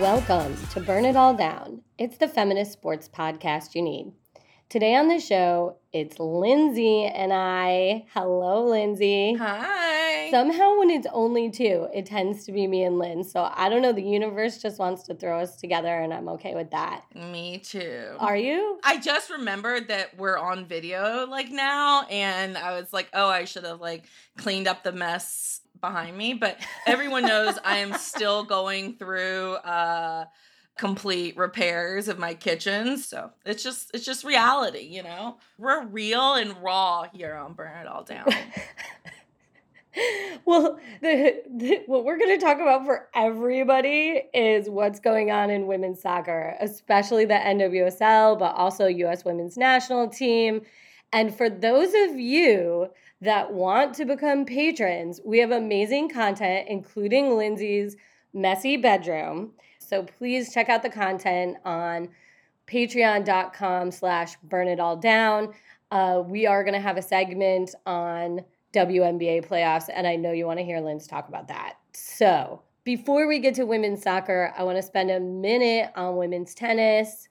Welcome 0.00 0.56
to 0.68 0.80
Burn 0.80 1.04
It 1.04 1.14
All 1.14 1.34
Down. 1.34 1.82
It's 1.98 2.16
the 2.16 2.26
feminist 2.26 2.72
sports 2.72 3.06
podcast 3.06 3.74
you 3.74 3.82
need. 3.82 4.12
Today 4.70 4.94
on 4.94 5.08
the 5.08 5.18
show, 5.18 5.78
it's 5.92 6.20
Lindsay 6.20 7.02
and 7.04 7.32
I. 7.32 8.06
Hello, 8.14 8.66
Lindsay. 8.66 9.34
Hi. 9.34 10.30
Somehow, 10.30 10.78
when 10.78 10.90
it's 10.90 11.08
only 11.12 11.50
two, 11.50 11.88
it 11.92 12.06
tends 12.06 12.44
to 12.44 12.52
be 12.52 12.68
me 12.68 12.84
and 12.84 12.96
Lynn. 12.96 13.24
So 13.24 13.50
I 13.52 13.68
don't 13.68 13.82
know. 13.82 13.92
The 13.92 14.00
universe 14.00 14.62
just 14.62 14.78
wants 14.78 15.02
to 15.08 15.14
throw 15.16 15.40
us 15.40 15.56
together, 15.56 15.88
and 15.88 16.14
I'm 16.14 16.28
okay 16.28 16.54
with 16.54 16.70
that. 16.70 17.02
Me 17.16 17.58
too. 17.58 18.14
Are 18.20 18.36
you? 18.36 18.78
I 18.84 18.98
just 18.98 19.28
remembered 19.28 19.88
that 19.88 20.16
we're 20.16 20.38
on 20.38 20.66
video 20.66 21.26
like 21.28 21.50
now, 21.50 22.04
and 22.08 22.56
I 22.56 22.78
was 22.78 22.92
like, 22.92 23.08
oh, 23.12 23.28
I 23.28 23.46
should 23.46 23.64
have 23.64 23.80
like 23.80 24.04
cleaned 24.38 24.68
up 24.68 24.84
the 24.84 24.92
mess 24.92 25.62
behind 25.80 26.16
me. 26.16 26.34
But 26.34 26.60
everyone 26.86 27.24
knows 27.24 27.58
I 27.64 27.78
am 27.78 27.94
still 27.94 28.44
going 28.44 28.94
through 28.98 29.54
uh 29.54 30.26
complete 30.80 31.36
repairs 31.36 32.08
of 32.08 32.18
my 32.18 32.32
kitchen. 32.32 32.96
So 32.96 33.30
it's 33.44 33.62
just 33.62 33.90
it's 33.92 34.04
just 34.04 34.24
reality, 34.24 34.80
you 34.80 35.02
know? 35.02 35.36
We're 35.58 35.84
real 35.84 36.34
and 36.34 36.56
raw 36.62 37.04
here 37.12 37.34
on 37.34 37.52
Burn 37.52 37.76
It 37.76 37.86
All 37.86 38.02
Down. 38.02 38.26
well, 40.46 40.80
the, 41.02 41.42
the, 41.54 41.82
what 41.86 42.06
we're 42.06 42.16
going 42.16 42.38
to 42.38 42.44
talk 42.44 42.58
about 42.58 42.86
for 42.86 43.08
everybody 43.14 44.22
is 44.32 44.70
what's 44.70 45.00
going 45.00 45.30
on 45.30 45.50
in 45.50 45.66
women's 45.66 46.00
soccer, 46.00 46.56
especially 46.60 47.26
the 47.26 47.34
NWSL, 47.34 48.38
but 48.38 48.54
also 48.54 48.86
U.S. 48.86 49.22
women's 49.22 49.58
national 49.58 50.08
team. 50.08 50.62
And 51.12 51.36
for 51.36 51.50
those 51.50 51.92
of 52.08 52.18
you 52.18 52.88
that 53.20 53.52
want 53.52 53.94
to 53.96 54.06
become 54.06 54.46
patrons, 54.46 55.20
we 55.26 55.40
have 55.40 55.50
amazing 55.50 56.08
content, 56.08 56.68
including 56.70 57.36
Lindsay's 57.36 57.96
messy 58.32 58.78
bedroom. 58.78 59.52
So 59.90 60.04
please 60.04 60.54
check 60.54 60.68
out 60.68 60.84
the 60.84 60.88
content 60.88 61.56
on 61.64 62.10
patreon.com 62.68 63.90
slash 63.90 64.36
burn 64.44 64.68
it 64.68 64.78
all 64.78 64.96
down. 64.96 65.52
Uh, 65.90 66.22
we 66.24 66.46
are 66.46 66.62
going 66.62 66.74
to 66.74 66.80
have 66.80 66.96
a 66.96 67.02
segment 67.02 67.74
on 67.86 68.42
WNBA 68.72 69.44
playoffs, 69.48 69.90
and 69.92 70.06
I 70.06 70.14
know 70.14 70.30
you 70.30 70.46
want 70.46 70.60
to 70.60 70.64
hear 70.64 70.80
Linz 70.80 71.08
talk 71.08 71.28
about 71.28 71.48
that. 71.48 71.74
So 71.92 72.62
before 72.84 73.26
we 73.26 73.40
get 73.40 73.56
to 73.56 73.64
women's 73.64 74.04
soccer, 74.04 74.54
I 74.56 74.62
want 74.62 74.76
to 74.76 74.82
spend 74.82 75.10
a 75.10 75.18
minute 75.18 75.90
on 75.96 76.16
women's 76.16 76.54
tennis. 76.54 77.26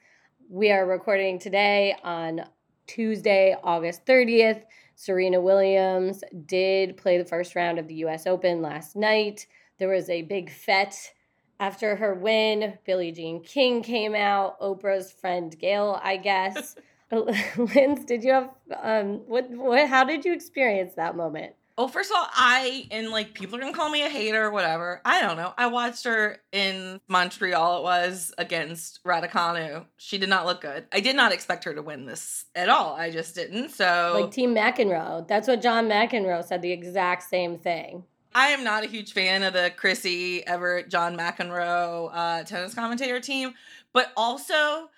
We 0.50 0.70
are 0.70 0.86
recording 0.86 1.40
today 1.40 1.96
on 2.04 2.42
Tuesday, 2.88 3.56
August 3.64 4.06
30th. 4.06 4.64
Serena 4.98 5.40
Williams 5.40 6.26
did 6.46 6.98
play 6.98 7.18
the 7.18 7.24
first 7.24 7.56
round 7.56 7.80
of 7.80 7.88
the 7.88 7.96
US 8.04 8.28
Open 8.28 8.62
last 8.62 8.98
night. 8.98 9.48
There 9.78 9.88
was 9.88 10.10
a 10.10 10.24
big 10.24 10.52
fete 10.52 11.14
after 11.60 11.96
her 11.98 12.14
win. 12.14 12.78
Billie 12.86 13.12
Jean 13.12 13.42
King 13.42 13.84
came 13.84 14.16
out, 14.16 14.60
Oprah's 14.60 15.12
friend 15.12 15.58
Gail, 15.58 16.00
I 16.04 16.18
guess. 16.18 16.76
Linz, 17.12 18.06
did 18.06 18.24
you 18.24 18.34
have 18.34 18.52
um 18.84 19.22
what 19.28 19.50
what 19.50 19.88
how 19.88 20.04
did 20.04 20.26
you 20.26 20.34
experience 20.34 20.94
that 20.96 21.16
moment? 21.16 21.54
Oh, 21.76 21.88
first 21.88 22.12
of 22.12 22.18
all, 22.18 22.28
I 22.34 22.88
and 22.92 23.10
like 23.10 23.34
people 23.34 23.56
are 23.56 23.62
gonna 23.62 23.74
call 23.74 23.90
me 23.90 24.04
a 24.04 24.10
hater 24.10 24.44
or 24.44 24.52
whatever. 24.52 25.02
I 25.06 25.22
don't 25.22 25.38
know. 25.38 25.54
I 25.58 25.68
watched 25.68 26.04
her 26.04 26.38
in 26.52 27.00
Montreal. 27.08 27.78
It 27.78 27.84
was 27.84 28.34
against 28.38 29.04
Raducanu. 29.06 29.86
She 29.98 30.18
did 30.18 30.30
not 30.30 30.46
look 30.46 30.62
good. 30.62 30.86
I 30.92 31.00
did 31.00 31.16
not 31.16 31.32
expect 31.32 31.64
her 31.64 31.74
to 31.74 31.82
win 31.82 32.06
this 32.06 32.46
at 32.54 32.70
all. 32.70 32.96
I 32.96 33.10
just 33.10 33.34
didn't. 33.34 33.70
So 33.70 34.20
Like 34.22 34.32
Team 34.32 34.54
McEnroe. 34.54 35.28
That's 35.28 35.48
what 35.48 35.62
John 35.62 35.88
McEnroe 35.88 36.44
said 36.44 36.62
the 36.62 36.72
exact 36.72 37.24
same 37.24 37.58
thing. 37.58 38.04
I 38.34 38.48
am 38.48 38.64
not 38.64 38.84
a 38.84 38.88
huge 38.88 39.14
fan 39.14 39.44
of 39.44 39.54
the 39.54 39.72
Chrissie 39.76 40.46
Evert, 40.46 40.90
John 40.90 41.18
McEnroe 41.18 42.10
uh, 42.14 42.44
tennis 42.44 42.74
commentator 42.74 43.20
team, 43.20 43.54
but 43.92 44.12
also 44.16 44.90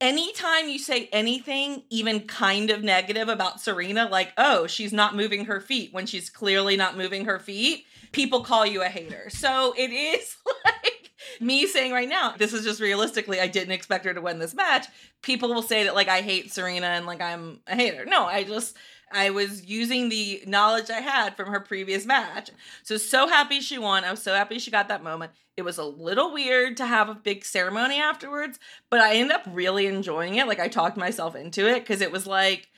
anytime 0.00 0.68
you 0.68 0.78
say 0.78 1.08
anything 1.12 1.82
even 1.90 2.20
kind 2.20 2.70
of 2.70 2.82
negative 2.82 3.28
about 3.28 3.60
Serena, 3.60 4.08
like, 4.08 4.32
oh, 4.36 4.66
she's 4.66 4.92
not 4.92 5.16
moving 5.16 5.46
her 5.46 5.60
feet 5.60 5.92
when 5.92 6.06
she's 6.06 6.30
clearly 6.30 6.76
not 6.76 6.96
moving 6.96 7.24
her 7.24 7.38
feet, 7.38 7.84
people 8.12 8.42
call 8.42 8.64
you 8.64 8.82
a 8.82 8.88
hater. 8.88 9.30
So 9.30 9.74
it 9.76 9.90
is 9.90 10.36
like 10.64 11.10
me 11.40 11.66
saying 11.66 11.92
right 11.92 12.08
now, 12.08 12.34
this 12.36 12.52
is 12.52 12.64
just 12.64 12.80
realistically, 12.80 13.40
I 13.40 13.48
didn't 13.48 13.72
expect 13.72 14.04
her 14.04 14.14
to 14.14 14.20
win 14.20 14.38
this 14.38 14.54
match. 14.54 14.86
People 15.22 15.52
will 15.52 15.62
say 15.62 15.84
that 15.84 15.94
like 15.94 16.08
I 16.08 16.20
hate 16.20 16.52
Serena 16.52 16.86
and 16.86 17.06
like 17.06 17.20
I'm 17.20 17.60
a 17.66 17.74
hater. 17.74 18.04
No, 18.04 18.24
I 18.24 18.44
just 18.44 18.76
I 19.12 19.30
was 19.30 19.66
using 19.66 20.08
the 20.08 20.42
knowledge 20.46 20.90
I 20.90 21.00
had 21.00 21.36
from 21.36 21.48
her 21.48 21.60
previous 21.60 22.06
match. 22.06 22.50
So 22.82 22.96
so 22.96 23.28
happy 23.28 23.60
she 23.60 23.78
won. 23.78 24.04
I 24.04 24.10
was 24.10 24.22
so 24.22 24.34
happy 24.34 24.58
she 24.58 24.70
got 24.70 24.88
that 24.88 25.02
moment. 25.02 25.32
It 25.56 25.62
was 25.62 25.78
a 25.78 25.84
little 25.84 26.32
weird 26.32 26.76
to 26.76 26.86
have 26.86 27.08
a 27.08 27.14
big 27.14 27.44
ceremony 27.44 27.98
afterwards, 27.98 28.58
but 28.90 29.00
I 29.00 29.16
ended 29.16 29.34
up 29.34 29.42
really 29.50 29.86
enjoying 29.86 30.36
it. 30.36 30.46
Like 30.46 30.60
I 30.60 30.68
talked 30.68 30.96
myself 30.96 31.34
into 31.34 31.66
it 31.68 31.80
because 31.80 32.00
it 32.00 32.12
was 32.12 32.26
like 32.26 32.68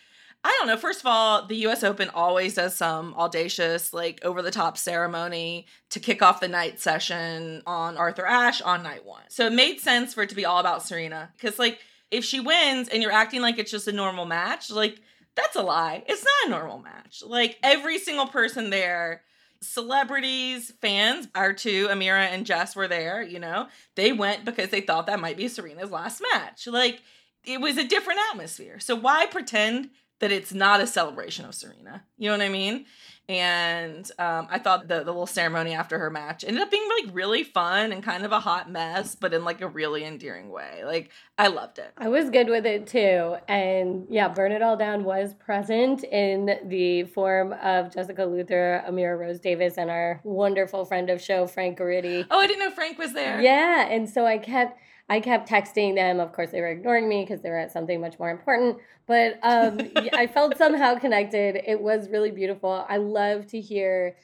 I 0.42 0.56
don't 0.58 0.68
know. 0.68 0.76
First 0.78 1.00
of 1.00 1.06
all, 1.06 1.46
the 1.46 1.66
US 1.66 1.84
Open 1.84 2.08
always 2.14 2.54
does 2.54 2.74
some 2.74 3.14
audacious, 3.14 3.92
like 3.92 4.24
over 4.24 4.40
the 4.40 4.50
top 4.50 4.78
ceremony 4.78 5.66
to 5.90 6.00
kick 6.00 6.22
off 6.22 6.40
the 6.40 6.48
night 6.48 6.80
session 6.80 7.62
on 7.66 7.98
Arthur 7.98 8.24
Ashe 8.24 8.62
on 8.62 8.82
night 8.82 9.04
one. 9.04 9.22
So 9.28 9.46
it 9.46 9.52
made 9.52 9.80
sense 9.80 10.14
for 10.14 10.22
it 10.22 10.30
to 10.30 10.34
be 10.34 10.46
all 10.46 10.58
about 10.58 10.82
Serena. 10.82 11.30
Because, 11.36 11.58
like, 11.58 11.80
if 12.10 12.24
she 12.24 12.40
wins 12.40 12.88
and 12.88 13.02
you're 13.02 13.12
acting 13.12 13.42
like 13.42 13.58
it's 13.58 13.70
just 13.70 13.86
a 13.86 13.92
normal 13.92 14.24
match, 14.24 14.70
like, 14.70 15.00
that's 15.36 15.56
a 15.56 15.62
lie. 15.62 16.04
It's 16.06 16.24
not 16.24 16.46
a 16.46 16.50
normal 16.50 16.78
match. 16.78 17.22
Like, 17.24 17.58
every 17.62 17.98
single 17.98 18.26
person 18.26 18.70
there, 18.70 19.22
celebrities, 19.60 20.72
fans, 20.80 21.28
our 21.34 21.52
two, 21.52 21.88
Amira 21.88 22.26
and 22.28 22.46
Jess, 22.46 22.74
were 22.74 22.88
there, 22.88 23.22
you 23.22 23.38
know, 23.38 23.68
they 23.94 24.12
went 24.12 24.44
because 24.44 24.70
they 24.70 24.80
thought 24.80 25.06
that 25.06 25.20
might 25.20 25.36
be 25.36 25.48
Serena's 25.48 25.90
last 25.90 26.22
match. 26.32 26.66
Like, 26.66 27.02
it 27.44 27.60
was 27.60 27.78
a 27.78 27.86
different 27.86 28.20
atmosphere. 28.30 28.80
So 28.80 28.94
why 28.94 29.26
pretend 29.26 29.90
that 30.20 30.30
it's 30.30 30.54
not 30.54 30.80
a 30.80 30.86
celebration 30.86 31.44
of 31.44 31.54
Serena? 31.54 32.04
You 32.16 32.30
know 32.30 32.38
what 32.38 32.44
I 32.44 32.48
mean? 32.48 32.86
And 33.30 34.10
um, 34.18 34.48
I 34.50 34.58
thought 34.58 34.88
the, 34.88 35.04
the 35.04 35.12
little 35.12 35.24
ceremony 35.24 35.72
after 35.72 36.00
her 36.00 36.10
match 36.10 36.42
ended 36.42 36.60
up 36.60 36.68
being 36.68 36.88
like 36.98 37.14
really 37.14 37.44
fun 37.44 37.92
and 37.92 38.02
kind 38.02 38.24
of 38.24 38.32
a 38.32 38.40
hot 38.40 38.68
mess, 38.68 39.14
but 39.14 39.32
in 39.32 39.44
like 39.44 39.60
a 39.60 39.68
really 39.68 40.04
endearing 40.04 40.50
way. 40.50 40.82
Like 40.84 41.12
I 41.38 41.46
loved 41.46 41.78
it. 41.78 41.92
I 41.96 42.08
was 42.08 42.28
good 42.30 42.48
with 42.48 42.66
it 42.66 42.88
too. 42.88 43.36
And 43.46 44.08
yeah, 44.10 44.26
Burn 44.26 44.50
It 44.50 44.62
All 44.62 44.76
Down 44.76 45.04
was 45.04 45.34
present 45.34 46.02
in 46.02 46.58
the 46.66 47.04
form 47.04 47.52
of 47.62 47.94
Jessica 47.94 48.24
Luther, 48.24 48.82
Amira 48.88 49.16
Rose 49.16 49.38
Davis, 49.38 49.78
and 49.78 49.90
our 49.90 50.20
wonderful 50.24 50.84
friend 50.84 51.08
of 51.08 51.22
show, 51.22 51.46
Frank 51.46 51.78
Garidi. 51.78 52.26
Oh, 52.32 52.40
I 52.40 52.48
didn't 52.48 52.68
know 52.68 52.74
Frank 52.74 52.98
was 52.98 53.12
there. 53.12 53.40
Yeah, 53.40 53.86
and 53.88 54.10
so 54.10 54.26
I 54.26 54.38
kept 54.38 54.76
I 55.10 55.18
kept 55.18 55.50
texting 55.50 55.96
them. 55.96 56.20
Of 56.20 56.32
course, 56.32 56.52
they 56.52 56.60
were 56.60 56.70
ignoring 56.70 57.08
me 57.08 57.24
because 57.24 57.42
they 57.42 57.50
were 57.50 57.58
at 57.58 57.72
something 57.72 58.00
much 58.00 58.16
more 58.20 58.30
important. 58.30 58.78
But 59.06 59.40
um, 59.42 59.80
I 60.12 60.28
felt 60.28 60.56
somehow 60.56 60.98
connected. 61.00 61.60
It 61.66 61.80
was 61.80 62.08
really 62.08 62.30
beautiful. 62.30 62.86
I 62.88 62.98
love 62.98 63.48
to 63.48 63.60
hear 63.60 64.16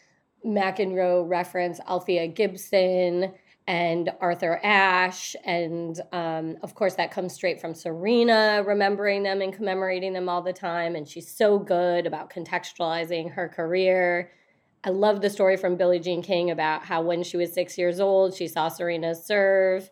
McEnroe 0.46 1.28
reference 1.28 1.80
Althea 1.88 2.28
Gibson 2.28 3.34
and 3.66 4.12
Arthur 4.20 4.60
Ashe. 4.62 5.34
And 5.44 6.00
um, 6.12 6.56
of 6.62 6.76
course, 6.76 6.94
that 6.94 7.10
comes 7.10 7.34
straight 7.34 7.60
from 7.60 7.74
Serena, 7.74 8.62
remembering 8.64 9.24
them 9.24 9.42
and 9.42 9.52
commemorating 9.52 10.12
them 10.12 10.28
all 10.28 10.40
the 10.40 10.52
time. 10.52 10.94
And 10.94 11.08
she's 11.08 11.28
so 11.28 11.58
good 11.58 12.06
about 12.06 12.30
contextualizing 12.30 13.32
her 13.32 13.48
career. 13.48 14.30
I 14.84 14.90
love 14.90 15.20
the 15.20 15.30
story 15.30 15.56
from 15.56 15.74
Billie 15.74 15.98
Jean 15.98 16.22
King 16.22 16.52
about 16.52 16.84
how 16.84 17.02
when 17.02 17.24
she 17.24 17.36
was 17.36 17.52
six 17.52 17.76
years 17.76 17.98
old, 17.98 18.34
she 18.34 18.46
saw 18.46 18.68
Serena 18.68 19.16
serve 19.16 19.90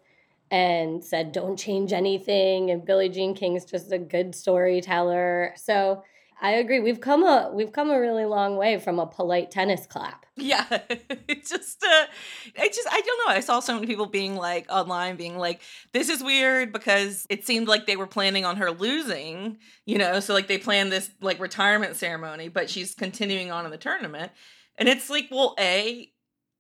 and 0.51 1.03
said, 1.03 1.33
Don't 1.33 1.59
change 1.59 1.93
anything. 1.93 2.71
And 2.71 2.85
Billie 2.85 3.09
Jean 3.09 3.35
King's 3.35 3.65
just 3.65 3.93
a 3.93 3.99
good 3.99 4.35
storyteller. 4.35 5.55
So 5.57 6.03
I 6.41 6.53
agree. 6.53 6.81
We've 6.81 7.01
come 7.01 7.23
a 7.23 7.51
we've 7.55 7.73
come 7.73 7.91
a 7.91 7.99
really 7.99 8.25
long 8.25 8.57
way 8.57 8.79
from 8.79 8.99
a 8.99 9.07
polite 9.07 9.51
tennis 9.51 9.87
clap. 9.87 10.27
Yeah, 10.37 10.67
it's 11.29 11.49
just, 11.49 11.83
uh, 11.83 12.07
I 12.59 12.69
just, 12.69 12.89
I 12.91 13.01
don't 13.01 13.27
know. 13.27 13.33
I 13.33 13.41
saw 13.41 13.61
so 13.61 13.75
many 13.75 13.87
people 13.87 14.07
being 14.07 14.35
like 14.35 14.67
online, 14.69 15.17
being 15.17 15.39
like, 15.39 15.61
"This 15.93 16.09
is 16.09 16.23
weird," 16.23 16.73
because 16.73 17.27
it 17.31 17.47
seemed 17.47 17.69
like 17.69 17.87
they 17.87 17.97
were 17.97 18.07
planning 18.07 18.45
on 18.45 18.57
her 18.57 18.73
losing, 18.73 19.59
you 19.87 19.97
know. 19.97 20.21
So 20.21 20.35
like 20.35 20.49
they 20.49 20.59
planned 20.59 20.91
this 20.91 21.11
like 21.21 21.39
retirement 21.39 21.97
ceremony, 21.97 22.49
but 22.49 22.69
she's 22.69 22.95
continuing 22.95 23.53
on 23.53 23.65
in 23.65 23.71
the 23.71 23.79
tournament, 23.79 24.33
and 24.77 24.89
it's 24.89 25.09
like, 25.09 25.29
well, 25.31 25.55
a, 25.59 26.11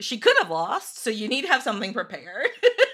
she 0.00 0.18
could 0.18 0.36
have 0.40 0.50
lost, 0.50 0.98
so 0.98 1.10
you 1.10 1.26
need 1.28 1.42
to 1.42 1.48
have 1.48 1.62
something 1.62 1.92
prepared. 1.92 2.48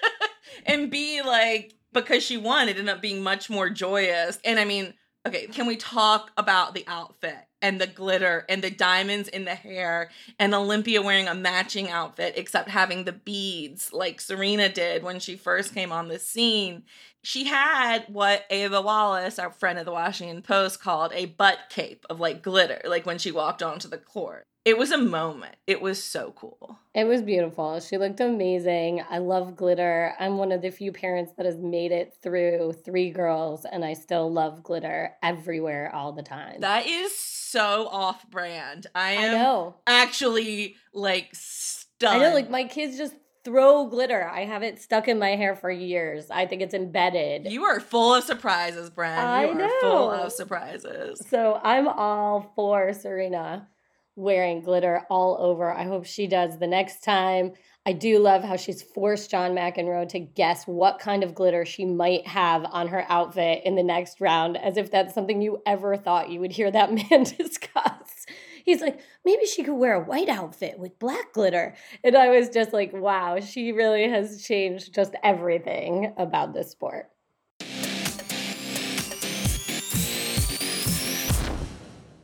and 0.66 0.90
B, 0.90 1.22
like, 1.22 1.74
because 1.92 2.22
she 2.22 2.36
won, 2.36 2.68
it 2.68 2.76
ended 2.76 2.88
up 2.88 3.02
being 3.02 3.22
much 3.22 3.50
more 3.50 3.70
joyous. 3.70 4.38
And 4.44 4.58
I 4.58 4.64
mean, 4.64 4.94
okay, 5.26 5.46
can 5.46 5.66
we 5.66 5.76
talk 5.76 6.30
about 6.36 6.74
the 6.74 6.84
outfit? 6.86 7.46
and 7.62 7.80
the 7.80 7.86
glitter 7.86 8.44
and 8.48 8.62
the 8.62 8.70
diamonds 8.70 9.28
in 9.28 9.44
the 9.44 9.54
hair 9.54 10.10
and 10.38 10.54
Olympia 10.54 11.02
wearing 11.02 11.28
a 11.28 11.34
matching 11.34 11.90
outfit 11.90 12.34
except 12.36 12.70
having 12.70 13.04
the 13.04 13.12
beads 13.12 13.92
like 13.92 14.20
Serena 14.20 14.68
did 14.68 15.02
when 15.02 15.20
she 15.20 15.36
first 15.36 15.74
came 15.74 15.92
on 15.92 16.08
the 16.08 16.18
scene. 16.18 16.84
She 17.22 17.44
had 17.44 18.04
what 18.08 18.46
Ava 18.48 18.80
Wallace, 18.80 19.38
our 19.38 19.50
friend 19.50 19.78
of 19.78 19.84
the 19.84 19.92
Washington 19.92 20.42
Post, 20.42 20.80
called 20.80 21.12
a 21.14 21.26
butt 21.26 21.58
cape 21.68 22.06
of 22.08 22.18
like 22.18 22.42
glitter, 22.42 22.80
like 22.86 23.04
when 23.04 23.18
she 23.18 23.30
walked 23.30 23.62
onto 23.62 23.88
the 23.88 23.98
court. 23.98 24.46
It 24.64 24.76
was 24.76 24.90
a 24.90 24.98
moment. 24.98 25.56
It 25.66 25.80
was 25.80 26.02
so 26.02 26.34
cool. 26.36 26.78
It 26.94 27.04
was 27.04 27.22
beautiful. 27.22 27.80
She 27.80 27.96
looked 27.96 28.20
amazing. 28.20 29.02
I 29.08 29.16
love 29.18 29.56
glitter. 29.56 30.14
I'm 30.20 30.36
one 30.36 30.52
of 30.52 30.60
the 30.60 30.70
few 30.70 30.92
parents 30.92 31.32
that 31.36 31.46
has 31.46 31.56
made 31.56 31.92
it 31.92 32.14
through 32.22 32.74
three 32.84 33.10
girls, 33.10 33.64
and 33.64 33.82
I 33.84 33.94
still 33.94 34.30
love 34.30 34.62
glitter 34.62 35.12
everywhere 35.22 35.90
all 35.94 36.12
the 36.12 36.22
time. 36.22 36.60
That 36.60 36.86
is 36.86 37.18
so 37.18 37.88
off 37.88 38.28
brand. 38.28 38.86
I 38.94 39.10
I 39.10 39.12
am 39.12 39.32
know. 39.38 39.76
actually 39.86 40.76
like 40.92 41.30
stunned. 41.32 42.22
I 42.22 42.28
know, 42.28 42.34
like 42.34 42.50
my 42.50 42.64
kids 42.64 42.98
just 42.98 43.14
throw 43.44 43.86
glitter. 43.86 44.28
I 44.28 44.44
have 44.44 44.62
it 44.62 44.78
stuck 44.78 45.08
in 45.08 45.18
my 45.18 45.36
hair 45.36 45.56
for 45.56 45.70
years. 45.70 46.30
I 46.30 46.44
think 46.44 46.60
it's 46.60 46.74
embedded. 46.74 47.50
You 47.50 47.64
are 47.64 47.80
full 47.80 48.14
of 48.14 48.24
surprises, 48.24 48.90
Bren. 48.90 49.16
I 49.16 49.50
you 49.50 49.58
are 49.58 49.80
full 49.80 50.10
of 50.10 50.32
surprises. 50.32 51.24
So 51.30 51.58
I'm 51.62 51.88
all 51.88 52.52
for 52.54 52.92
Serena 52.92 53.66
wearing 54.16 54.62
glitter 54.62 55.02
all 55.10 55.36
over. 55.40 55.72
I 55.72 55.84
hope 55.84 56.04
she 56.04 56.26
does 56.26 56.58
the 56.58 56.66
next 56.66 57.02
time. 57.02 57.52
I 57.86 57.92
do 57.94 58.18
love 58.18 58.44
how 58.44 58.56
she's 58.56 58.82
forced 58.82 59.30
John 59.30 59.52
McEnroe 59.52 60.08
to 60.10 60.18
guess 60.18 60.64
what 60.66 60.98
kind 60.98 61.24
of 61.24 61.34
glitter 61.34 61.64
she 61.64 61.86
might 61.86 62.26
have 62.26 62.64
on 62.66 62.88
her 62.88 63.06
outfit 63.08 63.62
in 63.64 63.74
the 63.74 63.82
next 63.82 64.20
round, 64.20 64.58
as 64.58 64.76
if 64.76 64.90
that's 64.90 65.14
something 65.14 65.40
you 65.40 65.62
ever 65.66 65.96
thought 65.96 66.28
you 66.28 66.40
would 66.40 66.52
hear 66.52 66.70
that 66.70 66.92
man 67.10 67.24
discuss. 67.24 68.26
He's 68.64 68.82
like, 68.82 69.00
maybe 69.24 69.46
she 69.46 69.62
could 69.62 69.74
wear 69.74 69.94
a 69.94 70.04
white 70.04 70.28
outfit 70.28 70.78
with 70.78 70.98
black 70.98 71.32
glitter. 71.32 71.74
And 72.04 72.16
I 72.16 72.28
was 72.28 72.50
just 72.50 72.74
like, 72.74 72.92
wow, 72.92 73.40
she 73.40 73.72
really 73.72 74.08
has 74.08 74.42
changed 74.42 74.94
just 74.94 75.14
everything 75.22 76.12
about 76.18 76.52
this 76.52 76.70
sport. 76.70 77.08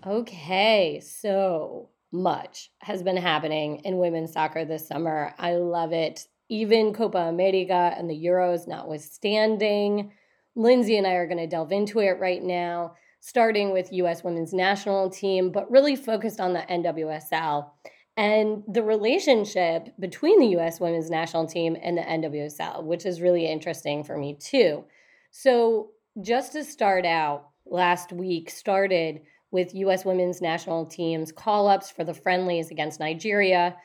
Okay, 0.07 1.01
so 1.01 1.89
much 2.13 2.71
has 2.79 3.03
been 3.03 3.17
happening 3.17 3.81
in 3.85 3.99
women's 3.99 4.33
soccer 4.33 4.65
this 4.65 4.87
summer. 4.87 5.35
I 5.37 5.55
love 5.55 5.93
it. 5.93 6.29
Even 6.49 6.95
Copa 6.95 7.19
America 7.19 7.93
and 7.99 8.09
the 8.09 8.15
Euros 8.15 8.69
notwithstanding. 8.69 10.13
Lindsay 10.55 10.97
and 10.97 11.09
I 11.09 11.15
are 11.15 11.27
going 11.27 11.39
to 11.39 11.49
delve 11.49 11.73
into 11.73 11.99
it 11.99 12.21
right 12.21 12.41
now, 12.41 12.95
starting 13.19 13.73
with 13.73 13.93
US 13.93 14.23
women's 14.23 14.53
national 14.53 15.11
team, 15.11 15.51
but 15.51 15.69
really 15.73 15.97
focused 15.97 16.39
on 16.39 16.53
the 16.53 16.61
NWSL 16.61 17.69
and 18.17 18.63
the 18.69 18.85
relationship 18.85 19.89
between 19.99 20.39
the 20.39 20.57
US 20.61 20.79
women's 20.79 21.11
national 21.11 21.49
team 21.49 21.77
and 21.83 21.99
the 21.99 22.03
NWSL, 22.03 22.85
which 22.85 23.07
is 23.07 23.21
really 23.21 23.45
interesting 23.51 24.05
for 24.05 24.17
me 24.17 24.37
too. 24.39 24.85
So, 25.33 25.91
just 26.23 26.53
to 26.53 26.63
start 26.63 27.05
out, 27.05 27.49
last 27.67 28.13
week 28.13 28.49
started 28.49 29.23
with 29.51 29.75
US 29.75 30.05
women's 30.05 30.41
national 30.41 30.87
team's 30.87 31.33
call 31.33 31.69
ups 31.69 31.91
for 31.91 32.05
the 32.05 32.15
friendlies 32.15 32.71
against 32.71 33.01
Nigeria 33.01 33.77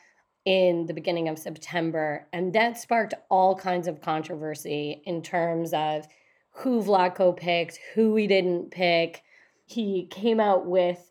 in 0.44 0.86
the 0.86 0.94
beginning 0.94 1.28
of 1.28 1.38
September. 1.38 2.26
And 2.32 2.52
that 2.52 2.78
sparked 2.78 3.14
all 3.30 3.54
kinds 3.54 3.86
of 3.86 4.00
controversy 4.00 5.02
in 5.04 5.22
terms 5.22 5.72
of 5.72 6.06
who 6.50 6.82
Vlatko 6.82 7.36
picked, 7.36 7.78
who 7.94 8.16
he 8.16 8.26
didn't 8.26 8.70
pick. 8.70 9.22
He 9.64 10.06
came 10.10 10.40
out 10.40 10.66
with 10.66 11.10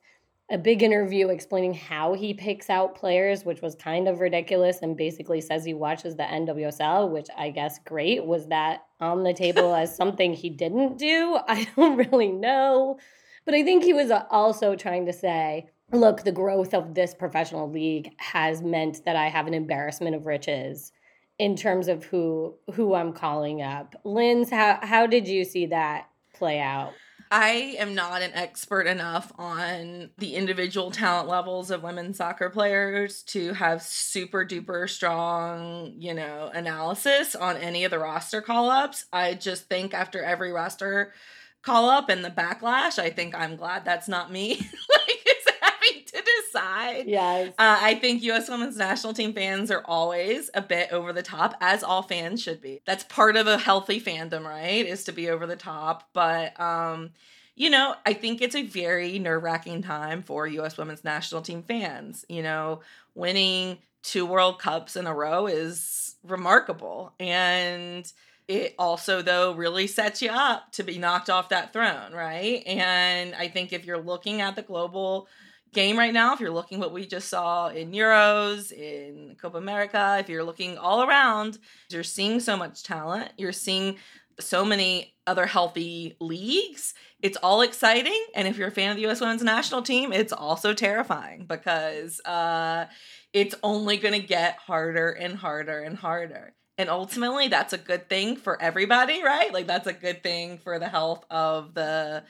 a 0.52 0.58
big 0.58 0.84
interview 0.84 1.30
explaining 1.30 1.74
how 1.74 2.14
he 2.14 2.34
picks 2.34 2.70
out 2.70 2.94
players, 2.94 3.46
which 3.46 3.62
was 3.62 3.74
kind 3.74 4.10
of 4.10 4.20
ridiculous, 4.20 4.80
and 4.82 4.98
basically 4.98 5.40
says 5.40 5.64
he 5.64 5.74
watches 5.74 6.18
the 6.18 6.24
NWSL, 6.24 7.10
which 7.10 7.30
I 7.38 7.52
guess 7.52 7.80
great. 7.86 8.26
Was 8.26 8.48
that 8.48 8.86
on 9.00 9.24
the 9.24 9.34
table 9.34 9.74
as 9.74 9.96
something 9.96 10.34
he 10.34 10.50
didn't 10.50 10.98
do? 10.98 11.40
I 11.48 11.68
don't 11.76 11.96
really 11.96 12.32
know. 12.34 13.00
But 13.46 13.56
I 13.56 13.64
think 13.64 13.84
he 13.84 13.94
was 13.94 14.12
uh, 14.12 14.26
also 14.30 14.76
trying 14.76 15.06
to 15.08 15.14
say, 15.14 15.70
look, 15.92 16.24
the 16.24 16.32
growth 16.32 16.74
of 16.74 16.94
this 16.94 17.14
professional 17.14 17.70
league 17.70 18.12
has 18.18 18.62
meant 18.62 19.04
that 19.06 19.16
I 19.16 19.30
have 19.30 19.48
an 19.48 19.54
embarrassment 19.54 20.16
of 20.16 20.26
riches 20.26 20.92
in 21.40 21.56
terms 21.56 21.88
of 21.88 22.04
who 22.06 22.56
who 22.74 22.94
I'm 22.94 23.14
calling 23.14 23.62
up. 23.62 23.96
Linz, 24.04 24.52
how 24.52 24.80
how 24.82 25.08
did 25.08 25.28
you 25.28 25.44
see 25.44 25.68
that 25.68 26.08
play 26.34 26.60
out? 26.60 26.94
I 27.34 27.76
am 27.80 27.96
not 27.96 28.22
an 28.22 28.32
expert 28.34 28.88
enough 28.88 29.32
on 29.38 30.10
the 30.18 30.36
individual 30.36 30.92
talent 30.92 31.30
levels 31.30 31.72
of 31.72 31.82
women's 31.82 32.18
soccer 32.18 32.50
players 32.50 33.24
to 33.24 33.54
have 33.54 33.82
super 33.82 34.46
duper 34.46 34.90
strong, 34.90 35.94
you 35.98 36.14
know, 36.14 36.52
analysis 36.54 37.34
on 37.34 37.56
any 37.56 37.86
of 37.86 37.92
the 37.92 38.00
roster 38.00 38.42
call 38.42 38.70
ups. 38.70 39.06
I 39.14 39.36
just 39.36 39.70
think 39.70 39.94
after 39.94 40.22
every 40.22 40.52
roster 40.52 41.14
call 41.62 41.90
up 41.90 42.10
and 42.10 42.24
the 42.24 42.30
backlash, 42.30 42.98
I 42.98 43.10
think 43.10 43.36
I'm 43.36 43.56
glad 43.56 43.86
that's 43.86 44.08
not 44.08 44.32
me. 44.32 44.56
like, 44.56 45.22
is 45.26 45.54
having 45.62 46.04
to 46.06 46.24
decide. 46.42 47.08
Yes. 47.08 47.50
Uh, 47.58 47.78
I 47.82 47.96
think 47.96 48.24
U.S. 48.24 48.50
women's 48.50 48.78
national 48.78 49.14
team 49.14 49.34
fans 49.34 49.72
are 49.72 49.84
always 49.86 50.50
a 50.54 50.62
bit 50.62 50.92
over 50.92 51.14
the 51.14 51.24
top, 51.24 51.56
as 51.62 51.84
all 51.84 52.02
fans 52.02 52.42
should 52.42 52.62
be. 52.62 52.82
That's 52.86 53.04
part 53.04 53.36
of 53.36 53.48
a 53.48 53.58
healthy 53.58 54.02
fandom, 54.02 54.44
right? 54.44 54.86
Is 54.86 55.04
to 55.06 55.12
be 55.12 55.30
over 55.30 55.46
the 55.46 55.56
top. 55.56 56.10
But, 56.14 56.60
um, 56.60 57.12
you 57.56 57.70
know, 57.70 57.96
I 58.06 58.14
think 58.14 58.42
it's 58.42 58.56
a 58.56 58.64
very 58.64 59.20
nerve 59.20 59.44
wracking 59.44 59.84
time 59.84 60.24
for 60.24 60.48
U.S. 60.48 60.78
women's 60.78 61.04
national 61.04 61.42
team 61.42 61.64
fans. 61.64 62.26
You 62.28 62.44
know, 62.44 62.82
winning 63.14 63.78
two 64.04 64.26
World 64.26 64.60
Cups 64.60 64.96
in 64.96 65.06
a 65.06 65.14
row 65.14 65.46
is 65.48 66.16
remarkable. 66.24 67.14
And, 67.20 68.12
it 68.48 68.76
also 68.78 69.22
though 69.22 69.54
really 69.54 69.88
sets 69.88 70.22
you 70.22 70.30
up 70.30 70.72
to 70.72 70.84
be 70.84 70.98
knocked 70.98 71.30
off 71.30 71.50
that 71.50 71.74
throne 71.74 72.14
right? 72.14 72.64
And 72.66 73.34
i 73.36 73.48
think 73.48 73.74
if 73.74 73.86
you're 73.86 74.02
looking 74.02 74.42
at 74.42 74.56
the 74.56 74.62
global 74.62 75.28
game 75.74 75.98
right 75.98 76.14
now 76.14 76.34
if 76.34 76.40
you're 76.40 76.52
looking 76.52 76.80
what 76.80 76.92
we 76.92 77.06
just 77.06 77.30
saw 77.30 77.70
in 77.70 77.92
euros 77.92 78.74
in 78.74 79.38
copa 79.42 79.58
america 79.58 80.18
if 80.20 80.28
you're 80.28 80.44
looking 80.44 80.78
all 80.78 81.04
around 81.04 81.58
you're 81.90 82.04
seeing 82.04 82.42
so 82.42 82.58
much 82.58 82.84
talent 82.84 83.32
you're 83.38 83.54
seeing 83.54 83.96
so 84.38 84.66
many 84.66 85.14
other 85.28 85.46
healthy 85.46 86.18
leagues 86.20 86.94
it's 87.22 87.38
all 87.38 87.62
exciting. 87.62 88.26
And 88.34 88.48
if 88.48 88.58
you're 88.58 88.70
a 88.70 88.72
fan 88.72 88.92
of 88.92 88.98
the 88.98 89.06
us 89.06 89.22
women's 89.22 89.44
national 89.44 89.82
team 89.84 90.12
it's 90.12 90.34
also 90.34 90.74
terrifying 90.74 91.46
because 91.46 92.20
uh 92.22 92.86
it's 93.34 93.56
only 93.64 93.98
going 93.98 94.20
to 94.20 94.28
get 94.28 94.58
harder 94.58 95.12
and 95.12 95.36
harder 95.36 95.80
and 95.80 95.96
harder 95.98 96.54
and 96.82 96.90
ultimately 96.90 97.48
that's 97.48 97.74
a 97.74 97.78
good 97.78 98.10
thing 98.10 98.36
for 98.36 98.60
everybody 98.62 99.24
right? 99.24 99.54
Like 99.54 99.68
that's 99.68 99.88
a 99.88 99.94
good 99.94 100.24
thing 100.24 100.58
for 100.58 100.80
the 100.80 100.90
health 100.90 101.24
of 101.30 101.76
the 101.76 102.24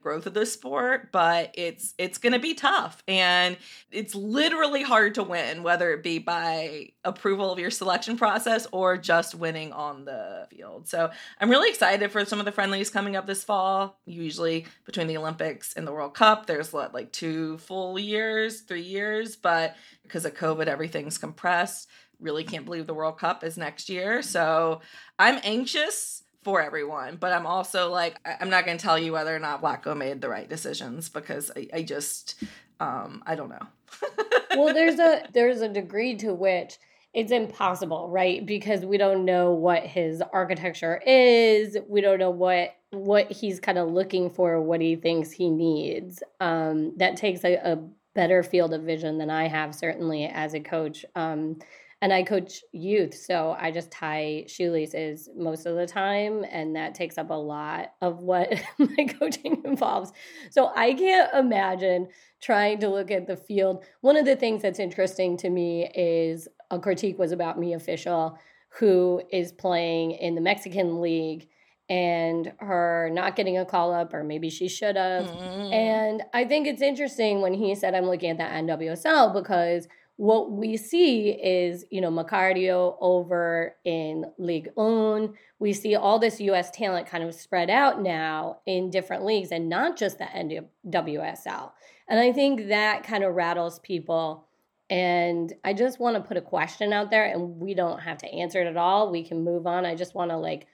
growth 0.00 0.26
of 0.26 0.32
the 0.32 0.46
sport 0.46 1.10
but 1.10 1.50
it's 1.54 1.92
it's 1.98 2.18
going 2.18 2.32
to 2.32 2.38
be 2.38 2.54
tough. 2.54 3.02
And 3.06 3.58
it's 3.90 4.14
literally 4.14 4.82
hard 4.82 5.16
to 5.16 5.22
win 5.22 5.62
whether 5.62 5.92
it 5.92 6.02
be 6.02 6.18
by 6.18 6.92
approval 7.04 7.52
of 7.52 7.58
your 7.58 7.70
selection 7.70 8.16
process 8.16 8.66
or 8.72 8.96
just 8.96 9.34
winning 9.34 9.72
on 9.72 10.04
the 10.04 10.46
field. 10.50 10.88
So 10.88 11.10
i'm 11.40 11.50
really 11.50 11.68
excited 11.68 12.10
for 12.10 12.24
some 12.24 12.38
of 12.38 12.46
the 12.46 12.52
friendlies 12.52 12.88
coming 12.88 13.16
up 13.16 13.26
this 13.26 13.44
fall 13.44 13.98
usually 14.06 14.66
between 14.86 15.08
the 15.08 15.18
olympics 15.18 15.74
and 15.74 15.86
the 15.86 15.92
world 15.92 16.14
cup. 16.14 16.46
There's 16.46 16.72
what 16.72 16.94
like 16.94 17.12
two 17.12 17.58
full 17.58 17.98
years 17.98 18.62
three 18.62 18.82
years? 18.82 19.36
But 19.36 19.76
because 20.02 20.24
of 20.24 20.34
covid 20.34 20.66
everything's 20.68 21.18
compressed 21.18 21.88
really 22.20 22.44
can't 22.44 22.64
believe 22.64 22.86
the 22.86 22.94
World 22.94 23.18
Cup 23.18 23.44
is 23.44 23.56
next 23.56 23.88
year. 23.88 24.22
So 24.22 24.80
I'm 25.18 25.40
anxious 25.44 26.22
for 26.42 26.62
everyone, 26.62 27.16
but 27.16 27.32
I'm 27.32 27.46
also 27.46 27.90
like, 27.90 28.16
I- 28.24 28.36
I'm 28.40 28.50
not 28.50 28.64
going 28.64 28.78
to 28.78 28.82
tell 28.82 28.98
you 28.98 29.12
whether 29.12 29.34
or 29.34 29.38
not 29.38 29.62
Vlatko 29.62 29.96
made 29.96 30.20
the 30.20 30.28
right 30.28 30.48
decisions 30.48 31.08
because 31.08 31.50
I, 31.56 31.68
I 31.72 31.82
just, 31.82 32.42
um, 32.80 33.22
I 33.26 33.34
don't 33.34 33.48
know. 33.48 33.66
well, 34.56 34.72
there's 34.74 34.98
a 34.98 35.24
there's 35.32 35.60
a 35.60 35.68
degree 35.68 36.14
to 36.16 36.32
which 36.34 36.78
it's 37.14 37.32
impossible, 37.32 38.08
right? 38.10 38.44
Because 38.44 38.84
we 38.84 38.98
don't 38.98 39.24
know 39.24 39.52
what 39.52 39.82
his 39.82 40.22
architecture 40.32 41.02
is. 41.06 41.76
We 41.88 42.00
don't 42.00 42.18
know 42.18 42.30
what 42.30 42.76
what 42.90 43.30
he's 43.30 43.60
kind 43.60 43.78
of 43.78 43.90
looking 43.90 44.30
for, 44.30 44.60
what 44.60 44.80
he 44.80 44.96
thinks 44.96 45.30
he 45.30 45.50
needs. 45.50 46.22
Um, 46.40 46.96
that 46.98 47.16
takes 47.16 47.44
a, 47.44 47.54
a 47.56 47.78
better 48.14 48.42
field 48.42 48.72
of 48.72 48.82
vision 48.82 49.18
than 49.18 49.30
I 49.30 49.48
have, 49.48 49.74
certainly 49.74 50.24
as 50.26 50.54
a 50.54 50.60
coach. 50.60 51.04
Um, 51.14 51.58
and 52.00 52.12
I 52.12 52.22
coach 52.22 52.62
youth, 52.72 53.14
so 53.14 53.56
I 53.58 53.72
just 53.72 53.90
tie 53.90 54.44
shoelaces 54.46 55.28
most 55.36 55.66
of 55.66 55.74
the 55.76 55.86
time, 55.86 56.44
and 56.50 56.76
that 56.76 56.94
takes 56.94 57.18
up 57.18 57.30
a 57.30 57.34
lot 57.34 57.92
of 58.00 58.20
what 58.20 58.52
my 58.78 59.04
coaching 59.18 59.62
involves. 59.64 60.12
So 60.50 60.70
I 60.76 60.94
can't 60.94 61.34
imagine 61.34 62.08
trying 62.40 62.78
to 62.80 62.88
look 62.88 63.10
at 63.10 63.26
the 63.26 63.36
field. 63.36 63.84
One 64.00 64.16
of 64.16 64.26
the 64.26 64.36
things 64.36 64.62
that's 64.62 64.78
interesting 64.78 65.36
to 65.38 65.50
me 65.50 65.90
is 65.94 66.46
a 66.70 66.78
critique 66.78 67.18
was 67.18 67.32
about 67.32 67.58
Mia 67.58 67.80
Fishel 67.80 68.38
who 68.70 69.22
is 69.32 69.52
playing 69.52 70.12
in 70.12 70.34
the 70.34 70.40
Mexican 70.40 71.00
league 71.00 71.48
and 71.88 72.52
her 72.58 73.08
not 73.12 73.34
getting 73.34 73.56
a 73.56 73.64
call 73.64 73.94
up, 73.94 74.12
or 74.12 74.22
maybe 74.22 74.50
she 74.50 74.68
should 74.68 74.96
have. 74.96 75.24
Mm. 75.24 75.72
And 75.72 76.22
I 76.34 76.44
think 76.44 76.66
it's 76.66 76.82
interesting 76.82 77.40
when 77.40 77.54
he 77.54 77.74
said, 77.74 77.94
I'm 77.94 78.04
looking 78.04 78.30
at 78.30 78.36
the 78.36 78.44
NWSL 78.44 79.32
because 79.32 79.88
what 80.18 80.50
we 80.50 80.76
see 80.76 81.30
is, 81.30 81.84
you 81.90 82.00
know, 82.00 82.10
Macario 82.10 82.96
over 83.00 83.76
in 83.84 84.24
League 84.36 84.68
One. 84.74 85.34
We 85.60 85.72
see 85.72 85.94
all 85.94 86.18
this 86.18 86.40
US 86.40 86.72
talent 86.72 87.06
kind 87.06 87.22
of 87.22 87.32
spread 87.36 87.70
out 87.70 88.02
now 88.02 88.58
in 88.66 88.90
different 88.90 89.24
leagues 89.24 89.52
and 89.52 89.68
not 89.68 89.96
just 89.96 90.18
the 90.18 90.24
NWSL. 90.24 91.70
And 92.08 92.18
I 92.18 92.32
think 92.32 92.66
that 92.66 93.04
kind 93.04 93.22
of 93.22 93.36
rattles 93.36 93.78
people. 93.78 94.48
And 94.90 95.52
I 95.64 95.72
just 95.72 96.00
want 96.00 96.16
to 96.16 96.22
put 96.26 96.36
a 96.36 96.42
question 96.42 96.92
out 96.92 97.10
there, 97.10 97.26
and 97.26 97.60
we 97.60 97.74
don't 97.74 98.00
have 98.00 98.18
to 98.18 98.26
answer 98.28 98.60
it 98.60 98.66
at 98.66 98.76
all. 98.76 99.12
We 99.12 99.22
can 99.22 99.44
move 99.44 99.68
on. 99.68 99.86
I 99.86 99.94
just 99.94 100.16
want 100.16 100.32
to, 100.32 100.36
like, 100.36 100.66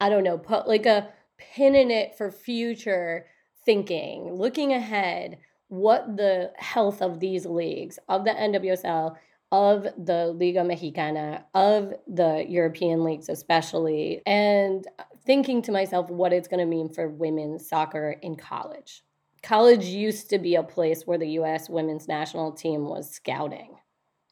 I 0.00 0.08
don't 0.08 0.24
know, 0.24 0.36
put 0.36 0.66
like 0.66 0.86
a 0.86 1.10
pin 1.38 1.76
in 1.76 1.92
it 1.92 2.16
for 2.16 2.32
future 2.32 3.26
thinking, 3.64 4.32
looking 4.32 4.72
ahead, 4.72 5.38
what 5.70 6.16
the 6.16 6.52
health 6.56 7.00
of 7.00 7.20
these 7.20 7.46
leagues, 7.46 7.98
of 8.08 8.24
the 8.24 8.30
NWSL, 8.30 9.16
of 9.52 9.86
the 9.96 10.26
Liga 10.26 10.62
Mexicana, 10.62 11.44
of 11.54 11.94
the 12.06 12.44
European 12.48 13.02
leagues, 13.02 13.28
especially, 13.28 14.22
and 14.26 14.86
thinking 15.24 15.62
to 15.62 15.72
myself 15.72 16.10
what 16.10 16.32
it's 16.32 16.48
going 16.48 16.60
to 16.60 16.66
mean 16.66 16.88
for 16.88 17.08
women's 17.08 17.68
soccer 17.68 18.16
in 18.22 18.36
college. 18.36 19.02
College 19.42 19.84
used 19.84 20.28
to 20.30 20.38
be 20.38 20.54
a 20.56 20.62
place 20.62 21.06
where 21.06 21.18
the 21.18 21.30
US 21.40 21.68
women's 21.68 22.08
national 22.08 22.52
team 22.52 22.88
was 22.88 23.10
scouting. 23.10 23.76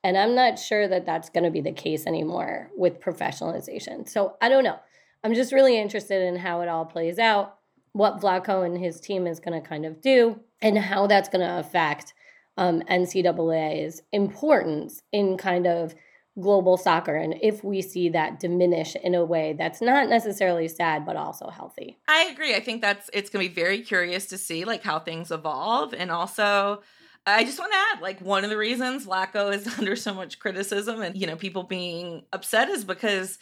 And 0.04 0.16
I'm 0.16 0.34
not 0.34 0.58
sure 0.58 0.86
that 0.88 1.06
that's 1.06 1.30
going 1.30 1.44
to 1.44 1.50
be 1.50 1.60
the 1.60 1.72
case 1.72 2.06
anymore 2.06 2.70
with 2.76 3.00
professionalization. 3.00 4.08
So 4.08 4.36
I 4.40 4.48
don't 4.48 4.64
know. 4.64 4.78
I'm 5.24 5.34
just 5.34 5.52
really 5.52 5.76
interested 5.78 6.22
in 6.22 6.36
how 6.36 6.60
it 6.60 6.68
all 6.68 6.84
plays 6.84 7.18
out, 7.18 7.57
what 7.98 8.20
Vlatko 8.20 8.64
and 8.64 8.78
his 8.78 9.00
team 9.00 9.26
is 9.26 9.40
going 9.40 9.60
to 9.60 9.68
kind 9.68 9.84
of 9.84 10.00
do, 10.00 10.38
and 10.62 10.78
how 10.78 11.08
that's 11.08 11.28
going 11.28 11.46
to 11.46 11.58
affect 11.58 12.14
um, 12.56 12.80
NCAA's 12.82 14.02
importance 14.12 15.02
in 15.12 15.36
kind 15.36 15.66
of 15.66 15.94
global 16.40 16.76
soccer, 16.76 17.16
and 17.16 17.34
if 17.42 17.64
we 17.64 17.82
see 17.82 18.08
that 18.10 18.38
diminish 18.38 18.94
in 18.94 19.16
a 19.16 19.24
way 19.24 19.56
that's 19.58 19.80
not 19.80 20.08
necessarily 20.08 20.68
sad 20.68 21.04
but 21.04 21.16
also 21.16 21.48
healthy. 21.48 21.98
I 22.06 22.30
agree. 22.32 22.54
I 22.54 22.60
think 22.60 22.80
that's 22.80 23.10
it's 23.12 23.30
going 23.30 23.44
to 23.44 23.52
be 23.52 23.60
very 23.60 23.80
curious 23.80 24.26
to 24.26 24.38
see 24.38 24.64
like 24.64 24.84
how 24.84 25.00
things 25.00 25.32
evolve 25.32 25.92
and 25.92 26.12
also 26.12 26.82
I 27.26 27.44
just 27.44 27.58
want 27.58 27.72
to 27.72 27.78
add 27.78 28.02
like 28.02 28.20
one 28.20 28.44
of 28.44 28.50
the 28.50 28.56
reasons 28.56 29.06
Vlatko 29.06 29.52
is 29.52 29.66
under 29.78 29.96
so 29.96 30.14
much 30.14 30.38
criticism 30.38 31.02
and 31.02 31.16
you 31.16 31.26
know 31.26 31.34
people 31.34 31.64
being 31.64 32.22
upset 32.32 32.68
is 32.68 32.84
because 32.84 33.40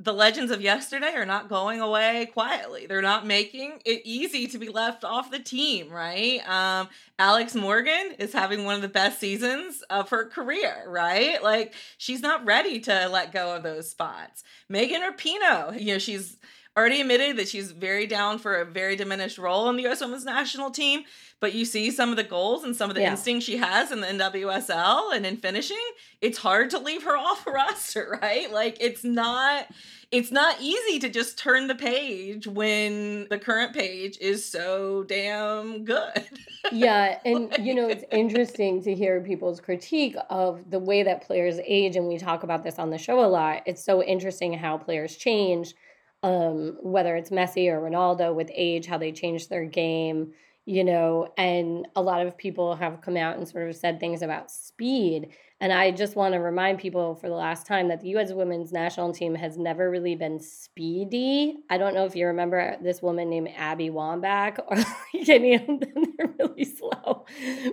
the 0.00 0.12
legends 0.12 0.52
of 0.52 0.60
yesterday 0.60 1.12
are 1.14 1.26
not 1.26 1.48
going 1.48 1.80
away 1.80 2.30
quietly. 2.32 2.86
They're 2.86 3.02
not 3.02 3.26
making 3.26 3.80
it 3.84 4.02
easy 4.04 4.46
to 4.46 4.58
be 4.58 4.68
left 4.68 5.04
off 5.04 5.30
the 5.30 5.40
team, 5.40 5.90
right? 5.90 6.40
Um, 6.48 6.88
Alex 7.18 7.56
Morgan 7.56 8.14
is 8.18 8.32
having 8.32 8.64
one 8.64 8.76
of 8.76 8.82
the 8.82 8.88
best 8.88 9.18
seasons 9.18 9.82
of 9.90 10.10
her 10.10 10.26
career, 10.26 10.84
right? 10.86 11.42
Like 11.42 11.74
she's 11.96 12.20
not 12.20 12.44
ready 12.44 12.78
to 12.80 13.08
let 13.08 13.32
go 13.32 13.56
of 13.56 13.64
those 13.64 13.90
spots. 13.90 14.44
Megan 14.68 15.02
Rapinoe, 15.02 15.80
you 15.80 15.94
know, 15.94 15.98
she's 15.98 16.36
already 16.78 17.00
admitted 17.00 17.36
that 17.36 17.48
she's 17.48 17.72
very 17.72 18.06
down 18.06 18.38
for 18.38 18.60
a 18.60 18.64
very 18.64 18.94
diminished 18.96 19.36
role 19.38 19.68
in 19.68 19.76
the 19.76 19.82
U.S. 19.84 20.00
Women's 20.00 20.24
National 20.24 20.70
Team. 20.70 21.02
But 21.40 21.54
you 21.54 21.64
see 21.64 21.90
some 21.92 22.10
of 22.10 22.16
the 22.16 22.24
goals 22.24 22.64
and 22.64 22.74
some 22.74 22.90
of 22.90 22.96
the 22.96 23.02
Yeah. 23.02 23.12
instincts 23.12 23.46
she 23.46 23.58
has 23.58 23.92
in 23.92 24.00
the 24.00 24.08
NWSL 24.08 25.14
and 25.14 25.24
in 25.24 25.36
finishing. 25.36 25.76
It's 26.20 26.38
hard 26.38 26.70
to 26.70 26.78
leave 26.78 27.04
her 27.04 27.16
off 27.16 27.44
the 27.44 27.52
roster, 27.52 28.18
right? 28.22 28.50
Like 28.52 28.76
it's 28.80 29.04
not 29.04 29.66
it's 30.10 30.32
not 30.32 30.56
easy 30.60 30.98
to 31.00 31.08
just 31.10 31.36
turn 31.38 31.66
the 31.66 31.74
page 31.74 32.46
when 32.46 33.26
the 33.28 33.38
current 33.38 33.74
page 33.74 34.16
is 34.20 34.44
so 34.44 35.04
damn 35.04 35.84
good. 35.84 36.24
yeah, 36.72 37.18
and 37.26 37.54
you 37.60 37.74
know, 37.74 37.86
it's 37.88 38.04
interesting 38.10 38.82
to 38.84 38.94
hear 38.94 39.20
people's 39.20 39.60
critique 39.60 40.16
of 40.30 40.70
the 40.70 40.78
way 40.78 41.02
that 41.02 41.26
players 41.26 41.58
age, 41.64 41.94
and 41.96 42.08
we 42.08 42.16
talk 42.18 42.42
about 42.42 42.64
this 42.64 42.78
on 42.78 42.88
the 42.90 42.96
show 42.98 43.22
a 43.22 43.28
lot. 43.28 43.62
It's 43.66 43.84
so 43.84 44.02
interesting 44.02 44.54
how 44.54 44.78
players 44.78 45.14
change, 45.16 45.74
um, 46.22 46.76
whether 46.80 47.16
it's 47.16 47.30
Messi 47.30 47.68
or 47.68 47.80
Ronaldo 47.80 48.34
with 48.34 48.50
age, 48.54 48.86
how 48.86 48.98
they 48.98 49.12
change 49.12 49.48
their 49.48 49.64
game, 49.64 50.32
you 50.66 50.84
know, 50.84 51.32
and 51.38 51.86
a 51.96 52.02
lot 52.02 52.26
of 52.26 52.36
people 52.36 52.76
have 52.76 53.00
come 53.00 53.16
out 53.16 53.36
and 53.36 53.48
sort 53.48 53.68
of 53.68 53.76
said 53.76 54.00
things 54.00 54.20
about 54.20 54.50
speed. 54.50 55.28
And 55.60 55.72
I 55.72 55.90
just 55.90 56.14
want 56.14 56.34
to 56.34 56.40
remind 56.40 56.78
people 56.78 57.14
for 57.14 57.28
the 57.28 57.34
last 57.34 57.66
time 57.66 57.88
that 57.88 58.00
the 58.00 58.10
U.S. 58.10 58.32
women's 58.32 58.72
national 58.72 59.12
team 59.12 59.34
has 59.34 59.56
never 59.56 59.90
really 59.90 60.14
been 60.14 60.38
speedy. 60.38 61.56
I 61.70 61.78
don't 61.78 61.94
know 61.94 62.04
if 62.04 62.14
you 62.14 62.26
remember 62.26 62.76
this 62.82 63.00
woman 63.00 63.30
named 63.30 63.48
Abby 63.56 63.90
Wambach 63.90 64.58
or 64.68 64.76
like 65.14 65.28
any 65.28 65.54
of 65.54 65.66
them. 65.66 65.80
They're 66.18 66.34
really 66.38 66.64
slow. 66.64 67.24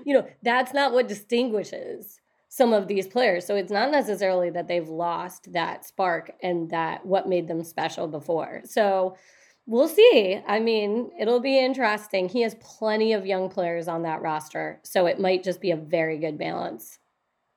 You 0.05 0.13
know, 0.13 0.27
that's 0.41 0.73
not 0.73 0.93
what 0.93 1.07
distinguishes 1.07 2.21
some 2.55 2.71
of 2.71 2.87
these 2.87 3.05
players. 3.05 3.45
So 3.45 3.57
it's 3.57 3.69
not 3.69 3.91
necessarily 3.91 4.49
that 4.51 4.69
they've 4.69 4.87
lost 4.87 5.51
that 5.51 5.83
spark 5.83 6.31
and 6.41 6.69
that 6.69 7.05
what 7.05 7.27
made 7.27 7.49
them 7.49 7.65
special 7.65 8.07
before. 8.07 8.61
So 8.63 9.17
we'll 9.65 9.89
see. 9.89 10.39
I 10.47 10.61
mean, 10.61 11.11
it'll 11.19 11.41
be 11.41 11.59
interesting. 11.59 12.29
He 12.29 12.43
has 12.43 12.55
plenty 12.61 13.11
of 13.11 13.25
young 13.25 13.49
players 13.49 13.89
on 13.89 14.03
that 14.03 14.21
roster. 14.21 14.79
So 14.83 15.05
it 15.05 15.19
might 15.19 15.43
just 15.43 15.59
be 15.59 15.71
a 15.71 15.75
very 15.75 16.17
good 16.17 16.37
balance. 16.37 16.99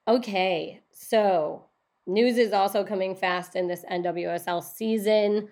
Okay, 0.08 0.80
so 0.90 1.66
news 2.08 2.36
is 2.36 2.52
also 2.52 2.82
coming 2.82 3.14
fast 3.14 3.54
in 3.54 3.68
this 3.68 3.84
NWSL 3.88 4.64
season. 4.64 5.46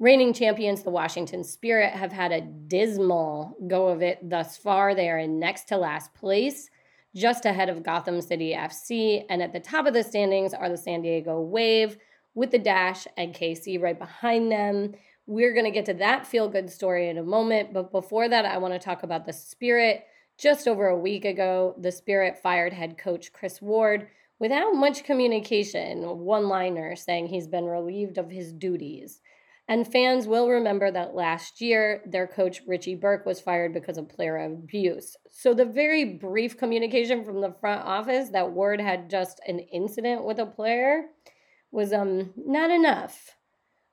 Reigning 0.00 0.32
champions, 0.32 0.82
the 0.82 0.90
Washington 0.90 1.44
Spirit, 1.44 1.92
have 1.92 2.10
had 2.10 2.32
a 2.32 2.40
dismal 2.40 3.56
go 3.68 3.86
of 3.86 4.02
it 4.02 4.28
thus 4.28 4.56
far. 4.56 4.96
They 4.96 5.08
are 5.08 5.18
in 5.18 5.38
next 5.38 5.68
to 5.68 5.76
last 5.76 6.12
place, 6.14 6.68
just 7.14 7.44
ahead 7.44 7.68
of 7.68 7.82
Gotham 7.82 8.20
City 8.20 8.54
FC. 8.54 9.24
And 9.28 9.42
at 9.42 9.52
the 9.52 9.60
top 9.60 9.86
of 9.86 9.94
the 9.94 10.02
standings 10.02 10.54
are 10.54 10.68
the 10.68 10.76
San 10.76 11.02
Diego 11.02 11.40
Wave 11.40 11.98
with 12.34 12.50
the 12.50 12.58
Dash 12.58 13.06
and 13.16 13.34
KC 13.34 13.80
right 13.80 13.98
behind 13.98 14.52
them. 14.52 14.94
We're 15.26 15.52
going 15.52 15.64
to 15.64 15.70
get 15.70 15.86
to 15.86 15.94
that 15.94 16.26
feel 16.26 16.48
good 16.48 16.70
story 16.70 17.08
in 17.08 17.18
a 17.18 17.22
moment. 17.22 17.72
But 17.72 17.92
before 17.92 18.28
that, 18.28 18.44
I 18.44 18.58
want 18.58 18.74
to 18.74 18.78
talk 18.78 19.02
about 19.02 19.26
the 19.26 19.32
Spirit. 19.32 20.04
Just 20.38 20.68
over 20.68 20.86
a 20.86 20.98
week 20.98 21.24
ago, 21.24 21.74
the 21.78 21.90
Spirit 21.90 22.38
fired 22.38 22.72
head 22.72 22.96
coach 22.96 23.32
Chris 23.32 23.60
Ward 23.60 24.08
without 24.38 24.74
much 24.74 25.04
communication, 25.04 26.02
one 26.20 26.48
liner 26.48 26.94
saying 26.94 27.26
he's 27.26 27.48
been 27.48 27.64
relieved 27.64 28.18
of 28.18 28.30
his 28.30 28.52
duties. 28.52 29.20
And 29.70 29.86
fans 29.86 30.26
will 30.26 30.48
remember 30.48 30.90
that 30.90 31.14
last 31.14 31.60
year, 31.60 32.02
their 32.06 32.26
coach 32.26 32.62
Richie 32.66 32.94
Burke 32.94 33.26
was 33.26 33.38
fired 33.38 33.74
because 33.74 33.98
of 33.98 34.08
player 34.08 34.38
abuse. 34.38 35.14
So, 35.30 35.52
the 35.52 35.66
very 35.66 36.04
brief 36.14 36.56
communication 36.56 37.22
from 37.22 37.42
the 37.42 37.54
front 37.60 37.84
office 37.84 38.30
that 38.30 38.50
Ward 38.50 38.80
had 38.80 39.10
just 39.10 39.40
an 39.46 39.58
incident 39.58 40.24
with 40.24 40.38
a 40.38 40.46
player 40.46 41.04
was 41.70 41.92
um 41.92 42.32
not 42.36 42.70
enough. 42.70 43.36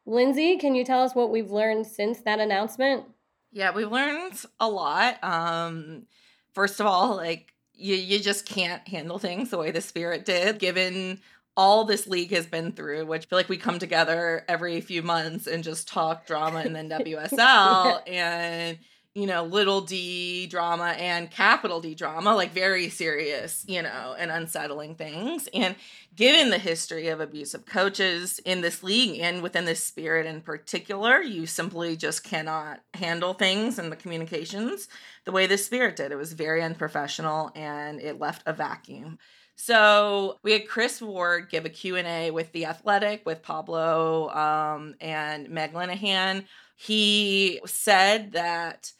Lindsay, 0.06 0.58
can 0.58 0.76
you 0.76 0.86
tell 0.86 1.02
us 1.02 1.14
what 1.14 1.32
we've 1.32 1.52
learned 1.52 1.88
since 1.88 2.22
that 2.22 2.40
announcement? 2.40 3.04
Yeah, 3.52 3.72
we've 3.72 3.92
learned 3.92 4.40
a 4.60 4.70
lot. 4.70 5.22
Um, 5.24 6.06
first 6.54 6.80
of 6.80 6.86
all, 6.86 7.16
like 7.16 7.54
you, 7.74 7.96
you 7.96 8.20
just 8.20 8.46
can't 8.46 8.88
handle 8.88 9.20
things 9.20 9.50
the 9.50 9.58
way 9.58 9.72
the 9.72 9.82
spirit 9.82 10.26
did, 10.26 10.60
given 10.60 11.20
all 11.58 11.86
this 11.86 12.08
league 12.08 12.32
has 12.32 12.46
been 12.46 12.72
through, 12.72 13.06
which 13.06 13.26
I 13.26 13.28
feel 13.28 13.40
like 13.40 13.50
we 13.50 13.58
come 13.58 13.80
together 13.80 14.44
every 14.48 14.82
few 14.82 15.02
months 15.02 15.48
and 15.48 15.64
just 15.64 15.88
talk 15.88 16.26
drama 16.26 16.60
and 16.60 16.76
then 16.76 16.90
WSL 16.90 18.02
and 18.08 18.78
you 19.16 19.26
know, 19.26 19.46
little 19.46 19.80
d 19.80 20.46
drama 20.46 20.90
and 20.98 21.32
capital 21.32 21.80
D 21.80 21.96
drama, 21.96 22.36
like 22.36 22.52
very 22.52 22.90
serious, 22.90 23.64
you 23.66 23.82
know, 23.82 24.14
and 24.20 24.30
unsettling 24.30 24.96
things. 24.96 25.48
And 25.54 25.76
given 26.18 26.50
the 26.50 26.58
history 26.58 27.08
of 27.08 27.22
abusive 27.22 27.66
coaches 27.66 28.40
in 28.40 28.60
this 28.60 28.84
league 28.84 29.22
and 29.22 29.42
within 29.42 29.64
this 29.64 29.82
spirit 29.82 30.26
in 30.26 30.42
particular, 30.42 31.22
you 31.22 31.48
simply 31.48 31.96
just 31.96 32.26
cannot 32.26 32.82
handle 32.94 33.34
things 33.34 33.80
and 33.80 33.90
the 33.90 33.96
communications 33.96 34.90
the 35.24 35.32
way 35.32 35.48
this 35.48 35.66
spirit 35.66 35.96
did. 35.96 36.12
It 36.12 36.18
was 36.18 36.34
very 36.34 36.62
unprofessional 36.62 37.52
and 37.56 38.02
it 38.02 38.20
left 38.20 38.44
a 38.46 38.52
vacuum. 38.52 39.18
So 39.56 40.40
we 40.44 40.52
had 40.52 40.68
Chris 40.68 41.02
Ward 41.02 41.50
give 41.50 41.66
a 41.66 41.70
Q&A 41.70 42.30
with 42.32 42.52
The 42.52 42.66
Athletic, 42.66 43.26
with 43.26 43.42
Pablo 43.42 44.30
um, 44.30 44.96
and 45.00 45.50
Meg 45.50 45.74
Linehan. 45.74 46.46
He 46.76 47.62
said 47.66 48.34
that 48.34 48.92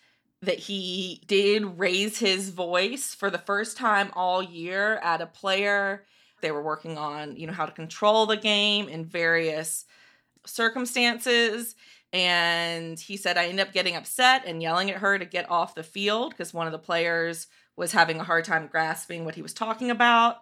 that 0.42 0.60
he 0.60 1.24
did 1.28 1.80
raise 1.80 2.20
his 2.20 2.50
voice 2.50 3.16
for 3.16 3.30
the 3.30 3.38
first 3.38 3.78
time 3.78 4.12
all 4.16 4.44
year 4.44 4.98
at 4.98 5.22
a 5.22 5.26
player. 5.26 6.06
They 6.42 6.52
were 6.52 6.62
working 6.62 6.98
on, 6.98 7.36
you 7.36 7.48
know, 7.48 7.54
how 7.54 7.66
to 7.66 7.72
control 7.72 8.26
the 8.26 8.38
game 8.38 8.88
in 8.88 9.06
various 9.06 9.86
circumstances. 10.46 11.76
And 12.14 13.00
he 13.00 13.18
said, 13.18 13.38
I 13.38 13.48
ended 13.48 13.68
up 13.68 13.74
getting 13.74 13.96
upset 13.96 14.44
and 14.46 14.62
yelling 14.62 14.92
at 14.92 14.98
her 14.98 15.18
to 15.18 15.26
get 15.26 15.50
off 15.50 15.76
the 15.76 15.84
field 15.84 16.32
because 16.32 16.54
one 16.54 16.68
of 16.68 16.72
the 16.72 16.80
players 16.80 17.48
was 17.76 17.92
having 17.92 18.20
a 18.20 18.24
hard 18.24 18.46
time 18.46 18.68
grasping 18.68 19.26
what 19.26 19.36
he 19.36 19.42
was 19.42 19.54
talking 19.54 19.92
about. 19.92 20.38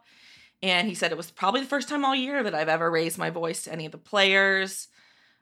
And 0.64 0.88
he 0.88 0.96
said 0.96 1.12
it 1.12 1.18
was 1.18 1.30
probably 1.30 1.60
the 1.60 1.68
first 1.68 1.90
time 1.90 2.06
all 2.06 2.16
year 2.16 2.42
that 2.42 2.56
I've 2.56 2.70
ever 2.70 2.90
raised 2.90 3.18
my 3.18 3.30
voice 3.30 3.64
to 3.64 3.72
any 3.74 3.86
of 3.86 3.92
the 3.92 3.98
players. 3.98 4.88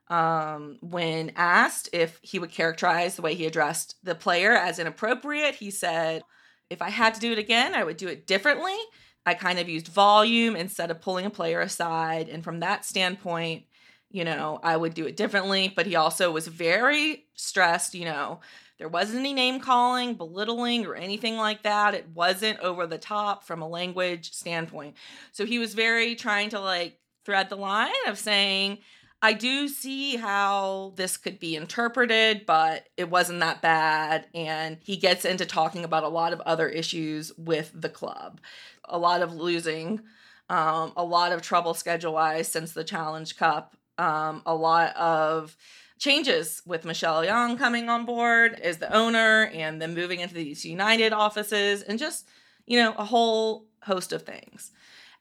Um, 0.08 0.80
when 0.82 1.32
asked 1.36 1.90
if 1.94 2.20
he 2.24 2.40
would 2.40 2.52
characterize 2.52 3.16
the 3.16 3.22
way 3.22 3.36
he 3.36 3.46
addressed 3.46 3.96
the 4.04 4.16
player 4.16 4.52
as 4.54 4.80
inappropriate, 4.80 5.56
he 5.56 5.70
said, 5.70 6.24
If 6.72 6.82
I 6.82 6.90
had 6.90 7.14
to 7.14 7.20
do 7.20 7.32
it 7.32 7.38
again, 7.38 7.76
I 7.76 7.84
would 7.84 7.98
do 7.98 8.08
it 8.08 8.26
differently. 8.26 8.76
I 9.24 9.36
kind 9.36 9.60
of 9.60 9.70
used 9.70 9.90
volume 9.90 10.56
instead 10.56 10.90
of 10.90 11.02
pulling 11.02 11.28
a 11.28 11.30
player 11.30 11.62
aside. 11.62 12.28
And 12.28 12.44
from 12.44 12.60
that 12.62 12.84
standpoint, 12.84 13.66
you 14.10 14.26
know, 14.26 14.60
I 14.64 14.76
would 14.76 14.96
do 14.96 15.06
it 15.06 15.16
differently. 15.16 15.72
But 15.74 15.86
he 15.86 15.96
also 15.96 16.32
was 16.32 16.48
very 16.48 17.26
stressed, 17.36 17.94
you 17.94 18.06
know, 18.06 18.40
there 18.82 18.90
wasn't 18.90 19.20
any 19.20 19.34
name 19.34 19.60
calling, 19.60 20.16
belittling, 20.16 20.88
or 20.88 20.96
anything 20.96 21.38
like 21.38 21.62
that. 21.62 21.94
It 21.94 22.10
wasn't 22.16 22.60
over 22.62 22.88
the 22.88 22.98
top 22.98 23.44
from 23.44 23.62
a 23.62 23.68
language 23.68 24.34
standpoint. 24.34 24.96
So 25.32 25.46
he 25.46 25.60
was 25.60 25.76
very 25.76 26.16
trying 26.16 26.50
to 26.50 26.60
like 26.60 26.98
thread 27.24 27.50
the 27.50 27.58
line 27.58 27.92
of 28.08 28.18
saying, 28.18 28.80
I 29.22 29.34
do 29.34 29.68
see 29.68 30.16
how 30.16 30.94
this 30.96 31.16
could 31.16 31.38
be 31.38 31.56
interpreted, 31.56 32.48
but 32.48 32.90
it 32.98 33.08
wasn't 33.08 33.42
that 33.42 33.62
bad. 33.62 34.26
And 34.34 34.80
he 34.82 34.98
gets 34.98 35.26
into 35.26 35.46
talking 35.46 35.84
about 35.84 36.04
a 36.04 36.08
lot 36.08 36.34
of 36.34 36.42
other 36.42 36.68
issues 36.68 37.32
with 37.38 37.72
the 37.76 37.88
club, 37.88 38.42
a 38.86 38.98
lot 38.98 39.22
of 39.22 39.36
losing, 39.36 40.02
um, 40.50 40.92
a 40.98 41.04
lot 41.04 41.34
of 41.34 41.44
trouble 41.44 41.76
schedule 41.76 42.14
wise 42.14 42.48
since 42.48 42.74
the 42.74 42.84
Challenge 42.84 43.38
Cup, 43.38 43.78
um, 44.00 44.42
a 44.48 44.56
lot 44.56 44.96
of 44.96 45.56
changes 46.02 46.64
with 46.66 46.84
Michelle 46.84 47.24
Young 47.24 47.58
coming 47.60 47.88
on 47.88 48.06
board 48.06 48.60
as 48.60 48.80
the 48.80 48.92
owner 48.92 49.52
and 49.54 49.80
then 49.80 49.94
moving 49.94 50.20
into 50.20 50.34
D.C. 50.34 50.68
United 50.68 51.14
offices 51.14 51.84
and 51.84 52.00
just, 52.00 52.28
you 52.66 52.80
know, 52.80 52.94
a 52.98 53.06
whole 53.06 53.68
host 53.84 54.12
of 54.12 54.24
things. 54.24 54.72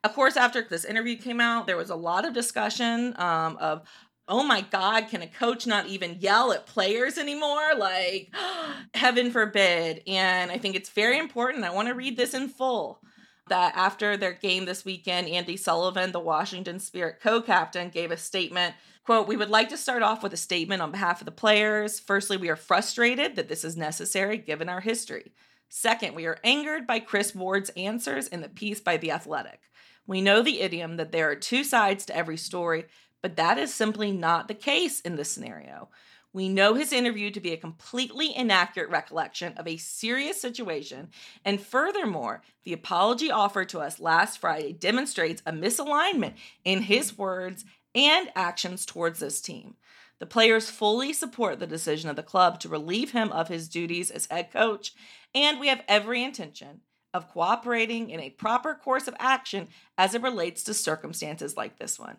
Of 0.03 0.15
course, 0.15 0.39
after 0.39 0.63
this 0.63 0.87
interview 0.87 1.19
came 1.19 1.39
out, 1.39 1.67
there 1.67 1.77
was 1.77 1.91
a 1.91 1.97
lot 1.97 2.25
of 2.25 2.33
discussion 2.33 3.15
um, 3.19 3.59
of, 3.59 3.83
oh 4.27 4.43
my 4.43 4.63
God, 4.63 5.09
can 5.09 5.21
a 5.21 5.27
coach 5.27 5.67
not 5.67 5.87
even 5.87 6.17
yell 6.19 6.51
at 6.51 6.65
players 6.65 7.19
anymore? 7.19 7.75
Like, 7.77 8.35
heaven 8.95 9.31
forbid. 9.31 10.03
And 10.07 10.51
I 10.51 10.57
think 10.57 10.77
it's 10.77 10.89
very 10.89 11.19
important. 11.19 11.65
I 11.65 11.75
want 11.75 11.89
to 11.89 11.95
read 11.95 12.17
this 12.17 12.33
in 12.33 12.49
full. 12.49 13.03
That 13.49 13.77
after 13.77 14.17
their 14.17 14.33
game 14.33 14.65
this 14.65 14.85
weekend, 14.85 15.27
Andi 15.27 15.59
Sullivan, 15.59 16.13
the 16.13 16.21
Washington 16.21 16.79
Spirit 16.79 17.19
co 17.21 17.43
captain, 17.43 17.91
gave 17.91 18.13
a 18.13 18.17
statement 18.17 18.77
Quote, 19.11 19.27
we 19.27 19.37
would 19.37 19.51
like 19.51 19.71
to 19.71 19.77
start 19.77 20.05
off 20.05 20.23
with 20.23 20.33
a 20.35 20.37
statement 20.37 20.81
on 20.81 20.93
behalf 20.93 21.21
of 21.21 21.25
the 21.25 21.33
players. 21.33 21.99
Firstly, 21.99 22.37
we 22.37 22.49
are 22.49 22.55
frustrated 22.55 23.35
that 23.35 23.49
this 23.49 23.65
is 23.65 23.77
necessary 23.77 24.39
given 24.39 24.69
our 24.69 24.81
history. 24.81 25.33
Second, 25.69 26.15
we 26.15 26.27
are 26.27 26.39
angered 26.45 26.87
by 26.87 27.01
Chris 27.01 27.35
Ward's 27.35 27.71
answers 27.71 28.29
in 28.29 28.41
the 28.41 28.49
piece 28.49 28.79
by 28.79 28.99
The 28.99 29.11
Athletic. 29.11 29.63
We 30.07 30.21
know 30.21 30.43
the 30.43 30.61
idiom 30.61 30.97
that 30.97 31.11
there 31.11 31.29
are 31.29 31.35
two 31.35 31.65
sides 31.65 32.07
to 32.07 32.17
every 32.17 32.37
story, 32.37 32.85
but 33.21 33.35
that 33.35 33.59
is 33.59 33.75
simply 33.75 34.13
not 34.13 34.47
the 34.47 34.55
case 34.55 35.01
in 35.01 35.17
this 35.17 35.33
scenario. 35.33 35.89
We 36.33 36.49
know 36.49 36.75
his 36.75 36.93
interview 36.93 37.33
to 37.33 37.41
be 37.41 37.53
a 37.53 37.57
completely 37.57 38.33
inaccurate 38.33 38.91
recollection 38.91 39.55
of 39.55 39.67
a 39.67 39.77
serious 39.77 40.41
situation, 40.41 41.09
and 41.45 41.61
furthermore, 41.61 42.43
the 42.63 42.73
apology 42.73 43.33
offered 43.33 43.71
to 43.71 43.81
us 43.81 43.99
last 43.99 44.39
Friday 44.39 44.73
demonstrates 44.73 45.43
a 45.45 45.53
misalignment 45.53 46.35
in 46.65 46.83
his 46.83 47.19
words 47.19 47.65
and 47.95 48.31
actions 48.35 48.87
towards 48.87 49.19
this 49.19 49.41
team. 49.41 49.75
The 50.19 50.27
players 50.27 50.71
fully 50.71 51.13
support 51.13 51.59
the 51.59 51.67
decision 51.67 52.11
of 52.11 52.17
the 52.17 52.23
club 52.23 52.61
to 52.61 52.69
relieve 52.69 53.13
him 53.13 53.33
of 53.33 53.49
his 53.49 53.69
duties 53.69 54.11
as 54.11 54.27
head 54.27 54.53
coach, 54.53 54.93
and 55.35 55.59
we 55.59 55.69
have 55.69 55.83
every 55.89 56.23
intention 56.23 56.83
of 57.13 57.29
cooperating 57.29 58.11
in 58.11 58.21
a 58.21 58.31
proper 58.31 58.75
course 58.75 59.09
of 59.09 59.17
action 59.19 59.69
as 59.99 60.15
it 60.15 60.23
relates 60.23 60.63
to 60.65 60.75
circumstances 60.75 61.57
like 61.57 61.79
this 61.79 61.99
one. 61.99 62.19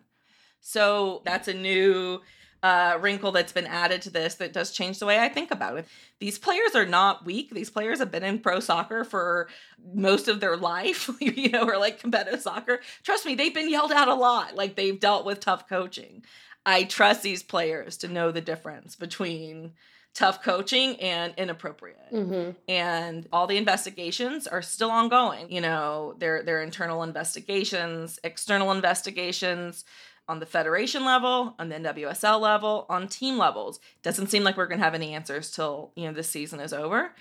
So 0.60 1.22
that's 1.24 1.48
a 1.48 1.54
new 1.54 2.20
uh, 2.62 2.96
wrinkle 3.00 3.32
that's 3.32 3.52
been 3.52 3.66
added 3.66 4.02
to 4.02 4.10
this 4.10 4.36
that 4.36 4.52
does 4.52 4.70
change 4.70 4.98
the 4.98 5.06
way 5.06 5.18
I 5.18 5.28
think 5.28 5.50
about 5.50 5.78
it. 5.78 5.86
These 6.20 6.38
players 6.38 6.74
are 6.74 6.86
not 6.86 7.24
weak. 7.24 7.50
These 7.50 7.70
players 7.70 7.98
have 7.98 8.12
been 8.12 8.22
in 8.22 8.38
pro 8.38 8.60
soccer 8.60 9.04
for 9.04 9.48
most 9.94 10.28
of 10.28 10.40
their 10.40 10.56
life, 10.56 11.10
you 11.20 11.50
know, 11.50 11.64
or 11.64 11.78
like 11.78 11.98
competitive 11.98 12.40
soccer. 12.40 12.80
Trust 13.02 13.26
me, 13.26 13.34
they've 13.34 13.54
been 13.54 13.70
yelled 13.70 13.92
at 13.92 14.08
a 14.08 14.14
lot. 14.14 14.54
Like 14.54 14.76
they've 14.76 14.98
dealt 14.98 15.24
with 15.24 15.40
tough 15.40 15.68
coaching. 15.68 16.24
I 16.64 16.84
trust 16.84 17.22
these 17.22 17.42
players 17.42 17.96
to 17.98 18.08
know 18.08 18.30
the 18.30 18.40
difference 18.40 18.94
between 18.94 19.72
tough 20.14 20.42
coaching 20.42 21.00
and 21.00 21.34
inappropriate. 21.36 22.12
Mm-hmm. 22.12 22.50
And 22.68 23.26
all 23.32 23.48
the 23.48 23.56
investigations 23.56 24.46
are 24.46 24.62
still 24.62 24.90
ongoing. 24.90 25.50
You 25.50 25.62
know, 25.62 26.14
their 26.18 26.44
their 26.44 26.62
internal 26.62 27.02
investigations, 27.02 28.20
external 28.22 28.70
investigations 28.70 29.84
on 30.28 30.40
the 30.40 30.46
federation 30.46 31.04
level, 31.04 31.54
on 31.58 31.68
the 31.68 31.76
NWSL 31.76 32.40
level, 32.40 32.86
on 32.88 33.08
team 33.08 33.38
levels. 33.38 33.80
Doesn't 34.02 34.28
seem 34.28 34.44
like 34.44 34.56
we're 34.56 34.66
going 34.66 34.78
to 34.78 34.84
have 34.84 34.94
any 34.94 35.14
answers 35.14 35.50
till 35.50 35.92
you 35.96 36.06
know 36.06 36.12
this 36.12 36.28
season 36.28 36.60
is 36.60 36.72
over. 36.72 37.12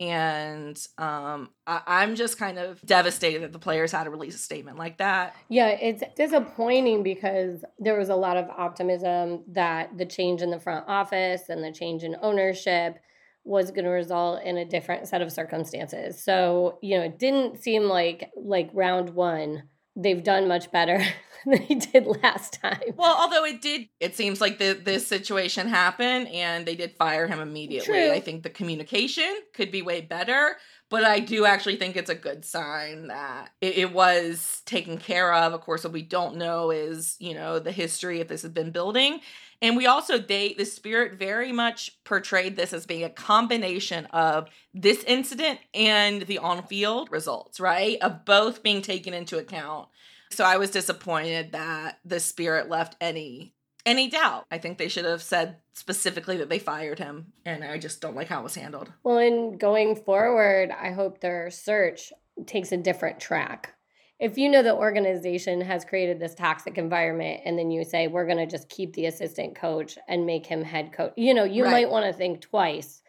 And 0.00 0.78
um, 0.96 1.50
I- 1.66 1.82
I'm 1.86 2.14
just 2.14 2.38
kind 2.38 2.58
of 2.58 2.80
devastated 2.82 3.42
that 3.42 3.52
the 3.52 3.58
players 3.58 3.90
had 3.90 4.04
to 4.04 4.10
release 4.10 4.36
a 4.36 4.38
statement 4.38 4.78
like 4.78 4.98
that. 4.98 5.34
Yeah, 5.48 5.68
it's 5.68 6.02
disappointing 6.16 7.02
because 7.02 7.64
there 7.78 7.98
was 7.98 8.08
a 8.08 8.14
lot 8.14 8.36
of 8.36 8.48
optimism 8.48 9.42
that 9.48 9.96
the 9.98 10.06
change 10.06 10.40
in 10.42 10.50
the 10.50 10.60
front 10.60 10.84
office 10.86 11.48
and 11.48 11.64
the 11.64 11.72
change 11.72 12.04
in 12.04 12.16
ownership 12.22 12.98
was 13.44 13.70
going 13.70 13.84
to 13.86 13.90
result 13.90 14.42
in 14.44 14.58
a 14.58 14.64
different 14.64 15.08
set 15.08 15.22
of 15.22 15.32
circumstances. 15.32 16.22
So, 16.22 16.78
you 16.82 16.96
know, 16.98 17.04
it 17.04 17.18
didn't 17.18 17.60
seem 17.62 17.84
like 17.84 18.30
like 18.36 18.70
round 18.72 19.10
1 19.10 19.62
they've 19.98 20.22
done 20.22 20.48
much 20.48 20.70
better 20.70 20.98
than 21.44 21.66
they 21.68 21.74
did 21.74 22.06
last 22.22 22.54
time. 22.54 22.80
Well, 22.96 23.16
although 23.18 23.44
it 23.44 23.60
did, 23.60 23.88
it 24.00 24.16
seems 24.16 24.40
like 24.40 24.58
the, 24.58 24.72
this 24.72 25.06
situation 25.06 25.68
happened 25.68 26.28
and 26.28 26.64
they 26.64 26.76
did 26.76 26.96
fire 26.96 27.26
him 27.26 27.40
immediately. 27.40 27.86
True. 27.86 28.12
I 28.12 28.20
think 28.20 28.42
the 28.42 28.50
communication 28.50 29.28
could 29.52 29.70
be 29.70 29.82
way 29.82 30.00
better, 30.00 30.56
but 30.88 31.04
I 31.04 31.20
do 31.20 31.44
actually 31.44 31.76
think 31.76 31.96
it's 31.96 32.10
a 32.10 32.14
good 32.14 32.44
sign 32.44 33.08
that 33.08 33.50
it, 33.60 33.78
it 33.78 33.92
was 33.92 34.62
taken 34.64 34.98
care 34.98 35.34
of. 35.34 35.52
Of 35.52 35.60
course, 35.60 35.84
what 35.84 35.92
we 35.92 36.02
don't 36.02 36.36
know 36.36 36.70
is, 36.70 37.16
you 37.18 37.34
know, 37.34 37.58
the 37.58 37.72
history 37.72 38.20
if 38.20 38.28
this 38.28 38.42
has 38.42 38.52
been 38.52 38.70
building. 38.70 39.20
And 39.60 39.76
we 39.76 39.86
also, 39.86 40.18
they, 40.18 40.54
the 40.56 40.64
spirit 40.64 41.18
very 41.18 41.52
much 41.52 41.98
portrayed 42.04 42.56
this 42.56 42.72
as 42.72 42.86
being 42.86 43.04
a 43.04 43.10
combination 43.10 44.06
of 44.06 44.48
this 44.72 45.02
incident 45.04 45.58
and 45.74 46.22
the 46.22 46.38
on 46.38 46.62
field 46.62 47.10
results, 47.10 47.58
right? 47.58 47.98
Of 48.00 48.24
both 48.24 48.62
being 48.62 48.82
taken 48.82 49.14
into 49.14 49.38
account. 49.38 49.88
So 50.30 50.44
I 50.44 50.58
was 50.58 50.70
disappointed 50.70 51.52
that 51.52 51.98
the 52.04 52.20
spirit 52.20 52.68
left 52.68 52.96
any 53.00 53.54
any 53.86 54.10
doubt. 54.10 54.44
I 54.50 54.58
think 54.58 54.76
they 54.76 54.88
should 54.88 55.06
have 55.06 55.22
said 55.22 55.56
specifically 55.72 56.36
that 56.36 56.50
they 56.50 56.58
fired 56.58 56.98
him, 56.98 57.32
and 57.46 57.64
I 57.64 57.78
just 57.78 58.02
don't 58.02 58.14
like 58.14 58.28
how 58.28 58.40
it 58.40 58.44
was 58.44 58.54
handled. 58.54 58.92
Well, 59.02 59.16
in 59.16 59.56
going 59.56 59.96
forward, 59.96 60.70
I 60.70 60.90
hope 60.90 61.20
their 61.20 61.50
search 61.50 62.12
takes 62.44 62.70
a 62.70 62.76
different 62.76 63.18
track. 63.18 63.74
If 64.20 64.36
you 64.36 64.48
know 64.48 64.62
the 64.62 64.74
organization 64.74 65.60
has 65.60 65.84
created 65.84 66.18
this 66.18 66.34
toxic 66.34 66.76
environment 66.76 67.42
and 67.44 67.56
then 67.58 67.70
you 67.70 67.84
say, 67.84 68.08
we're 68.08 68.26
going 68.26 68.38
to 68.38 68.46
just 68.46 68.68
keep 68.68 68.94
the 68.94 69.06
assistant 69.06 69.54
coach 69.54 69.96
and 70.08 70.26
make 70.26 70.44
him 70.44 70.64
head 70.64 70.92
coach, 70.92 71.12
you 71.16 71.34
know, 71.34 71.44
you 71.44 71.64
Right. 71.64 71.70
might 71.70 71.90
want 71.90 72.06
to 72.06 72.12
think 72.12 72.40
twice 72.40 73.00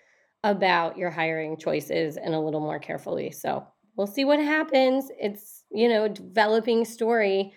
about 0.44 0.98
your 0.98 1.10
hiring 1.10 1.58
choices 1.58 2.16
and 2.16 2.36
a 2.36 2.40
little 2.40 2.60
more 2.60 2.80
carefully. 2.80 3.32
So 3.32 3.66
we'll 3.96 4.08
see 4.08 4.24
what 4.24 4.40
happens. 4.40 5.10
It's, 5.20 5.64
you 5.72 5.90
know, 5.90 6.08
developing 6.08 6.86
story. 6.86 7.54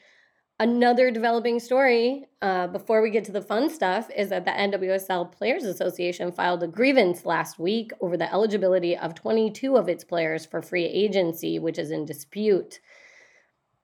Another 0.59 1.11
developing 1.11 1.59
story 1.61 2.25
uh, 2.41 2.69
before 2.69 3.03
we 3.03 3.11
get 3.11 3.25
to 3.25 3.33
the 3.33 3.43
fun 3.43 3.69
stuff 3.69 4.09
is 4.17 4.29
that 4.31 4.45
the 4.45 4.51
NWSL 4.53 5.33
Players 5.33 5.65
Association 5.65 6.31
filed 6.33 6.63
a 6.63 6.69
grievance 6.69 7.27
last 7.27 7.59
week 7.59 7.91
over 8.01 8.17
the 8.17 8.33
eligibility 8.33 8.97
of 8.97 9.15
22 9.15 9.77
of 9.77 9.89
its 9.89 10.05
players 10.05 10.47
for 10.47 10.63
free 10.63 10.85
agency, 10.85 11.59
which 11.59 11.79
is 11.79 11.91
in 11.91 12.05
dispute. 12.05 12.81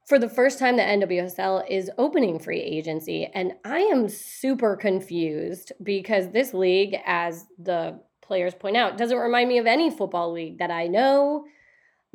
For 0.08 0.18
the 0.18 0.28
first 0.28 0.58
time, 0.58 0.78
the 0.78 0.82
NWSL 0.82 1.68
is 1.68 1.90
opening 1.98 2.38
free 2.38 2.62
agency, 2.62 3.26
and 3.34 3.52
I 3.62 3.80
am 3.80 4.08
super 4.08 4.74
confused 4.74 5.72
because 5.82 6.30
this 6.30 6.54
league, 6.54 6.96
as 7.04 7.44
the 7.58 8.00
players 8.22 8.54
point 8.54 8.78
out, 8.78 8.96
doesn't 8.96 9.18
remind 9.18 9.50
me 9.50 9.58
of 9.58 9.66
any 9.66 9.90
football 9.90 10.32
league 10.32 10.58
that 10.60 10.70
I 10.70 10.86
know 10.86 11.44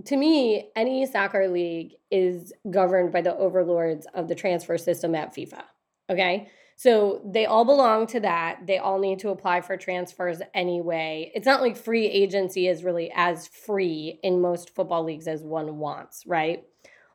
to 0.05 0.17
me, 0.17 0.71
any 0.75 1.05
soccer 1.05 1.47
league 1.47 1.91
is 2.09 2.51
governed 2.69 3.11
by 3.11 3.21
the 3.21 3.35
overlords 3.35 4.07
of 4.13 4.27
the 4.27 4.35
transfer 4.35 4.77
system 4.77 5.13
at 5.13 5.35
FIFA. 5.35 5.61
Okay. 6.09 6.49
So 6.75 7.21
they 7.23 7.45
all 7.45 7.63
belong 7.63 8.07
to 8.07 8.19
that. 8.21 8.65
They 8.65 8.79
all 8.79 8.97
need 8.97 9.19
to 9.19 9.29
apply 9.29 9.61
for 9.61 9.77
transfers 9.77 10.41
anyway. 10.55 11.31
It's 11.35 11.45
not 11.45 11.61
like 11.61 11.77
free 11.77 12.07
agency 12.07 12.67
is 12.67 12.83
really 12.83 13.11
as 13.15 13.47
free 13.47 14.19
in 14.23 14.41
most 14.41 14.73
football 14.73 15.03
leagues 15.03 15.27
as 15.27 15.43
one 15.43 15.77
wants, 15.77 16.25
right? 16.25 16.63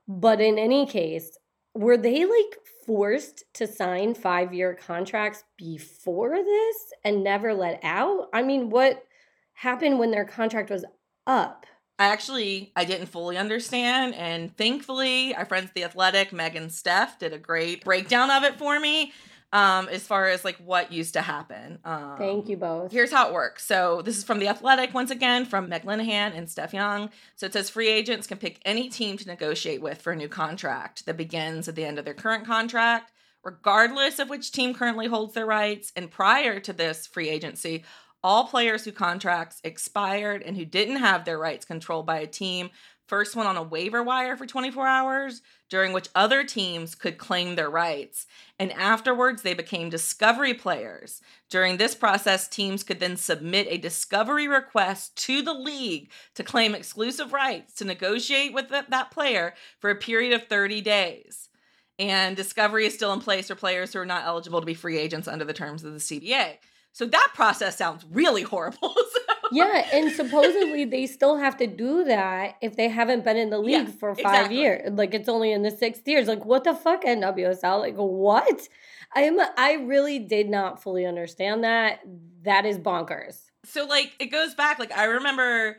But 0.08 0.40
in 0.40 0.58
any 0.58 0.86
case, 0.86 1.36
were 1.74 1.98
they 1.98 2.24
like 2.24 2.58
forced 2.86 3.44
to 3.54 3.66
sign 3.66 4.14
five 4.14 4.54
year 4.54 4.74
contracts 4.74 5.44
before 5.58 6.42
this 6.42 6.76
and 7.04 7.22
never 7.22 7.52
let 7.52 7.78
out? 7.82 8.28
I 8.32 8.42
mean, 8.42 8.70
what 8.70 9.04
happened 9.52 9.98
when 9.98 10.10
their 10.10 10.24
contract 10.24 10.70
was 10.70 10.86
up? 11.26 11.66
I 11.98 12.06
actually 12.06 12.72
I 12.74 12.84
didn't 12.84 13.08
fully 13.08 13.36
understand, 13.36 14.14
and 14.14 14.56
thankfully, 14.56 15.34
our 15.34 15.44
friends 15.44 15.68
at 15.68 15.74
the 15.74 15.84
Athletic, 15.84 16.32
Meg 16.32 16.56
and 16.56 16.72
Steph, 16.72 17.18
did 17.18 17.32
a 17.32 17.38
great 17.38 17.84
breakdown 17.84 18.30
of 18.30 18.44
it 18.44 18.56
for 18.56 18.80
me. 18.80 19.12
Um, 19.50 19.88
as 19.88 20.06
far 20.06 20.28
as 20.28 20.44
like 20.44 20.58
what 20.58 20.92
used 20.92 21.14
to 21.14 21.22
happen. 21.22 21.78
Um, 21.82 22.16
Thank 22.18 22.50
you 22.50 22.58
both. 22.58 22.92
Here's 22.92 23.10
how 23.10 23.28
it 23.28 23.32
works. 23.32 23.64
So 23.64 24.02
this 24.02 24.18
is 24.18 24.24
from 24.24 24.40
the 24.40 24.48
Athletic 24.48 24.92
once 24.92 25.10
again 25.10 25.46
from 25.46 25.70
Meg 25.70 25.84
Linehan 25.84 26.36
and 26.36 26.50
Steph 26.50 26.74
Yang. 26.74 27.08
So 27.34 27.46
it 27.46 27.54
says 27.54 27.70
free 27.70 27.88
agents 27.88 28.26
can 28.26 28.36
pick 28.36 28.60
any 28.66 28.90
team 28.90 29.16
to 29.16 29.26
negotiate 29.26 29.80
with 29.80 30.02
for 30.02 30.12
a 30.12 30.16
new 30.16 30.28
contract 30.28 31.06
that 31.06 31.16
begins 31.16 31.66
at 31.66 31.76
the 31.76 31.84
end 31.86 31.98
of 31.98 32.04
their 32.04 32.12
current 32.12 32.44
contract, 32.44 33.10
regardless 33.42 34.18
of 34.18 34.28
which 34.28 34.52
team 34.52 34.74
currently 34.74 35.06
holds 35.06 35.32
their 35.32 35.46
rights. 35.46 35.92
And 35.96 36.10
prior 36.10 36.60
to 36.60 36.74
this 36.74 37.06
free 37.06 37.30
agency, 37.30 37.84
all 38.22 38.48
players 38.48 38.84
who 38.84 38.92
contracts 38.92 39.60
expired 39.64 40.42
and 40.42 40.56
who 40.56 40.64
didn't 40.64 40.96
have 40.96 41.24
their 41.24 41.38
rights 41.38 41.64
controlled 41.64 42.06
by 42.06 42.18
a 42.18 42.26
team 42.26 42.70
first 43.08 43.34
went 43.34 43.48
on 43.48 43.56
a 43.56 43.62
waiver 43.62 44.02
wire 44.02 44.36
for 44.36 44.46
24 44.46 44.86
hours, 44.86 45.42
during 45.68 45.92
which 45.92 46.08
other 46.14 46.44
teams 46.44 46.94
could 46.94 47.18
claim 47.18 47.56
their 47.56 47.68
rights. 47.68 48.26
And 48.58 48.72
afterwards, 48.72 49.42
they 49.42 49.54
became 49.54 49.90
discovery 49.90 50.54
players. 50.54 51.20
During 51.50 51.76
this 51.76 51.94
process, 51.94 52.46
teams 52.46 52.82
could 52.82 53.00
then 53.00 53.16
submit 53.16 53.66
a 53.68 53.78
discovery 53.78 54.46
request 54.46 55.16
to 55.24 55.42
the 55.42 55.54
league 55.54 56.10
to 56.34 56.44
claim 56.44 56.74
exclusive 56.74 57.32
rights 57.32 57.74
to 57.74 57.84
negotiate 57.84 58.52
with 58.52 58.68
th- 58.68 58.86
that 58.88 59.10
player 59.10 59.54
for 59.78 59.90
a 59.90 59.96
period 59.96 60.32
of 60.32 60.46
30 60.46 60.80
days. 60.82 61.48
And 61.98 62.36
discovery 62.36 62.86
is 62.86 62.94
still 62.94 63.12
in 63.12 63.20
place 63.20 63.48
for 63.48 63.56
players 63.56 63.92
who 63.92 63.98
are 63.98 64.06
not 64.06 64.24
eligible 64.24 64.60
to 64.60 64.66
be 64.66 64.74
free 64.74 64.98
agents 64.98 65.26
under 65.26 65.44
the 65.44 65.52
terms 65.52 65.82
of 65.82 65.92
the 65.92 65.98
CBA. 65.98 66.58
So 66.92 67.06
that 67.06 67.30
process 67.34 67.76
sounds 67.76 68.04
really 68.10 68.42
horrible. 68.42 68.94
Yeah, 69.52 69.86
and 69.92 70.10
supposedly 70.12 70.84
they 70.84 71.06
still 71.06 71.36
have 71.36 71.56
to 71.58 71.66
do 71.66 72.04
that 72.04 72.56
if 72.60 72.76
they 72.76 72.88
haven't 72.88 73.24
been 73.24 73.36
in 73.36 73.50
the 73.50 73.58
league 73.58 73.86
Yeah, 73.88 73.92
for 73.98 74.14
five 74.14 74.24
exactly. 74.46 74.58
years. 74.58 74.92
Like 74.92 75.14
it's 75.14 75.28
only 75.28 75.52
in 75.52 75.62
the 75.62 75.70
sixth 75.70 76.06
years. 76.06 76.28
Like 76.28 76.44
what 76.44 76.64
the 76.64 76.74
fuck, 76.74 77.04
NWSL? 77.04 77.80
Like 77.80 77.96
what? 77.96 78.68
I'm 79.14 79.38
I 79.56 79.74
really 79.86 80.18
did 80.18 80.48
not 80.50 80.82
fully 80.82 81.06
understand 81.06 81.64
that. 81.64 82.00
That 82.42 82.66
is 82.66 82.78
bonkers. 82.78 83.50
so 83.64 83.84
like 83.86 84.12
it 84.20 84.26
goes 84.26 84.54
back 84.54 84.78
like 84.78 84.96
i 84.96 85.04
remember 85.04 85.76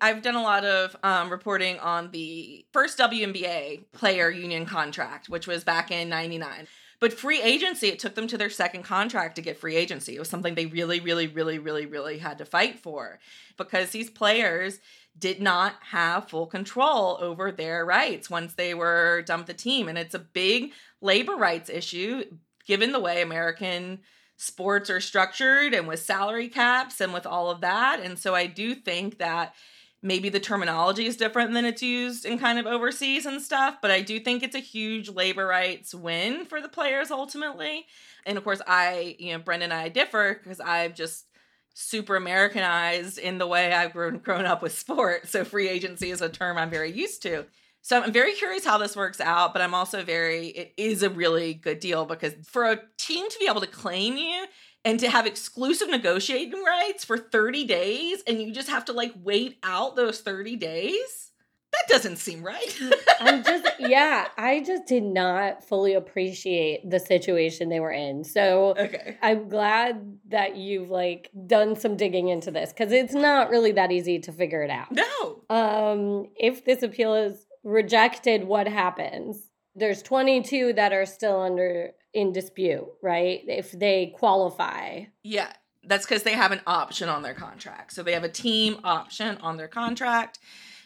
i've 0.00 0.20
done 0.22 0.34
a 0.34 0.42
lot 0.42 0.64
of 0.64 0.94
um, 1.04 1.30
reporting 1.30 1.78
on 1.78 2.10
the 2.10 2.66
first 2.72 2.98
WNBA 2.98 3.84
player 3.92 4.28
union 4.28 4.66
contract 4.66 5.28
which 5.28 5.46
was 5.46 5.62
back 5.64 5.90
in 5.90 6.08
99 6.08 6.66
but 7.00 7.12
free 7.12 7.40
agency 7.42 7.88
it 7.88 7.98
took 7.98 8.14
them 8.14 8.26
to 8.26 8.38
their 8.38 8.50
second 8.50 8.82
contract 8.82 9.36
to 9.36 9.42
get 9.42 9.58
free 9.58 9.76
agency 9.76 10.16
it 10.16 10.18
was 10.18 10.28
something 10.28 10.54
they 10.54 10.66
really 10.66 11.00
really 11.00 11.26
really 11.26 11.58
really 11.58 11.86
really 11.86 12.18
had 12.18 12.38
to 12.38 12.44
fight 12.44 12.78
for 12.78 13.18
because 13.56 13.90
these 13.90 14.10
players 14.10 14.78
did 15.18 15.40
not 15.40 15.74
have 15.90 16.28
full 16.28 16.46
control 16.46 17.18
over 17.20 17.50
their 17.50 17.84
rights 17.84 18.30
once 18.30 18.54
they 18.54 18.74
were 18.74 19.24
with 19.26 19.46
the 19.46 19.54
team 19.54 19.88
and 19.88 19.98
it's 19.98 20.14
a 20.14 20.18
big 20.18 20.72
labor 21.00 21.34
rights 21.34 21.68
issue 21.68 22.22
given 22.66 22.92
the 22.92 23.00
way 23.00 23.20
american 23.20 23.98
sports 24.40 24.88
are 24.88 25.00
structured 25.00 25.74
and 25.74 25.86
with 25.86 26.00
salary 26.00 26.48
caps 26.48 26.98
and 27.02 27.12
with 27.12 27.26
all 27.26 27.50
of 27.50 27.60
that. 27.60 28.00
And 28.02 28.18
so 28.18 28.34
I 28.34 28.46
do 28.46 28.74
think 28.74 29.18
that 29.18 29.54
maybe 30.02 30.28
the 30.28 30.40
terminology 30.40 31.06
is 31.06 31.16
different 31.16 31.52
than 31.52 31.64
it's 31.64 31.82
used 31.82 32.24
in 32.24 32.38
kind 32.38 32.58
of 32.58 32.66
overseas 32.66 33.26
and 33.26 33.42
stuff, 33.42 33.76
but 33.82 33.90
I 33.90 34.00
do 34.00 34.18
think 34.18 34.42
it's 34.42 34.54
a 34.54 34.60
huge 34.60 35.10
labor 35.10 35.46
rights 35.46 35.94
win 35.94 36.46
for 36.46 36.60
the 36.60 36.68
players 36.68 37.10
ultimately. 37.10 37.86
And 38.24 38.38
of 38.38 38.44
course, 38.44 38.62
I, 38.66 39.16
you 39.18 39.32
know, 39.32 39.38
Brendan 39.38 39.72
and 39.72 39.80
I 39.80 39.88
differ 39.88 40.40
because 40.42 40.60
I've 40.60 40.94
just 40.94 41.26
super 41.74 42.16
Americanized 42.16 43.18
in 43.18 43.38
the 43.38 43.46
way 43.46 43.72
I've 43.72 43.92
grown, 43.92 44.18
grown 44.18 44.46
up 44.46 44.62
with 44.62 44.76
sport. 44.76 45.28
So 45.28 45.44
free 45.44 45.68
agency 45.68 46.10
is 46.10 46.22
a 46.22 46.28
term 46.28 46.56
I'm 46.56 46.70
very 46.70 46.92
used 46.92 47.22
to. 47.22 47.46
So 47.82 48.02
I'm 48.02 48.12
very 48.12 48.34
curious 48.34 48.64
how 48.64 48.76
this 48.76 48.94
works 48.94 49.20
out, 49.20 49.54
but 49.54 49.62
I'm 49.62 49.74
also 49.74 50.02
very, 50.02 50.48
it 50.48 50.74
is 50.76 51.02
a 51.02 51.08
really 51.08 51.54
good 51.54 51.80
deal 51.80 52.04
because 52.04 52.34
for 52.44 52.64
a 52.70 52.80
team 52.98 53.28
to 53.28 53.38
be 53.38 53.46
able 53.48 53.62
to 53.62 53.66
claim 53.66 54.16
you 54.16 54.44
and 54.84 54.98
to 55.00 55.10
have 55.10 55.26
exclusive 55.26 55.88
negotiating 55.88 56.62
rights 56.62 57.04
for 57.04 57.18
30 57.18 57.64
days 57.64 58.22
and 58.26 58.40
you 58.40 58.52
just 58.52 58.68
have 58.68 58.84
to 58.86 58.92
like 58.92 59.12
wait 59.16 59.58
out 59.62 59.96
those 59.96 60.20
30 60.20 60.56
days, 60.56 61.30
that 61.72 61.84
doesn't 61.88 62.16
seem 62.16 62.42
right. 62.42 62.78
I'm 63.20 63.44
just 63.44 63.66
yeah, 63.78 64.26
I 64.36 64.60
just 64.60 64.86
did 64.86 65.04
not 65.04 65.64
fully 65.64 65.94
appreciate 65.94 66.88
the 66.88 66.98
situation 66.98 67.68
they 67.68 67.80
were 67.80 67.92
in. 67.92 68.24
So 68.24 68.74
okay. 68.76 69.18
I'm 69.22 69.48
glad 69.48 70.18
that 70.28 70.56
you've 70.56 70.90
like 70.90 71.30
done 71.46 71.76
some 71.76 71.96
digging 71.96 72.28
into 72.28 72.50
this 72.50 72.72
because 72.72 72.92
it's 72.92 73.14
not 73.14 73.50
really 73.50 73.72
that 73.72 73.92
easy 73.92 74.18
to 74.20 74.32
figure 74.32 74.62
it 74.62 74.70
out. 74.70 74.88
No. 74.90 75.44
Um, 75.48 76.26
if 76.36 76.64
this 76.64 76.82
appeal 76.82 77.14
is 77.14 77.46
rejected, 77.62 78.44
what 78.44 78.66
happens? 78.66 79.49
There's 79.74 80.02
22 80.02 80.74
that 80.74 80.92
are 80.92 81.06
still 81.06 81.40
under 81.40 81.92
in 82.12 82.32
dispute, 82.32 82.86
right? 83.02 83.40
If 83.46 83.72
they 83.72 84.14
qualify. 84.16 85.04
Yeah, 85.22 85.52
that's 85.84 86.04
because 86.04 86.24
they 86.24 86.32
have 86.34 86.52
an 86.52 86.60
option 86.66 87.08
on 87.08 87.22
their 87.22 87.34
contract. 87.34 87.92
So 87.92 88.02
they 88.02 88.12
have 88.12 88.24
a 88.24 88.28
team 88.28 88.78
option 88.84 89.38
on 89.38 89.56
their 89.56 89.68
contract. 89.68 90.38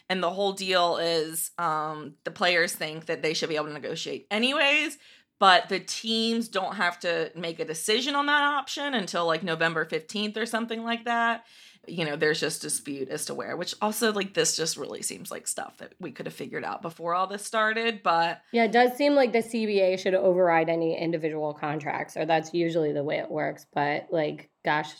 And 0.07 0.21
the 0.21 0.29
whole 0.29 0.53
deal 0.53 0.97
is 0.97 1.51
um, 1.57 2.13
the 2.23 2.31
players 2.31 2.73
think 2.73 3.07
that 3.07 3.23
they 3.23 3.33
should 3.33 3.49
be 3.49 3.55
able 3.55 3.67
to 3.67 3.73
negotiate 3.73 4.27
anyways, 4.29 4.99
but 5.39 5.67
the 5.67 5.79
teams 5.79 6.47
don't 6.47 6.75
have 6.75 6.99
to 6.99 7.31
make 7.35 7.59
a 7.59 7.65
decision 7.65 8.15
on 8.15 8.27
that 8.27 8.43
option 8.43 8.93
until 8.93 9.25
like 9.25 9.41
November 9.41 9.83
15th 9.83 10.37
or 10.37 10.45
something 10.45 10.83
like 10.83 11.05
that. 11.05 11.45
You 11.87 12.05
know, 12.05 12.15
there's 12.15 12.39
just 12.39 12.61
dispute 12.61 13.09
as 13.09 13.25
to 13.25 13.33
where, 13.33 13.55
which 13.57 13.75
also 13.81 14.11
like 14.11 14.33
this 14.33 14.55
just 14.55 14.77
really 14.77 15.01
seems 15.01 15.31
like 15.31 15.47
stuff 15.47 15.77
that 15.77 15.93
we 15.99 16.11
could 16.11 16.25
have 16.25 16.35
figured 16.35 16.63
out 16.63 16.81
before 16.81 17.15
all 17.15 17.27
this 17.27 17.45
started. 17.45 18.01
But 18.03 18.41
Yeah, 18.51 18.65
it 18.65 18.71
does 18.71 18.93
seem 18.97 19.15
like 19.15 19.33
the 19.33 19.39
CBA 19.39 19.99
should 19.99 20.15
override 20.15 20.69
any 20.69 20.97
individual 20.97 21.53
contracts, 21.53 22.17
or 22.17 22.25
that's 22.25 22.53
usually 22.53 22.93
the 22.93 23.03
way 23.03 23.17
it 23.17 23.29
works. 23.29 23.65
But 23.73 24.07
like, 24.11 24.49
gosh, 24.63 24.91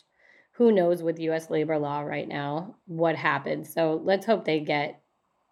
who 0.54 0.72
knows 0.72 1.04
with 1.04 1.20
US 1.20 1.50
labor 1.50 1.78
law 1.78 2.02
right 2.02 2.28
now 2.28 2.76
what 2.86 3.16
happens. 3.16 3.74
So 3.74 4.02
let's 4.04 4.26
hope 4.26 4.46
they 4.46 4.62
get, 4.62 5.02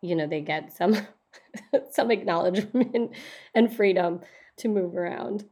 you 0.01 0.15
know, 0.15 0.27
they 0.27 0.41
get 0.41 0.71
some 0.73 0.95
some 1.91 2.11
acknowledgement 2.11 3.15
and 3.53 3.75
freedom 3.75 4.21
to 4.57 4.67
move 4.67 4.95
around. 4.95 5.45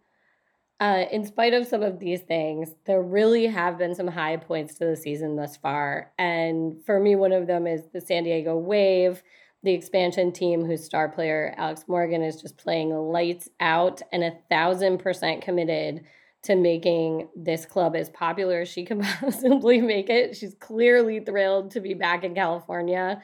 Uh, 0.82 1.06
in 1.12 1.24
spite 1.24 1.54
of 1.54 1.68
some 1.68 1.84
of 1.84 2.00
these 2.00 2.22
things, 2.22 2.74
there 2.86 3.04
really 3.04 3.46
have 3.46 3.78
been 3.78 3.94
some 3.94 4.08
high 4.08 4.36
points 4.36 4.74
to 4.74 4.84
the 4.84 4.96
season 4.96 5.36
thus 5.36 5.56
far. 5.56 6.12
And 6.18 6.84
for 6.88 7.00
me, 7.00 7.16
one 7.16 7.32
of 7.32 7.46
them 7.46 7.68
is 7.68 7.84
the 7.94 8.02
San 8.02 8.24
Diego 8.24 8.58
Wave, 8.58 9.22
the 9.62 9.74
expansion 9.74 10.32
team 10.32 10.66
whose 10.66 10.84
star 10.84 11.08
player, 11.08 11.54
Alex 11.56 11.86
Morgan, 11.88 12.24
is 12.24 12.42
just 12.42 12.58
playing 12.58 12.90
lights 12.90 13.48
out 13.60 14.02
and 14.12 14.24
a 14.24 14.34
thousand 14.50 14.98
percent 14.98 15.44
committed 15.44 16.04
to 16.42 16.56
making 16.56 17.30
this 17.36 17.68
club 17.68 17.96
as 17.96 18.10
popular 18.10 18.62
as 18.62 18.68
she 18.68 18.84
can 18.88 19.04
possibly 19.04 19.80
make 19.82 20.10
it. 20.10 20.36
She's 20.36 20.56
clearly 20.56 21.20
thrilled 21.20 21.70
to 21.72 21.80
be 21.80 21.94
back 21.94 22.24
in 22.24 22.34
California. 22.34 23.22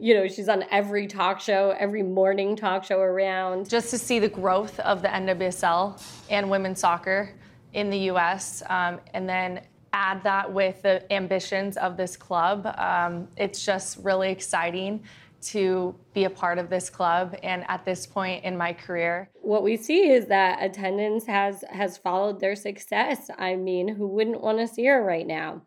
You 0.00 0.14
know, 0.14 0.28
she's 0.28 0.48
on 0.48 0.64
every 0.70 1.06
talk 1.06 1.40
show, 1.40 1.74
every 1.78 2.02
morning 2.02 2.54
talk 2.54 2.84
show 2.84 3.00
around. 3.00 3.68
just 3.68 3.90
to 3.90 3.98
see 3.98 4.18
the 4.18 4.28
growth 4.28 4.78
of 4.80 5.02
the 5.02 5.08
NWSL 5.08 6.00
and 6.30 6.48
women's 6.48 6.80
soccer 6.80 7.30
in 7.72 7.90
the 7.90 7.98
US, 8.10 8.62
um, 8.68 9.00
and 9.12 9.28
then 9.28 9.60
add 9.92 10.22
that 10.22 10.52
with 10.52 10.82
the 10.82 11.12
ambitions 11.12 11.76
of 11.76 11.96
this 11.96 12.16
club, 12.16 12.66
um, 12.78 13.28
it's 13.36 13.64
just 13.64 13.98
really 13.98 14.30
exciting 14.30 15.02
to 15.40 15.94
be 16.14 16.24
a 16.24 16.30
part 16.30 16.58
of 16.58 16.68
this 16.68 16.90
club 16.90 17.36
and 17.42 17.64
at 17.68 17.84
this 17.84 18.06
point 18.06 18.44
in 18.44 18.56
my 18.56 18.72
career. 18.72 19.30
what 19.40 19.62
we 19.62 19.76
see 19.76 20.10
is 20.10 20.26
that 20.26 20.62
attendance 20.62 21.26
has 21.26 21.64
has 21.70 21.96
followed 21.96 22.40
their 22.40 22.56
success. 22.56 23.30
I 23.38 23.54
mean, 23.54 23.88
who 23.88 24.06
wouldn't 24.06 24.40
want 24.40 24.58
to 24.58 24.66
see 24.66 24.86
her 24.86 25.02
right 25.02 25.26
now? 25.26 25.62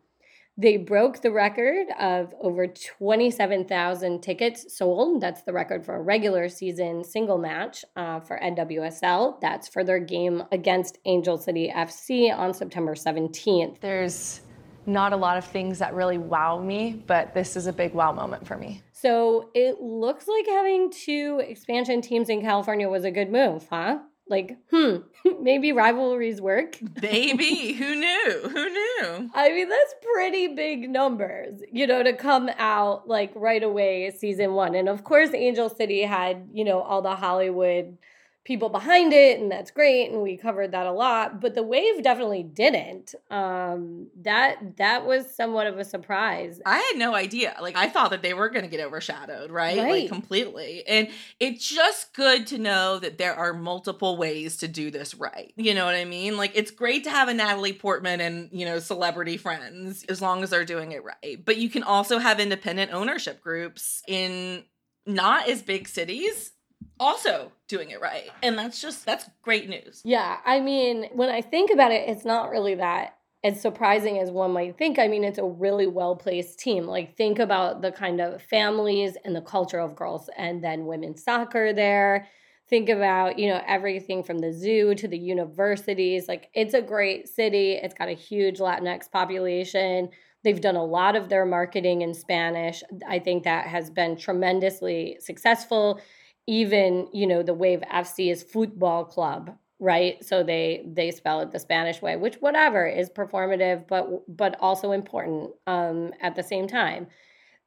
They 0.58 0.76
broke 0.76 1.22
the 1.22 1.32
record 1.32 1.86
of 1.98 2.34
over 2.40 2.66
27,000 2.66 4.22
tickets 4.22 4.76
sold. 4.76 5.22
That's 5.22 5.42
the 5.42 5.52
record 5.52 5.84
for 5.84 5.96
a 5.96 6.02
regular 6.02 6.50
season 6.50 7.04
single 7.04 7.38
match 7.38 7.84
uh, 7.96 8.20
for 8.20 8.38
NWSL. 8.38 9.40
That's 9.40 9.66
for 9.68 9.82
their 9.82 9.98
game 9.98 10.42
against 10.52 10.98
Angel 11.06 11.38
City 11.38 11.72
FC 11.74 12.36
on 12.36 12.52
September 12.52 12.94
17th. 12.94 13.80
There's 13.80 14.42
not 14.84 15.14
a 15.14 15.16
lot 15.16 15.38
of 15.38 15.44
things 15.44 15.78
that 15.78 15.94
really 15.94 16.18
wow 16.18 16.58
me, 16.58 17.02
but 17.06 17.32
this 17.32 17.56
is 17.56 17.66
a 17.66 17.72
big 17.72 17.94
wow 17.94 18.12
moment 18.12 18.46
for 18.46 18.58
me. 18.58 18.82
So 18.92 19.50
it 19.54 19.80
looks 19.80 20.28
like 20.28 20.46
having 20.46 20.90
two 20.90 21.40
expansion 21.42 22.02
teams 22.02 22.28
in 22.28 22.42
California 22.42 22.88
was 22.88 23.04
a 23.04 23.10
good 23.10 23.30
move, 23.30 23.66
huh? 23.70 24.00
Like, 24.28 24.56
hmm, 24.70 24.96
maybe 25.40 25.72
rivalries 25.72 26.40
work. 26.40 26.78
baby, 27.00 27.72
who 27.78 27.94
knew? 27.94 28.40
Who 28.44 28.70
knew? 28.70 29.30
I 29.34 29.50
mean, 29.50 29.68
that's 29.68 29.94
pretty 30.14 30.48
big 30.48 30.88
numbers, 30.88 31.60
you 31.70 31.86
know, 31.86 32.02
to 32.02 32.12
come 32.12 32.48
out 32.58 33.08
like 33.08 33.32
right 33.34 33.62
away 33.62 34.10
season 34.16 34.54
one. 34.54 34.74
And 34.74 34.88
of 34.88 35.04
course, 35.04 35.30
Angel 35.34 35.68
City 35.68 36.02
had, 36.02 36.48
you 36.52 36.64
know, 36.64 36.80
all 36.80 37.02
the 37.02 37.14
Hollywood 37.16 37.98
people 38.44 38.68
behind 38.68 39.12
it 39.12 39.38
and 39.40 39.50
that's 39.50 39.70
great 39.70 40.10
and 40.10 40.22
we 40.22 40.36
covered 40.36 40.72
that 40.72 40.86
a 40.86 40.92
lot 40.92 41.40
but 41.40 41.54
the 41.54 41.62
wave 41.62 42.02
definitely 42.02 42.42
didn't 42.42 43.14
um 43.30 44.08
that 44.20 44.56
that 44.76 45.06
was 45.06 45.32
somewhat 45.34 45.66
of 45.66 45.78
a 45.78 45.84
surprise 45.84 46.60
I 46.66 46.76
had 46.78 46.98
no 46.98 47.14
idea. 47.14 47.56
Like 47.60 47.76
I 47.76 47.88
thought 47.88 48.10
that 48.10 48.22
they 48.22 48.34
were 48.34 48.48
going 48.48 48.64
to 48.64 48.70
get 48.70 48.80
overshadowed, 48.80 49.50
right? 49.50 49.78
Right. 49.78 50.02
Like 50.02 50.08
completely. 50.08 50.84
And 50.86 51.08
it's 51.40 51.68
just 51.68 52.14
good 52.14 52.46
to 52.48 52.58
know 52.58 52.98
that 52.98 53.18
there 53.18 53.34
are 53.34 53.52
multiple 53.52 54.16
ways 54.16 54.58
to 54.58 54.68
do 54.68 54.90
this 54.90 55.14
right. 55.14 55.52
You 55.56 55.74
know 55.74 55.84
what 55.84 55.94
I 55.94 56.04
mean? 56.04 56.36
Like 56.36 56.52
it's 56.54 56.70
great 56.70 57.04
to 57.04 57.10
have 57.10 57.28
a 57.28 57.34
Natalie 57.34 57.72
Portman 57.72 58.20
and, 58.20 58.48
you 58.52 58.64
know, 58.64 58.78
celebrity 58.78 59.36
friends 59.36 60.04
as 60.08 60.20
long 60.20 60.42
as 60.42 60.50
they're 60.50 60.64
doing 60.64 60.92
it 60.92 61.02
right. 61.04 61.44
But 61.44 61.56
you 61.56 61.68
can 61.68 61.82
also 61.82 62.18
have 62.18 62.40
independent 62.40 62.92
ownership 62.92 63.40
groups 63.40 64.02
in 64.06 64.64
not 65.06 65.48
as 65.48 65.62
big 65.62 65.88
cities 65.88 66.52
also 66.98 67.50
doing 67.72 67.90
it 67.90 68.00
right. 68.00 68.30
And 68.42 68.58
that's 68.58 68.80
just 68.80 69.06
that's 69.06 69.24
great 69.40 69.68
news. 69.68 70.02
yeah 70.04 70.38
i 70.44 70.60
mean 70.60 71.08
when 71.12 71.30
i 71.30 71.40
think 71.40 71.70
about 71.70 71.90
it 71.90 72.08
it's 72.08 72.24
not 72.24 72.50
really 72.50 72.74
that 72.76 73.16
as 73.44 73.60
surprising 73.60 74.18
as 74.18 74.30
one 74.30 74.52
might 74.52 74.78
think. 74.78 74.98
I 74.98 75.08
mean 75.08 75.24
it's 75.24 75.38
a 75.38 75.44
really 75.44 75.86
well 75.86 76.14
placed 76.14 76.58
team. 76.58 76.86
Like 76.86 77.16
think 77.16 77.38
about 77.38 77.82
the 77.82 77.90
kind 77.90 78.20
of 78.20 78.40
families 78.42 79.16
and 79.24 79.34
the 79.34 79.40
culture 79.40 79.80
of 79.80 79.96
girls 79.96 80.30
and 80.36 80.62
then 80.62 80.86
women's 80.86 81.24
soccer 81.24 81.72
there. 81.72 82.28
Think 82.68 82.88
about 82.88 83.38
you 83.38 83.48
know 83.48 83.60
everything 83.66 84.22
from 84.22 84.38
the 84.38 84.52
zoo 84.52 84.94
to 84.94 85.08
the 85.08 85.18
universities. 85.18 86.28
Like 86.28 86.50
it's 86.54 86.74
a 86.74 86.82
great 86.82 87.28
city. 87.28 87.72
It's 87.72 87.94
got 87.94 88.08
a 88.08 88.12
huge 88.12 88.58
latinx 88.58 89.10
population. 89.10 90.10
They've 90.44 90.60
done 90.60 90.76
a 90.76 90.84
lot 90.84 91.14
of 91.16 91.28
their 91.28 91.44
marketing 91.44 92.02
in 92.02 92.14
spanish. 92.14 92.82
I 93.08 93.18
think 93.18 93.44
that 93.44 93.66
has 93.66 93.90
been 93.90 94.16
tremendously 94.16 95.18
successful 95.20 96.00
even 96.46 97.08
you 97.12 97.26
know 97.26 97.42
the 97.42 97.54
wave 97.54 97.82
fc 97.92 98.30
is 98.30 98.42
football 98.42 99.04
club 99.04 99.56
right? 99.84 100.24
So 100.24 100.44
they 100.44 100.84
they 100.86 101.10
spell 101.10 101.40
it 101.40 101.50
the 101.50 101.58
spanish 101.58 102.00
way 102.00 102.14
which 102.16 102.36
whatever 102.36 102.86
is 102.86 103.10
performative 103.10 103.88
but 103.88 104.06
but 104.28 104.56
also 104.60 104.92
important 104.92 105.50
um 105.66 106.12
at 106.20 106.36
the 106.36 106.42
same 106.42 106.68
time. 106.68 107.08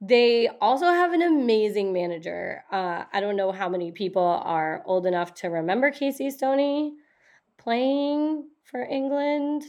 They 0.01 0.49
also 0.61 0.85
have 0.87 1.13
an 1.13 1.21
amazing 1.21 1.91
manager. 1.93 2.63
Uh 2.71 3.03
i 3.13 3.19
don't 3.19 3.35
know 3.35 3.51
how 3.51 3.67
many 3.69 3.91
people 3.91 4.23
are 4.23 4.81
old 4.85 5.05
enough 5.05 5.33
to 5.35 5.49
remember 5.49 5.91
casey 5.91 6.29
stoney 6.29 6.93
playing 7.57 8.47
for 8.63 8.81
england. 8.83 9.63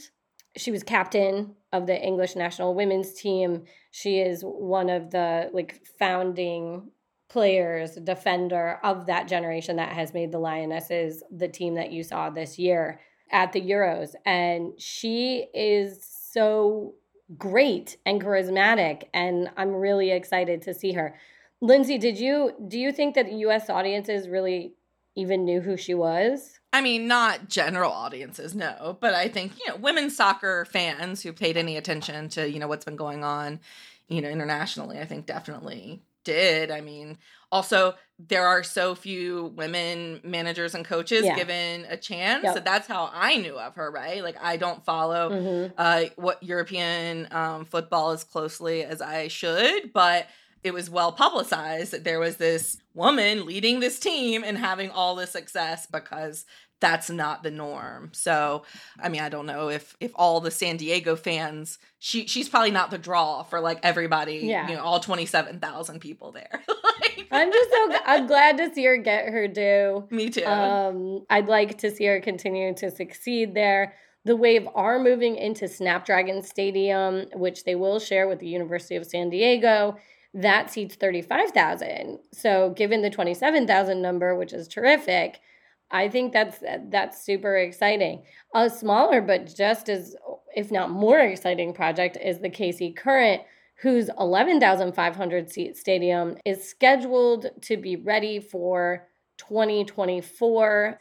She 0.56 0.70
was 0.70 0.82
captain 0.82 1.54
of 1.72 1.86
the 1.86 2.00
english 2.00 2.36
national 2.36 2.74
women's 2.74 3.12
team. 3.14 3.64
She 3.90 4.20
is 4.20 4.42
one 4.42 4.88
of 4.90 5.10
the 5.10 5.50
like 5.52 5.82
founding 5.98 6.90
players, 7.36 7.96
defender 7.96 8.80
of 8.82 9.04
that 9.04 9.28
generation 9.28 9.76
that 9.76 9.92
has 9.92 10.14
made 10.14 10.32
the 10.32 10.38
Lionesses 10.38 11.22
the 11.30 11.46
team 11.46 11.74
that 11.74 11.92
you 11.92 12.02
saw 12.02 12.30
this 12.30 12.58
year 12.58 12.98
at 13.30 13.52
the 13.52 13.60
Euros. 13.60 14.14
And 14.24 14.72
she 14.80 15.48
is 15.52 16.02
so 16.02 16.94
great 17.36 17.98
and 18.06 18.22
charismatic. 18.22 19.08
And 19.12 19.50
I'm 19.58 19.74
really 19.74 20.12
excited 20.12 20.62
to 20.62 20.72
see 20.72 20.92
her. 20.92 21.14
Lindsay, 21.60 21.98
did 21.98 22.18
you 22.18 22.54
do 22.68 22.80
you 22.80 22.90
think 22.90 23.14
that 23.16 23.30
US 23.30 23.68
audiences 23.68 24.30
really 24.30 24.72
even 25.14 25.44
knew 25.44 25.60
who 25.60 25.76
she 25.76 25.92
was? 25.92 26.58
I 26.72 26.80
mean, 26.80 27.06
not 27.06 27.50
general 27.50 27.92
audiences, 27.92 28.54
no, 28.54 28.96
but 28.98 29.12
I 29.12 29.28
think, 29.28 29.52
you 29.58 29.68
know, 29.68 29.76
women's 29.76 30.16
soccer 30.16 30.64
fans 30.64 31.22
who 31.22 31.34
paid 31.34 31.58
any 31.58 31.76
attention 31.76 32.30
to, 32.30 32.50
you 32.50 32.58
know, 32.58 32.66
what's 32.66 32.86
been 32.86 32.96
going 32.96 33.24
on, 33.24 33.60
you 34.08 34.22
know, 34.22 34.30
internationally, 34.30 34.98
I 34.98 35.04
think 35.04 35.26
definitely 35.26 36.00
did. 36.26 36.70
I 36.70 36.80
mean, 36.82 37.16
also 37.50 37.94
there 38.18 38.46
are 38.46 38.62
so 38.62 38.94
few 38.94 39.52
women 39.56 40.20
managers 40.24 40.74
and 40.74 40.84
coaches 40.84 41.24
Yeah. 41.24 41.36
given 41.36 41.86
a 41.88 41.96
chance. 41.96 42.44
Yep. 42.44 42.54
So 42.54 42.60
that's 42.60 42.86
how 42.86 43.10
I 43.12 43.36
knew 43.36 43.58
of 43.58 43.74
her, 43.76 43.90
right? 43.90 44.22
Like 44.22 44.36
I 44.40 44.56
don't 44.56 44.84
follow 44.84 45.30
Mhm. 45.30 45.72
uh, 45.78 46.04
what 46.16 46.42
European 46.42 47.28
um, 47.30 47.64
football 47.64 48.10
as 48.10 48.24
closely 48.24 48.82
as 48.84 49.00
I 49.00 49.28
should, 49.28 49.92
but 49.92 50.26
it 50.64 50.74
was 50.74 50.90
well 50.90 51.12
publicized 51.12 51.92
that 51.92 52.04
there 52.04 52.18
was 52.18 52.36
this 52.38 52.78
woman 52.94 53.46
leading 53.46 53.78
this 53.80 54.00
team 54.00 54.42
and 54.42 54.58
having 54.58 54.90
all 54.90 55.14
this 55.14 55.30
success 55.30 55.86
because 55.86 56.44
that's 56.80 57.08
not 57.08 57.42
the 57.42 57.50
norm. 57.50 58.10
So, 58.12 58.64
I 59.00 59.08
mean, 59.08 59.22
I 59.22 59.28
don't 59.28 59.46
know 59.46 59.68
if 59.70 59.96
if 60.00 60.12
all 60.14 60.40
the 60.40 60.50
San 60.50 60.76
Diego 60.76 61.16
fans, 61.16 61.78
she 61.98 62.26
she's 62.26 62.48
probably 62.48 62.70
not 62.70 62.90
the 62.90 62.98
draw 62.98 63.42
for 63.42 63.60
like 63.60 63.80
everybody, 63.82 64.40
Yeah. 64.44 64.68
you 64.68 64.74
know, 64.76 64.82
all 64.82 65.00
27,000 65.00 66.00
people 66.00 66.32
there. 66.32 66.62
Like, 66.98 67.26
I'm 67.30 67.52
just 67.52 67.70
so 67.70 67.98
I'm 68.06 68.26
glad 68.26 68.56
to 68.56 68.72
see 68.72 68.84
her 68.86 68.96
get 68.96 69.28
her 69.28 69.46
due. 69.48 70.06
me 70.10 70.30
too. 70.30 70.44
Um, 70.46 71.26
I'd 71.28 71.46
like 71.48 71.76
to 71.78 71.90
see 71.90 72.06
her 72.06 72.20
continue 72.20 72.74
to 72.76 72.90
succeed 72.90 73.52
there. 73.54 73.92
The 74.24 74.34
Wave 74.34 74.66
are 74.74 74.98
moving 74.98 75.36
into 75.36 75.68
Snapdragon 75.68 76.42
Stadium, 76.42 77.26
which 77.34 77.64
they 77.64 77.74
will 77.74 77.98
share 77.98 78.26
with 78.28 78.38
the 78.38 78.48
University 78.48 78.96
of 78.96 79.04
San 79.04 79.28
Diego. 79.28 79.96
That 80.32 80.70
seats 80.70 80.94
35,000. 80.96 82.18
So, 82.32 82.70
given 82.70 83.02
the 83.02 83.10
27,000 83.10 84.00
number, 84.00 84.34
which 84.34 84.52
is 84.52 84.68
terrific, 84.68 85.40
I 85.90 86.08
think 86.08 86.32
that's 86.32 86.58
that's 86.90 87.24
super 87.24 87.56
exciting. 87.56 88.24
A 88.54 88.68
smaller 88.68 89.20
but 89.20 89.54
just 89.54 89.88
as 89.88 90.16
if 90.54 90.70
not 90.70 90.90
more 90.90 91.20
exciting 91.20 91.72
project 91.74 92.16
is 92.22 92.40
the 92.40 92.50
KC 92.50 92.96
Current 92.96 93.42
whose 93.76 94.08
11,500 94.18 95.50
seat 95.50 95.76
stadium 95.76 96.36
is 96.44 96.66
scheduled 96.66 97.46
to 97.60 97.76
be 97.76 97.96
ready 97.96 98.40
for 98.40 99.06
2024. 99.36 100.98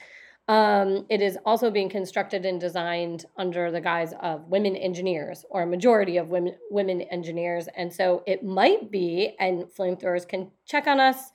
Um, 0.47 1.05
it 1.09 1.21
is 1.21 1.37
also 1.45 1.71
being 1.71 1.89
constructed 1.89 2.45
and 2.45 2.59
designed 2.59 3.25
under 3.37 3.71
the 3.71 3.81
guise 3.81 4.13
of 4.21 4.47
women 4.47 4.75
engineers 4.75 5.45
or 5.49 5.63
a 5.63 5.67
majority 5.67 6.17
of 6.17 6.29
women 6.29 6.55
women 6.69 7.01
engineers, 7.01 7.67
and 7.75 7.91
so 7.91 8.23
it 8.27 8.43
might 8.43 8.91
be. 8.91 9.35
And 9.39 9.63
flamethrowers 9.63 10.27
can 10.27 10.51
check 10.65 10.85
on 10.85 10.99
us. 10.99 11.31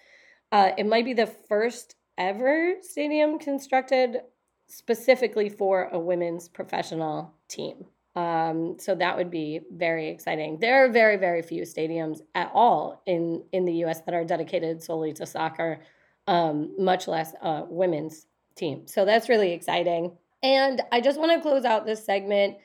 Uh, 0.53 0.71
it 0.79 0.87
might 0.87 1.05
be 1.05 1.15
the 1.15 1.27
first 1.27 1.97
ever 2.21 2.75
stadium 2.83 3.39
constructed 3.39 4.19
specifically 4.67 5.49
for 5.49 5.89
a 5.91 5.99
women's 5.99 6.49
professional 6.49 7.35
team. 7.49 7.87
Um, 8.15 8.77
so 8.79 8.95
that 8.95 9.17
would 9.17 9.31
be 9.31 9.61
very 9.73 10.09
exciting. 10.09 10.59
There 10.61 10.85
are 10.85 10.89
very, 10.89 11.17
very 11.17 11.43
few 11.43 11.63
stadiums 11.63 12.21
at 12.35 12.51
all 12.53 13.03
in 13.07 13.43
in 13.53 13.65
the 13.65 13.73
U.S. 13.85 14.03
that 14.03 14.15
are 14.15 14.25
dedicated 14.25 14.83
solely 14.83 15.13
to 15.15 15.27
soccer, 15.27 15.81
um, 16.27 16.75
much 16.79 17.09
less 17.09 17.35
a 17.41 17.65
women's 17.69 18.27
team. 18.57 18.87
So 18.87 19.05
that's 19.05 19.29
really 19.29 19.53
exciting. 19.53 20.17
And 20.43 20.83
I 20.93 21.01
just 21.01 21.19
want 21.19 21.33
to 21.33 21.41
close 21.41 21.65
out 21.65 21.87
this 21.87 22.05
segment 22.05 22.59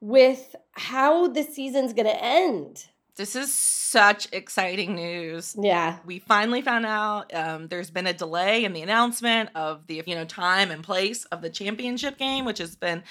with 0.00 0.56
how 0.72 1.28
the 1.28 1.42
season's 1.42 1.92
going 1.92 2.06
to 2.06 2.24
end. 2.24 2.86
This 3.16 3.36
is 3.36 3.52
such 3.52 4.26
exciting 4.32 4.94
news. 4.94 5.54
Yeah. 5.60 5.98
we 6.06 6.18
finally 6.18 6.62
found 6.62 6.86
out 6.86 7.32
um, 7.34 7.68
there's 7.68 7.90
been 7.90 8.06
a 8.06 8.12
delay 8.14 8.64
in 8.64 8.72
the 8.72 8.82
announcement 8.82 9.50
of 9.54 9.86
the 9.86 10.02
you 10.06 10.14
know 10.14 10.24
time 10.24 10.70
and 10.70 10.82
place 10.82 11.24
of 11.26 11.42
the 11.42 11.50
championship 11.50 12.16
game 12.16 12.44
which 12.44 12.58
has 12.58 12.74
been 12.76 13.02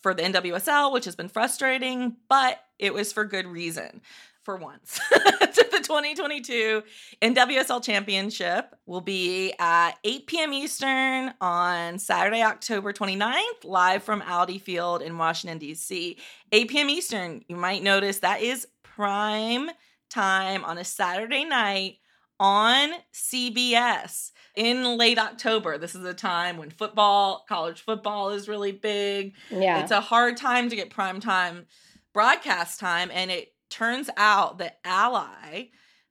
for 0.00 0.14
the 0.14 0.22
nwsl 0.22 0.92
which 0.92 1.04
has 1.04 1.14
been 1.14 1.28
frustrating 1.28 2.16
but 2.28 2.58
it 2.78 2.92
was 2.94 3.12
for 3.12 3.24
good 3.24 3.46
reason 3.46 4.00
for 4.42 4.56
once 4.56 4.98
the 5.10 5.80
2022 5.82 6.82
nwsl 7.22 7.82
championship 7.82 8.74
will 8.86 9.00
be 9.00 9.52
at 9.60 9.92
8 10.02 10.26
p.m 10.26 10.52
eastern 10.52 11.34
on 11.40 11.98
saturday 11.98 12.42
october 12.42 12.92
29th 12.92 13.64
live 13.64 14.02
from 14.02 14.22
audi 14.22 14.58
field 14.58 15.02
in 15.02 15.18
washington 15.18 15.58
d.c 15.58 16.16
8 16.50 16.68
p.m 16.68 16.90
eastern 16.90 17.44
you 17.48 17.54
might 17.56 17.82
notice 17.82 18.18
that 18.20 18.40
is 18.40 18.66
prime 18.94 19.70
time 20.10 20.64
on 20.64 20.78
a 20.78 20.84
Saturday 20.84 21.44
night 21.44 21.98
on 22.38 22.90
CBS 23.14 24.32
in 24.56 24.96
late 24.96 25.18
October. 25.18 25.78
This 25.78 25.94
is 25.94 26.04
a 26.04 26.14
time 26.14 26.56
when 26.56 26.70
football, 26.70 27.44
college 27.48 27.80
football 27.82 28.30
is 28.30 28.48
really 28.48 28.72
big. 28.72 29.34
Yeah. 29.50 29.80
It's 29.80 29.92
a 29.92 30.00
hard 30.00 30.36
time 30.36 30.68
to 30.68 30.76
get 30.76 30.90
prime 30.90 31.20
time 31.20 31.66
broadcast 32.12 32.80
time. 32.80 33.10
And 33.12 33.30
it 33.30 33.54
turns 33.70 34.10
out 34.16 34.58
that 34.58 34.78
Ally 34.84 35.68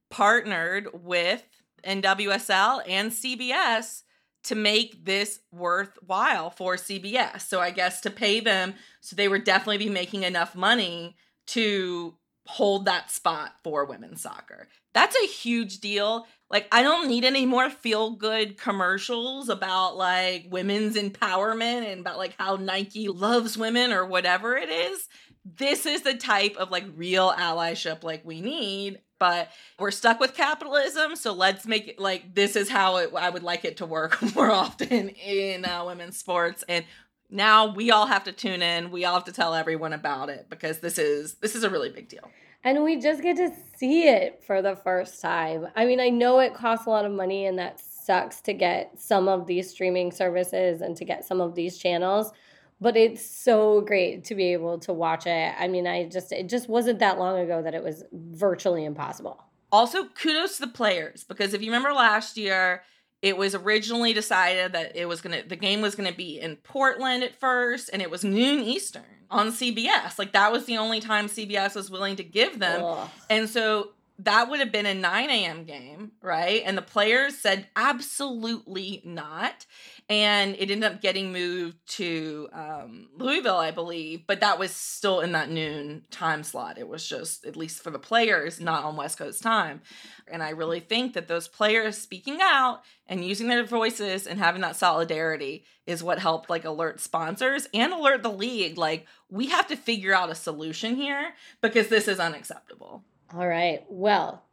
partnered 0.09 0.87
with 0.93 1.43
NWSL 1.85 2.81
and 2.87 3.11
CBS 3.11 4.03
to 4.43 4.55
make 4.55 5.05
this 5.05 5.39
worthwhile 5.51 6.49
for 6.49 6.75
CBS. 6.75 7.41
So 7.41 7.59
I 7.59 7.69
guess 7.69 8.01
to 8.01 8.09
pay 8.09 8.39
them, 8.39 8.73
so 8.99 9.15
they 9.15 9.27
would 9.27 9.43
definitely 9.43 9.77
be 9.77 9.89
making 9.89 10.23
enough 10.23 10.55
money 10.55 11.15
to 11.47 12.15
hold 12.51 12.83
that 12.83 13.09
spot 13.09 13.53
for 13.63 13.85
women's 13.85 14.21
soccer. 14.21 14.67
That's 14.93 15.15
a 15.15 15.27
huge 15.27 15.79
deal. 15.79 16.27
Like 16.49 16.67
I 16.69 16.83
don't 16.83 17.07
need 17.07 17.23
any 17.23 17.45
more 17.45 17.69
feel 17.69 18.11
good 18.11 18.57
commercials 18.57 19.47
about 19.47 19.95
like 19.95 20.47
women's 20.49 20.97
empowerment 20.97 21.89
and 21.89 22.01
about 22.01 22.17
like 22.17 22.35
how 22.37 22.57
Nike 22.57 23.07
loves 23.07 23.57
women 23.57 23.93
or 23.93 24.05
whatever 24.05 24.57
it 24.57 24.67
is. 24.67 25.07
This 25.45 25.85
is 25.85 26.01
the 26.01 26.15
type 26.15 26.57
of 26.57 26.71
like 26.71 26.83
real 26.95 27.31
allyship 27.31 28.03
like 28.03 28.25
we 28.25 28.41
need 28.41 28.99
but 29.17 29.51
we're 29.77 29.91
stuck 29.91 30.19
with 30.19 30.33
capitalism. 30.33 31.15
So 31.15 31.31
let's 31.31 31.67
make 31.67 31.87
it 31.89 31.99
like 31.99 32.33
this 32.33 32.55
is 32.55 32.67
how 32.67 32.97
it, 32.97 33.13
I 33.15 33.29
would 33.29 33.43
like 33.43 33.63
it 33.65 33.77
to 33.77 33.85
work 33.85 34.19
more 34.35 34.49
often 34.49 35.09
in 35.09 35.63
uh, 35.63 35.85
women's 35.85 36.17
sports. 36.17 36.63
And 36.67 36.85
now 37.31 37.73
we 37.73 37.89
all 37.91 38.05
have 38.05 38.25
to 38.25 38.31
tune 38.31 38.61
in. 38.61 38.91
We 38.91 39.05
all 39.05 39.15
have 39.15 39.23
to 39.23 39.31
tell 39.31 39.55
everyone 39.55 39.93
about 39.93 40.29
it 40.29 40.47
because 40.49 40.79
this 40.79 40.97
is 40.97 41.35
this 41.35 41.55
is 41.55 41.63
a 41.63 41.69
really 41.69 41.89
big 41.89 42.09
deal. 42.09 42.29
And 42.63 42.83
we 42.83 42.99
just 42.99 43.23
get 43.23 43.37
to 43.37 43.51
see 43.75 44.07
it 44.07 44.43
for 44.45 44.61
the 44.61 44.75
first 44.75 45.19
time. 45.19 45.67
I 45.75 45.85
mean, 45.85 45.99
I 45.99 46.09
know 46.09 46.39
it 46.39 46.53
costs 46.53 46.85
a 46.85 46.89
lot 46.89 47.05
of 47.05 47.11
money 47.11 47.47
and 47.47 47.57
that 47.57 47.79
sucks 47.79 48.41
to 48.41 48.53
get 48.53 48.99
some 48.99 49.27
of 49.27 49.47
these 49.47 49.69
streaming 49.69 50.11
services 50.11 50.81
and 50.81 50.95
to 50.97 51.05
get 51.05 51.25
some 51.25 51.41
of 51.41 51.55
these 51.55 51.77
channels, 51.77 52.31
but 52.79 52.95
it's 52.95 53.25
so 53.25 53.81
great 53.81 54.25
to 54.25 54.35
be 54.35 54.53
able 54.53 54.77
to 54.79 54.93
watch 54.93 55.25
it. 55.25 55.55
I 55.57 55.67
mean, 55.67 55.87
I 55.87 56.07
just 56.07 56.31
it 56.31 56.49
just 56.49 56.69
wasn't 56.69 56.99
that 56.99 57.17
long 57.17 57.39
ago 57.39 57.61
that 57.61 57.73
it 57.73 57.83
was 57.83 58.03
virtually 58.11 58.85
impossible. 58.85 59.41
Also, 59.71 60.05
kudos 60.09 60.57
to 60.57 60.65
the 60.65 60.71
players 60.71 61.23
because 61.23 61.53
if 61.53 61.61
you 61.61 61.71
remember 61.71 61.93
last 61.93 62.37
year, 62.37 62.83
it 63.21 63.37
was 63.37 63.53
originally 63.53 64.13
decided 64.13 64.73
that 64.73 64.95
it 64.95 65.05
was 65.07 65.21
gonna 65.21 65.43
the 65.47 65.55
game 65.55 65.81
was 65.81 65.95
gonna 65.95 66.11
be 66.13 66.39
in 66.39 66.55
Portland 66.57 67.23
at 67.23 67.39
first, 67.39 67.89
and 67.93 68.01
it 68.01 68.09
was 68.09 68.23
noon 68.23 68.63
Eastern 68.63 69.03
on 69.29 69.51
CBS. 69.51 70.17
Like 70.17 70.33
that 70.33 70.51
was 70.51 70.65
the 70.65 70.77
only 70.77 70.99
time 70.99 71.27
CBS 71.27 71.75
was 71.75 71.89
willing 71.89 72.15
to 72.17 72.23
give 72.23 72.59
them, 72.59 72.83
Ugh. 72.83 73.09
and 73.29 73.49
so 73.49 73.91
that 74.23 74.49
would 74.49 74.59
have 74.59 74.71
been 74.71 74.85
a 74.85 74.93
9 74.93 75.29
a.m. 75.29 75.63
game, 75.63 76.11
right? 76.21 76.61
And 76.65 76.77
the 76.77 76.81
players 76.81 77.37
said 77.37 77.67
absolutely 77.75 79.01
not. 79.03 79.65
And 80.09 80.55
it 80.55 80.69
ended 80.69 80.83
up 80.83 81.01
getting 81.01 81.31
moved 81.31 81.77
to 81.95 82.49
um, 82.51 83.07
Louisville, 83.17 83.57
I 83.57 83.71
believe, 83.71 84.27
but 84.27 84.41
that 84.41 84.59
was 84.59 84.71
still 84.71 85.21
in 85.21 85.31
that 85.31 85.49
noon 85.49 86.03
time 86.11 86.43
slot. 86.43 86.77
It 86.77 86.87
was 86.87 87.07
just, 87.07 87.45
at 87.45 87.55
least 87.55 87.81
for 87.81 87.89
the 87.89 87.99
players, 87.99 88.59
not 88.59 88.83
on 88.83 88.97
West 88.97 89.17
Coast 89.17 89.41
time. 89.41 89.81
And 90.27 90.43
I 90.43 90.49
really 90.49 90.81
think 90.81 91.13
that 91.13 91.27
those 91.27 91.47
players 91.47 91.97
speaking 91.97 92.39
out 92.41 92.81
and 93.07 93.25
using 93.25 93.47
their 93.47 93.63
voices 93.63 94.27
and 94.27 94.39
having 94.39 94.61
that 94.61 94.75
solidarity 94.75 95.63
is 95.87 96.03
what 96.03 96.19
helped 96.19 96.49
like 96.49 96.65
alert 96.65 96.99
sponsors 96.99 97.67
and 97.73 97.93
alert 97.93 98.21
the 98.23 98.31
league. 98.31 98.77
Like, 98.77 99.07
we 99.29 99.47
have 99.47 99.67
to 99.67 99.75
figure 99.75 100.13
out 100.13 100.29
a 100.29 100.35
solution 100.35 100.95
here 100.95 101.33
because 101.61 101.87
this 101.87 102.07
is 102.07 102.19
unacceptable. 102.19 103.03
All 103.33 103.47
right. 103.47 103.83
Well, 103.89 104.43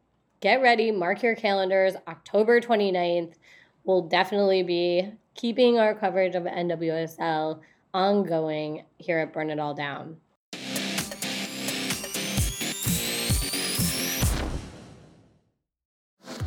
get 0.40 0.62
ready, 0.62 0.90
mark 0.90 1.22
your 1.22 1.34
calendars. 1.34 1.94
October 2.06 2.60
29th 2.60 3.34
we'll 3.88 4.02
definitely 4.02 4.62
be 4.62 5.10
keeping 5.34 5.78
our 5.78 5.94
coverage 5.94 6.36
of 6.36 6.44
NWSL 6.44 7.58
ongoing 7.94 8.84
here 8.98 9.18
at 9.18 9.32
Burn 9.32 9.50
It 9.50 9.58
All 9.58 9.74
Down. 9.74 10.18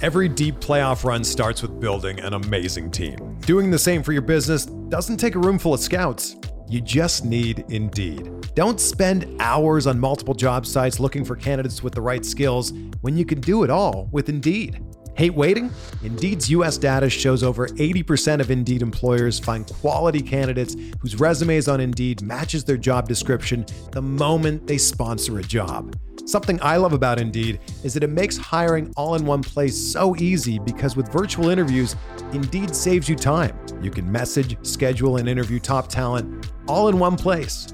Every 0.02 0.30
deep 0.30 0.56
playoff 0.56 1.04
run 1.04 1.24
starts 1.24 1.62
with 1.62 1.80
building 1.80 2.20
an 2.20 2.34
amazing 2.34 2.89
team. 2.89 3.38
Doing 3.41 3.70
the 3.70 3.78
same 3.78 4.02
for 4.02 4.13
your 4.13 4.24
business 4.24 4.65
doesn't 4.65 5.17
take 5.17 5.36
a 5.36 5.39
room 5.39 5.60
full 5.60 5.74
of 5.74 5.80
scouts. 5.80 6.36
You 6.67 6.82
just 6.82 7.26
need 7.26 7.65
Indeed. 7.70 8.40
Don't 8.54 8.82
spend 8.82 9.34
hours 9.40 9.88
on 9.88 9.98
multiple 9.98 10.34
job 10.34 10.66
sites 10.66 11.00
looking 11.00 11.24
for 11.24 11.38
candidates 11.38 11.82
with 11.82 11.94
the 11.94 12.02
right 12.02 12.26
skills 12.26 12.74
when 13.00 13.16
you 13.16 13.24
can 13.24 13.40
do 13.40 13.64
it 13.64 13.70
all 13.70 14.10
with 14.12 14.28
Indeed. 14.28 14.84
Hate 15.16 15.34
waiting? 15.34 15.72
Indeed's 16.04 16.50
US 16.50 16.78
data 16.78 17.10
shows 17.10 17.44
over 17.44 17.68
80% 17.68 18.42
of 18.42 18.52
Indeed 18.52 18.82
employers 18.82 19.40
find 19.40 19.66
quality 19.68 20.22
candidates 20.22 20.76
whose 21.00 21.18
resumes 21.18 21.70
on 21.70 21.80
Indeed 21.80 22.24
matches 22.24 22.66
their 22.66 22.76
job 22.76 23.08
description 23.08 23.66
the 23.94 24.02
moment 24.02 24.68
they 24.68 24.78
sponsor 24.78 25.40
a 25.40 25.44
job. 25.44 25.96
Something 26.26 26.60
I 26.62 26.76
love 26.76 26.92
about 26.92 27.22
Indeed 27.22 27.62
is 27.86 27.94
that 27.94 28.04
it 28.04 28.10
makes 28.10 28.36
hiring 28.36 28.92
all 28.98 29.16
in 29.16 29.26
one 29.26 29.44
place 29.44 29.78
so 29.78 30.14
easy 30.18 30.60
because 30.60 30.98
with 30.98 31.10
virtual 31.10 31.48
interviews, 31.48 31.96
Indeed 32.34 32.76
saves 32.76 33.08
you 33.08 33.16
time. 33.16 33.58
You 33.82 33.92
can 33.92 34.12
message, 34.12 34.58
schedule, 34.66 35.18
and 35.18 35.30
interview 35.30 35.60
top 35.60 35.88
talent 35.88 36.52
all 36.68 36.90
in 36.90 37.00
one 37.00 37.16
place. 37.16 37.74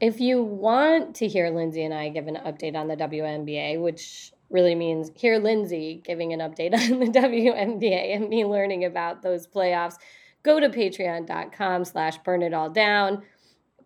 If 0.00 0.20
you 0.20 0.42
want 0.42 1.16
to 1.16 1.26
hear 1.26 1.50
Lindsay 1.50 1.82
and 1.82 1.92
I 1.92 2.08
give 2.10 2.28
an 2.28 2.38
update 2.46 2.76
on 2.76 2.86
the 2.86 2.96
WNBA, 2.96 3.80
which 3.80 4.32
really 4.48 4.76
means 4.76 5.10
hear 5.16 5.38
Lindsay 5.38 6.00
giving 6.04 6.32
an 6.32 6.38
update 6.38 6.72
on 6.92 7.00
the 7.00 7.06
WNBA 7.06 8.14
and 8.14 8.28
me 8.28 8.44
learning 8.44 8.84
about 8.84 9.22
those 9.22 9.48
playoffs, 9.48 9.96
go 10.44 10.60
to 10.60 10.68
patreon.com 10.68 11.84
slash 11.84 12.18
burn 12.18 12.42
it 12.42 12.54
all 12.54 12.70
down. 12.70 13.22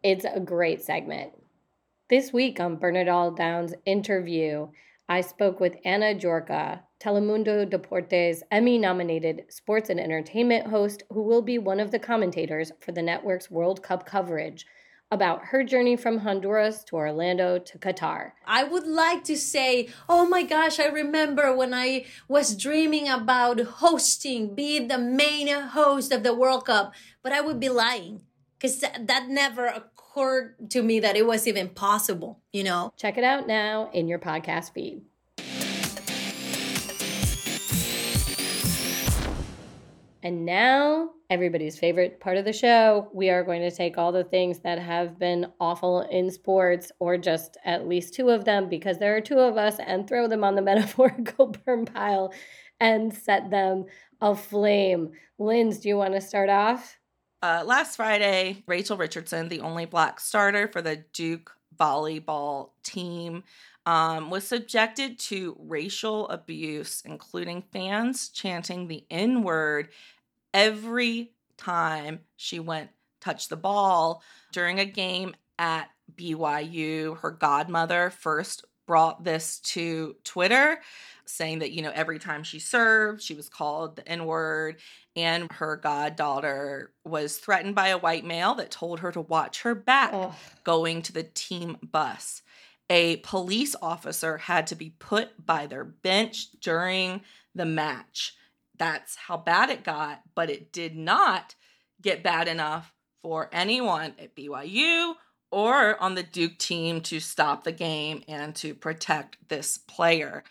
It's 0.03 0.27
a 0.27 0.39
great 0.39 0.83
segment. 0.83 1.33
This 2.11 2.31
week 2.31 2.61
on 2.61 2.77
Burn 2.77 2.97
It 2.97 3.09
All 3.09 3.31
Down's 3.31 3.73
interview, 3.87 4.69
I 5.09 5.23
spoke 5.23 5.61
with 5.61 5.77
Ana 5.87 6.15
Jurka, 6.15 6.81
Telemundo 7.01 7.65
Deportes 7.65 8.43
Emmy 8.51 8.77
nominated 8.77 9.45
sports 9.49 9.89
and 9.89 9.99
entertainment 9.99 10.67
host, 10.67 11.05
who 11.11 11.23
will 11.23 11.41
be 11.41 11.59
one 11.59 11.81
of 11.81 11.91
the 11.91 11.99
commentators 11.99 12.71
for 12.81 12.93
the 12.93 13.01
network's 13.01 13.51
World 13.51 13.83
Cup 13.83 14.05
coverage, 14.05 14.67
about 15.13 15.45
her 15.49 15.63
journey 15.63 15.95
from 15.95 16.19
Honduras 16.19 16.83
to 16.85 16.97
Orlando 16.97 17.59
to 17.59 17.79
Qatar. 17.79 18.33
I 18.47 18.65
would 18.65 18.87
like 18.87 19.25
to 19.25 19.37
say, 19.37 19.91
oh 20.09 20.27
my 20.27 20.43
gosh, 20.43 20.81
I 20.81 20.87
remember 20.87 21.55
when 21.55 21.75
I 21.75 22.07
was 22.29 22.57
dreaming 22.57 23.11
about 23.11 23.61
hosting, 23.61 24.55
be 24.55 24.79
the 24.79 24.97
main 24.97 25.49
host 25.49 26.13
of 26.13 26.23
the 26.23 26.35
World 26.35 26.65
Cup, 26.65 26.95
but 27.23 27.31
I 27.31 27.43
would 27.43 27.61
be 27.61 27.69
lying 27.69 28.23
because 28.59 28.81
that 28.81 29.27
never 29.29 29.67
occurred 29.67 30.71
to 30.71 30.83
me 30.83 30.99
that 31.01 31.15
it 31.15 31.27
was 31.27 31.47
even 31.47 31.69
possible, 31.69 32.41
you 32.51 32.65
know? 32.65 32.95
Check 32.97 33.19
it 33.19 33.25
out 33.25 33.47
now 33.47 33.91
in 33.93 34.09
your 34.09 34.19
podcast 34.19 34.73
feed. 34.73 35.03
And 40.23 40.45
now, 40.45 41.11
everybody's 41.31 41.79
favorite 41.79 42.21
part 42.21 42.37
of 42.37 42.45
the 42.45 42.53
show, 42.53 43.09
we 43.13 43.29
are 43.29 43.43
going 43.43 43.63
to 43.63 43.73
take 43.73 43.99
all 43.99 44.13
the 44.13 44.23
things 44.23 44.61
that 44.61 44.79
have 44.79 45.19
been 45.19 45.47
awful 45.59 46.03
in 46.03 46.31
sports, 46.31 46.93
or 47.01 47.19
just 47.19 47.57
at 47.65 47.89
least 47.89 48.15
two 48.15 48.31
of 48.31 48.45
them, 48.45 48.69
because 48.69 48.99
there 48.99 49.17
are 49.17 49.21
two 49.21 49.41
of 49.41 49.57
us, 49.57 49.79
and 49.85 50.07
throw 50.07 50.29
them 50.29 50.45
on 50.45 50.55
the 50.55 50.63
metaphorical 50.71 51.49
burn 51.65 51.87
pile 51.87 52.33
and 52.79 53.13
set 53.13 53.51
them 53.51 53.87
aflame. 54.21 55.11
Linz, 55.39 55.81
do 55.81 55.89
you 55.89 55.97
want 55.97 56.15
to 56.15 56.21
start 56.21 56.49
off? 56.49 56.99
Uh, 57.43 57.65
last 57.67 57.97
Friday, 57.97 58.63
Rachel 58.69 58.97
Richardson, 58.97 59.49
the 59.49 59.61
only 59.61 59.87
black 59.87 60.21
starter 60.21 60.69
for 60.69 60.81
the 60.81 61.05
Duke 61.13 61.53
volleyball 61.77 62.71
team, 62.85 63.43
um, 63.87 64.31
was 64.31 64.47
subjected 64.47 65.19
to 65.19 65.57
racial 65.59 66.29
abuse, 66.29 67.03
including 67.05 67.65
fans 67.73 68.29
chanting 68.29 68.89
the 68.89 69.05
N 69.11 69.43
word 69.43 69.89
every 70.55 71.33
time 71.57 72.21
she 72.37 72.61
went 72.61 72.91
touch 73.21 73.49
the 73.49 73.57
ball 73.57 74.23
during 74.53 74.81
a 74.81 74.85
game 74.85 75.35
at 75.59 75.91
BYU. 76.17 77.19
Her 77.19 77.31
godmother 77.31 78.11
first 78.11 78.65
brought 78.87 79.25
this 79.25 79.59
to 79.61 80.17
Twitter, 80.25 80.81
saying 81.25 81.61
that, 81.61 81.71
you 81.71 81.83
know, 81.83 81.93
every 81.95 82.19
time 82.19 82.43
she 82.43 82.59
served, 82.59 83.23
she 83.23 83.35
was 83.35 83.49
called 83.49 83.97
the 83.97 84.09
N 84.09 84.27
word. 84.27 84.77
And 85.15 85.51
her 85.53 85.77
goddaughter 85.77 86.93
was 87.05 87.39
threatened 87.39 87.75
by 87.75 87.89
a 87.89 87.99
white 87.99 88.25
male 88.25 88.55
that 88.57 88.71
told 88.71 89.01
her 89.01 89.13
to 89.13 89.21
watch 89.21 89.63
her 89.63 89.75
back 89.75 90.11
Ugh. 90.13 90.33
going 90.65 91.03
to 91.03 91.13
the 91.13 91.23
team 91.23 91.77
bus. 91.83 92.43
A 92.91 93.17
police 93.19 93.75
officer 93.81 94.39
had 94.39 94.67
to 94.69 94.75
be 94.75 94.91
put 94.99 95.45
by 95.45 95.67
their 95.67 95.85
bench 95.85 96.49
during 96.61 97.23
the 97.55 97.65
match. 97.65 98.35
That's 98.77 99.17
how 99.17 99.37
bad 99.37 99.71
it 99.71 99.85
got, 99.85 100.23
but 100.35 100.51
it 100.51 100.73
did 100.73 100.97
not 100.97 101.55
get 102.01 102.23
bad 102.23 102.49
enough 102.49 102.93
for 103.23 103.49
anyone 103.53 104.15
at 104.19 104.35
BYU 104.35 105.15
or 105.51 106.03
on 106.03 106.15
the 106.15 106.23
Duke 106.23 106.59
team 106.59 107.01
to 107.03 107.21
stop 107.21 107.63
the 107.63 107.73
game 107.73 108.23
and 108.27 108.55
to 108.57 108.75
protect 108.75 109.37
this 109.49 109.79
player. 109.79 110.43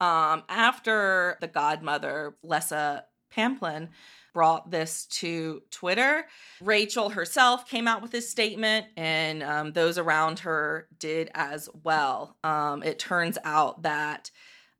Um, 0.00 0.42
after 0.48 1.38
the 1.40 1.46
godmother, 1.46 2.36
Lesa 2.42 3.04
Pamplin, 3.34 3.88
brought 4.36 4.70
this 4.70 5.06
to 5.06 5.62
Twitter. 5.70 6.26
Rachel 6.60 7.08
herself 7.08 7.66
came 7.66 7.88
out 7.88 8.02
with 8.02 8.10
this 8.10 8.28
statement, 8.28 8.84
and 8.94 9.42
um, 9.42 9.72
those 9.72 9.96
around 9.96 10.40
her 10.40 10.88
did 10.98 11.30
as 11.32 11.70
well. 11.82 12.36
Um, 12.44 12.82
it 12.82 12.98
turns 12.98 13.38
out 13.44 13.84
that 13.84 14.30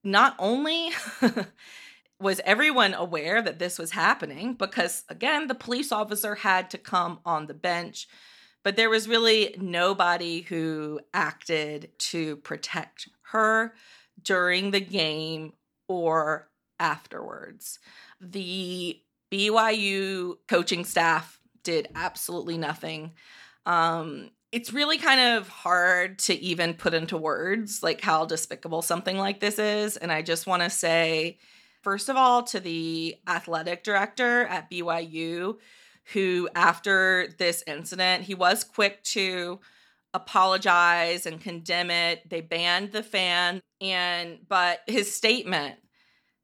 not 0.04 0.36
only 0.38 0.90
was 2.20 2.42
everyone 2.44 2.92
aware 2.92 3.40
that 3.40 3.58
this 3.58 3.78
was 3.78 3.92
happening, 3.92 4.52
because 4.52 5.04
again, 5.08 5.46
the 5.46 5.54
police 5.54 5.90
officer 5.90 6.34
had 6.34 6.68
to 6.72 6.76
come 6.76 7.20
on 7.24 7.46
the 7.46 7.54
bench, 7.54 8.08
but 8.62 8.76
there 8.76 8.90
was 8.90 9.08
really 9.08 9.54
nobody 9.58 10.42
who 10.42 11.00
acted 11.14 11.92
to 11.98 12.36
protect 12.36 13.08
her 13.30 13.72
during 14.22 14.70
the 14.70 14.80
game 14.80 15.54
or 15.88 16.50
afterwards. 16.78 17.78
The 18.20 19.00
BYU 19.30 20.36
coaching 20.48 20.84
staff 20.84 21.40
did 21.62 21.88
absolutely 21.94 22.58
nothing. 22.58 23.12
Um, 23.64 24.30
it's 24.52 24.72
really 24.72 24.98
kind 24.98 25.20
of 25.20 25.48
hard 25.48 26.18
to 26.20 26.34
even 26.34 26.74
put 26.74 26.94
into 26.94 27.16
words 27.16 27.82
like 27.82 28.00
how 28.00 28.24
despicable 28.24 28.82
something 28.82 29.18
like 29.18 29.40
this 29.40 29.58
is. 29.58 29.96
And 29.96 30.12
I 30.12 30.22
just 30.22 30.46
want 30.46 30.62
to 30.62 30.70
say, 30.70 31.38
first 31.82 32.08
of 32.08 32.16
all, 32.16 32.44
to 32.44 32.60
the 32.60 33.16
athletic 33.26 33.82
director 33.82 34.46
at 34.46 34.70
BYU, 34.70 35.58
who 36.12 36.48
after 36.54 37.28
this 37.38 37.64
incident, 37.66 38.22
he 38.22 38.34
was 38.34 38.62
quick 38.62 39.02
to 39.02 39.60
apologize 40.14 41.26
and 41.26 41.40
condemn 41.40 41.90
it. 41.90 42.28
They 42.30 42.40
banned 42.40 42.92
the 42.92 43.02
fan 43.02 43.60
and 43.80 44.38
but 44.48 44.80
his 44.86 45.14
statement 45.14 45.76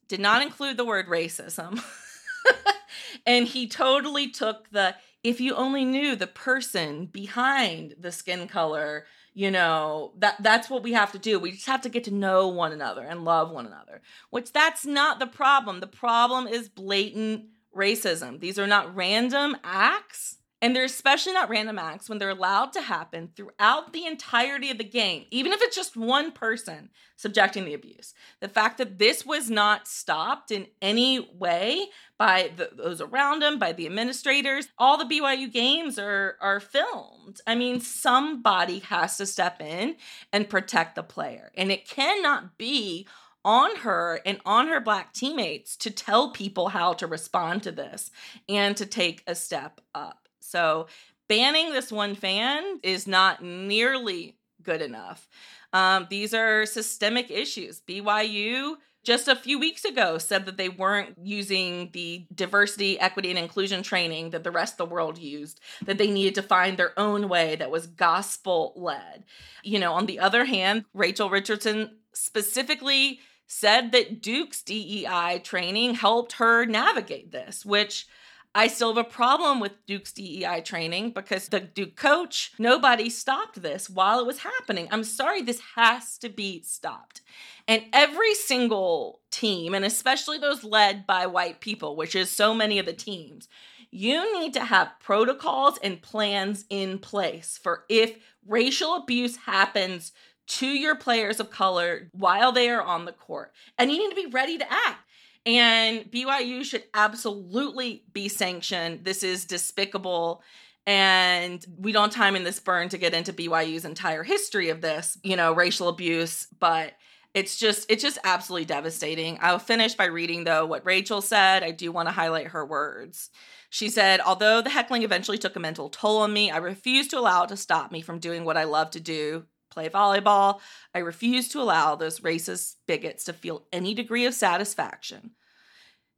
did 0.08 0.20
not 0.20 0.42
include 0.42 0.76
the 0.76 0.84
word 0.84 1.06
racism. 1.06 1.82
and 3.26 3.46
he 3.46 3.66
totally 3.66 4.28
took 4.28 4.70
the 4.70 4.94
if 5.22 5.40
you 5.40 5.54
only 5.54 5.84
knew 5.84 6.16
the 6.16 6.26
person 6.26 7.06
behind 7.06 7.94
the 7.98 8.10
skin 8.10 8.48
color, 8.48 9.06
you 9.34 9.50
know, 9.50 10.12
that 10.18 10.36
that's 10.40 10.68
what 10.68 10.82
we 10.82 10.92
have 10.92 11.12
to 11.12 11.18
do. 11.18 11.38
We 11.38 11.52
just 11.52 11.66
have 11.66 11.82
to 11.82 11.88
get 11.88 12.04
to 12.04 12.10
know 12.10 12.48
one 12.48 12.72
another 12.72 13.02
and 13.02 13.24
love 13.24 13.50
one 13.50 13.66
another. 13.66 14.02
Which 14.30 14.52
that's 14.52 14.84
not 14.84 15.20
the 15.20 15.26
problem. 15.26 15.80
The 15.80 15.86
problem 15.86 16.48
is 16.48 16.68
blatant 16.68 17.46
racism. 17.74 18.40
These 18.40 18.58
are 18.58 18.66
not 18.66 18.94
random 18.94 19.56
acts 19.62 20.38
and 20.62 20.76
they're 20.76 20.84
especially 20.84 21.32
not 21.32 21.48
random 21.50 21.76
acts 21.76 22.08
when 22.08 22.18
they're 22.18 22.30
allowed 22.30 22.72
to 22.72 22.80
happen 22.80 23.30
throughout 23.34 23.92
the 23.92 24.06
entirety 24.06 24.70
of 24.70 24.78
the 24.78 24.84
game, 24.84 25.26
even 25.32 25.52
if 25.52 25.60
it's 25.60 25.74
just 25.74 25.96
one 25.96 26.30
person 26.30 26.88
subjecting 27.16 27.64
the 27.64 27.74
abuse. 27.74 28.14
The 28.38 28.48
fact 28.48 28.78
that 28.78 29.00
this 29.00 29.26
was 29.26 29.50
not 29.50 29.88
stopped 29.88 30.52
in 30.52 30.68
any 30.80 31.18
way 31.18 31.86
by 32.16 32.52
the, 32.56 32.70
those 32.72 33.00
around 33.00 33.42
him, 33.42 33.58
by 33.58 33.72
the 33.72 33.86
administrators, 33.86 34.68
all 34.78 34.96
the 34.96 35.04
BYU 35.04 35.52
games 35.52 35.98
are, 35.98 36.36
are 36.40 36.60
filmed. 36.60 37.40
I 37.44 37.56
mean, 37.56 37.80
somebody 37.80 38.78
has 38.78 39.16
to 39.16 39.26
step 39.26 39.60
in 39.60 39.96
and 40.32 40.48
protect 40.48 40.94
the 40.94 41.02
player. 41.02 41.50
And 41.56 41.72
it 41.72 41.88
cannot 41.88 42.56
be 42.56 43.08
on 43.44 43.78
her 43.78 44.20
and 44.24 44.38
on 44.46 44.68
her 44.68 44.80
black 44.80 45.12
teammates 45.12 45.76
to 45.78 45.90
tell 45.90 46.30
people 46.30 46.68
how 46.68 46.92
to 46.92 47.08
respond 47.08 47.64
to 47.64 47.72
this 47.72 48.12
and 48.48 48.76
to 48.76 48.86
take 48.86 49.24
a 49.26 49.34
step 49.34 49.80
up. 49.92 50.21
So 50.52 50.86
banning 51.28 51.72
this 51.72 51.90
one 51.90 52.14
fan 52.14 52.78
is 52.82 53.06
not 53.06 53.42
nearly 53.42 54.36
good 54.62 54.82
enough. 54.82 55.28
Um, 55.72 56.06
these 56.10 56.34
are 56.34 56.66
systemic 56.66 57.30
issues. 57.30 57.80
BYU 57.80 58.74
just 59.02 59.26
a 59.26 59.34
few 59.34 59.58
weeks 59.58 59.84
ago 59.84 60.18
said 60.18 60.44
that 60.46 60.58
they 60.58 60.68
weren't 60.68 61.16
using 61.20 61.90
the 61.92 62.26
diversity, 62.32 63.00
equity, 63.00 63.30
and 63.30 63.38
inclusion 63.38 63.82
training 63.82 64.30
that 64.30 64.44
the 64.44 64.50
rest 64.50 64.74
of 64.74 64.78
the 64.78 64.94
world 64.94 65.18
used, 65.18 65.58
that 65.86 65.98
they 65.98 66.10
needed 66.10 66.34
to 66.36 66.42
find 66.42 66.76
their 66.76 66.96
own 67.00 67.28
way 67.28 67.56
that 67.56 67.70
was 67.70 67.86
gospel 67.86 68.74
led. 68.76 69.24
You 69.64 69.80
know, 69.80 69.94
on 69.94 70.06
the 70.06 70.20
other 70.20 70.44
hand, 70.44 70.84
Rachel 70.92 71.30
Richardson 71.30 71.96
specifically 72.12 73.20
said 73.46 73.90
that 73.92 74.22
Duke's 74.22 74.62
DEI 74.62 75.40
training 75.42 75.94
helped 75.94 76.34
her 76.34 76.64
navigate 76.64 77.32
this, 77.32 77.64
which 77.64 78.06
I 78.54 78.66
still 78.68 78.94
have 78.94 79.06
a 79.06 79.08
problem 79.08 79.60
with 79.60 79.86
Duke's 79.86 80.12
DEI 80.12 80.60
training 80.62 81.12
because 81.12 81.48
the 81.48 81.60
Duke 81.60 81.96
coach, 81.96 82.52
nobody 82.58 83.08
stopped 83.08 83.62
this 83.62 83.88
while 83.88 84.20
it 84.20 84.26
was 84.26 84.38
happening. 84.38 84.88
I'm 84.90 85.04
sorry, 85.04 85.40
this 85.40 85.60
has 85.74 86.18
to 86.18 86.28
be 86.28 86.62
stopped. 86.62 87.22
And 87.66 87.84
every 87.94 88.34
single 88.34 89.20
team, 89.30 89.72
and 89.74 89.84
especially 89.86 90.36
those 90.36 90.64
led 90.64 91.06
by 91.06 91.26
white 91.26 91.60
people, 91.60 91.96
which 91.96 92.14
is 92.14 92.30
so 92.30 92.52
many 92.52 92.78
of 92.78 92.84
the 92.84 92.92
teams, 92.92 93.48
you 93.90 94.40
need 94.40 94.52
to 94.54 94.64
have 94.64 95.00
protocols 95.00 95.78
and 95.82 96.02
plans 96.02 96.66
in 96.68 96.98
place 96.98 97.58
for 97.62 97.84
if 97.88 98.16
racial 98.46 98.96
abuse 98.96 99.36
happens 99.36 100.12
to 100.46 100.66
your 100.66 100.96
players 100.96 101.40
of 101.40 101.50
color 101.50 102.08
while 102.12 102.52
they 102.52 102.68
are 102.68 102.82
on 102.82 103.04
the 103.04 103.12
court. 103.12 103.52
And 103.78 103.90
you 103.90 103.98
need 103.98 104.14
to 104.14 104.28
be 104.28 104.32
ready 104.32 104.58
to 104.58 104.70
act. 104.70 105.06
And 105.44 106.10
BYU 106.10 106.64
should 106.64 106.84
absolutely 106.94 108.04
be 108.12 108.28
sanctioned. 108.28 109.04
This 109.04 109.22
is 109.22 109.44
despicable. 109.44 110.42
And 110.86 111.64
we 111.78 111.92
don't 111.92 112.12
time 112.12 112.36
in 112.36 112.44
this 112.44 112.60
burn 112.60 112.88
to 112.90 112.98
get 112.98 113.14
into 113.14 113.32
BYU's 113.32 113.84
entire 113.84 114.22
history 114.22 114.68
of 114.70 114.80
this, 114.80 115.18
you 115.22 115.36
know, 115.36 115.52
racial 115.52 115.88
abuse, 115.88 116.46
but 116.58 116.94
it's 117.34 117.56
just 117.56 117.90
it's 117.90 118.02
just 118.02 118.18
absolutely 118.24 118.66
devastating. 118.66 119.38
I'll 119.40 119.58
finish 119.58 119.94
by 119.94 120.04
reading 120.06 120.44
though 120.44 120.66
what 120.66 120.84
Rachel 120.84 121.22
said. 121.22 121.62
I 121.62 121.70
do 121.70 121.90
want 121.90 122.08
to 122.08 122.12
highlight 122.12 122.48
her 122.48 122.64
words. 122.64 123.30
She 123.70 123.88
said, 123.88 124.20
"Although 124.20 124.60
the 124.60 124.70
heckling 124.70 125.02
eventually 125.02 125.38
took 125.38 125.56
a 125.56 125.60
mental 125.60 125.88
toll 125.88 126.18
on 126.18 126.32
me, 126.32 126.50
I 126.50 126.58
refuse 126.58 127.08
to 127.08 127.18
allow 127.18 127.44
it 127.44 127.48
to 127.48 127.56
stop 127.56 127.90
me 127.90 128.02
from 128.02 128.18
doing 128.18 128.44
what 128.44 128.58
I 128.58 128.64
love 128.64 128.90
to 128.90 129.00
do, 129.00 129.46
play 129.72 129.88
volleyball. 129.88 130.60
I 130.94 130.98
refuse 130.98 131.48
to 131.48 131.60
allow 131.60 131.94
those 131.94 132.20
racist 132.20 132.76
bigots 132.86 133.24
to 133.24 133.32
feel 133.32 133.66
any 133.72 133.94
degree 133.94 134.26
of 134.26 134.34
satisfaction. 134.34 135.32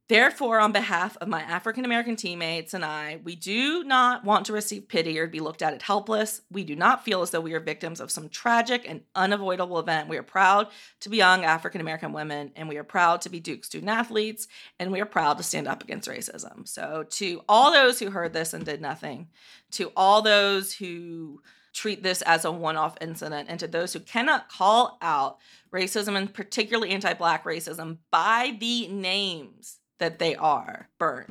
Therefore, 0.07 0.59
on 0.59 0.71
behalf 0.71 1.17
of 1.17 1.27
my 1.27 1.41
African 1.41 1.83
American 1.83 2.15
teammates 2.15 2.75
and 2.75 2.85
I, 2.85 3.19
we 3.23 3.35
do 3.35 3.83
not 3.83 4.23
want 4.23 4.45
to 4.45 4.53
receive 4.53 4.87
pity 4.87 5.17
or 5.17 5.25
be 5.25 5.39
looked 5.39 5.63
at 5.63 5.73
as 5.73 5.81
helpless. 5.81 6.41
We 6.51 6.63
do 6.63 6.75
not 6.75 7.03
feel 7.03 7.23
as 7.23 7.31
though 7.31 7.41
we 7.41 7.55
are 7.55 7.59
victims 7.59 7.99
of 7.99 8.11
some 8.11 8.29
tragic 8.29 8.87
and 8.87 9.01
unavoidable 9.15 9.79
event. 9.79 10.07
We 10.07 10.17
are 10.17 10.23
proud 10.23 10.67
to 10.99 11.09
be 11.09 11.17
young 11.17 11.43
African 11.43 11.81
American 11.81 12.13
women, 12.13 12.51
and 12.55 12.69
we 12.69 12.77
are 12.77 12.83
proud 12.83 13.21
to 13.21 13.29
be 13.29 13.39
Duke 13.39 13.65
student 13.65 13.89
athletes, 13.89 14.47
and 14.79 14.91
we 14.91 15.01
are 15.01 15.07
proud 15.07 15.37
to 15.37 15.43
stand 15.43 15.67
up 15.67 15.83
against 15.83 16.07
racism. 16.07 16.67
So, 16.67 17.05
to 17.09 17.41
all 17.49 17.71
those 17.71 17.97
who 17.97 18.11
heard 18.11 18.33
this 18.33 18.53
and 18.53 18.63
did 18.63 18.81
nothing, 18.81 19.29
to 19.71 19.91
all 19.97 20.21
those 20.21 20.71
who 20.71 21.41
treat 21.75 22.01
this 22.01 22.21
as 22.23 22.45
a 22.45 22.51
one 22.51 22.77
off 22.77 22.97
incident, 23.01 23.49
and 23.49 23.59
to 23.59 23.67
those 23.67 23.93
who 23.93 23.99
cannot 23.99 24.49
call 24.49 24.97
out 25.01 25.37
racism 25.71 26.15
and 26.15 26.33
particularly 26.33 26.91
anti 26.91 27.13
Black 27.13 27.43
racism 27.43 27.97
by 28.09 28.57
the 28.59 28.87
names 28.87 29.79
that 29.99 30.17
they 30.19 30.35
are, 30.35 30.89
burn. 30.97 31.27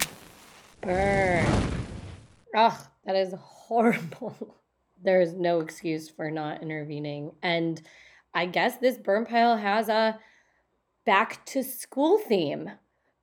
Burn. 0.80 1.46
Ugh, 2.54 2.78
that 3.06 3.16
is 3.16 3.34
horrible. 3.38 4.56
there 5.02 5.20
is 5.20 5.34
no 5.34 5.60
excuse 5.60 6.08
for 6.08 6.30
not 6.30 6.62
intervening. 6.62 7.32
And 7.42 7.80
I 8.32 8.46
guess 8.46 8.76
this 8.76 8.98
burn 8.98 9.26
pile 9.26 9.56
has 9.56 9.88
a 9.88 10.18
back 11.04 11.44
to 11.46 11.62
school 11.62 12.18
theme 12.18 12.70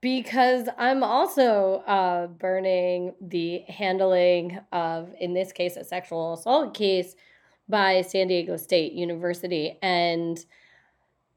because 0.02 0.68
I'm 0.78 1.04
also 1.04 1.84
uh, 1.88 2.28
burning 2.28 3.14
the 3.22 3.60
handling 3.68 4.60
of, 4.72 5.14
in 5.20 5.34
this 5.34 5.52
case, 5.52 5.78
a 5.78 5.84
sexual 5.84 6.34
assault 6.34 6.74
case 6.74 7.16
by 7.70 8.02
San 8.02 8.28
Diego 8.28 8.58
State 8.58 8.93
University. 8.93 9.78
And 9.82 10.43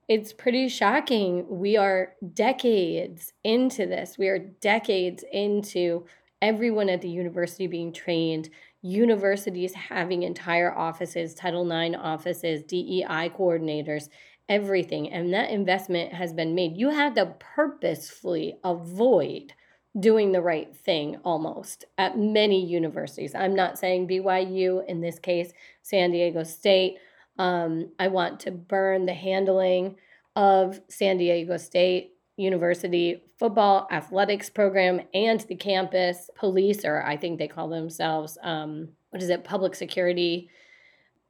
it's 0.09 0.33
pretty 0.33 0.69
shocking. 0.69 1.47
We 1.49 1.77
are 1.77 2.15
decades 2.33 3.35
into 3.45 3.87
this. 3.87 4.17
We 4.19 4.29
are 4.29 4.39
decades 4.39 5.25
into 5.31 6.07
everyone 6.43 6.89
at 6.89 7.03
the 7.03 7.09
university 7.09 7.67
being 7.67 7.93
trained, 7.93 8.51
universities 8.83 9.73
having 9.75 10.23
entire 10.23 10.77
offices, 10.77 11.35
Title 11.35 11.71
IX 11.71 11.97
offices, 11.99 12.63
DEI 12.65 13.31
coordinators, 13.31 14.09
everything. 14.49 15.11
And 15.11 15.33
that 15.33 15.51
investment 15.51 16.13
has 16.13 16.33
been 16.33 16.55
made. 16.55 16.77
You 16.77 16.91
had 16.91 17.15
to 17.15 17.35
purposefully 17.39 18.59
avoid 18.63 19.55
doing 19.99 20.33
the 20.33 20.43
right 20.43 20.75
thing 20.75 21.17
almost 21.25 21.85
at 21.99 22.19
many 22.19 22.65
universities. 22.65 23.35
I'm 23.35 23.55
not 23.55 23.79
saying 23.79 24.09
BYU, 24.09 24.85
in 24.87 25.01
this 25.01 25.19
case, 25.19 25.53
San 25.83 26.11
Diego 26.11 26.43
State. 26.43 26.99
Um, 27.39 27.91
I 27.99 28.09
want 28.09 28.41
to 28.41 28.51
burn 28.51 29.07
the 29.07 29.15
handling 29.15 29.97
of 30.37 30.81
San 30.89 31.19
Diego 31.19 31.57
State 31.57 32.15
University 32.37 33.23
football 33.39 33.87
athletics 33.91 34.51
program 34.51 35.01
and 35.13 35.41
the 35.41 35.55
campus 35.55 36.29
police, 36.35 36.85
or 36.85 37.03
I 37.03 37.17
think 37.17 37.39
they 37.39 37.49
call 37.49 37.69
themselves, 37.69 38.37
um, 38.43 38.89
what 39.11 39.23
is 39.23 39.29
it, 39.29 39.45
public 39.45 39.77
security, 39.77 40.51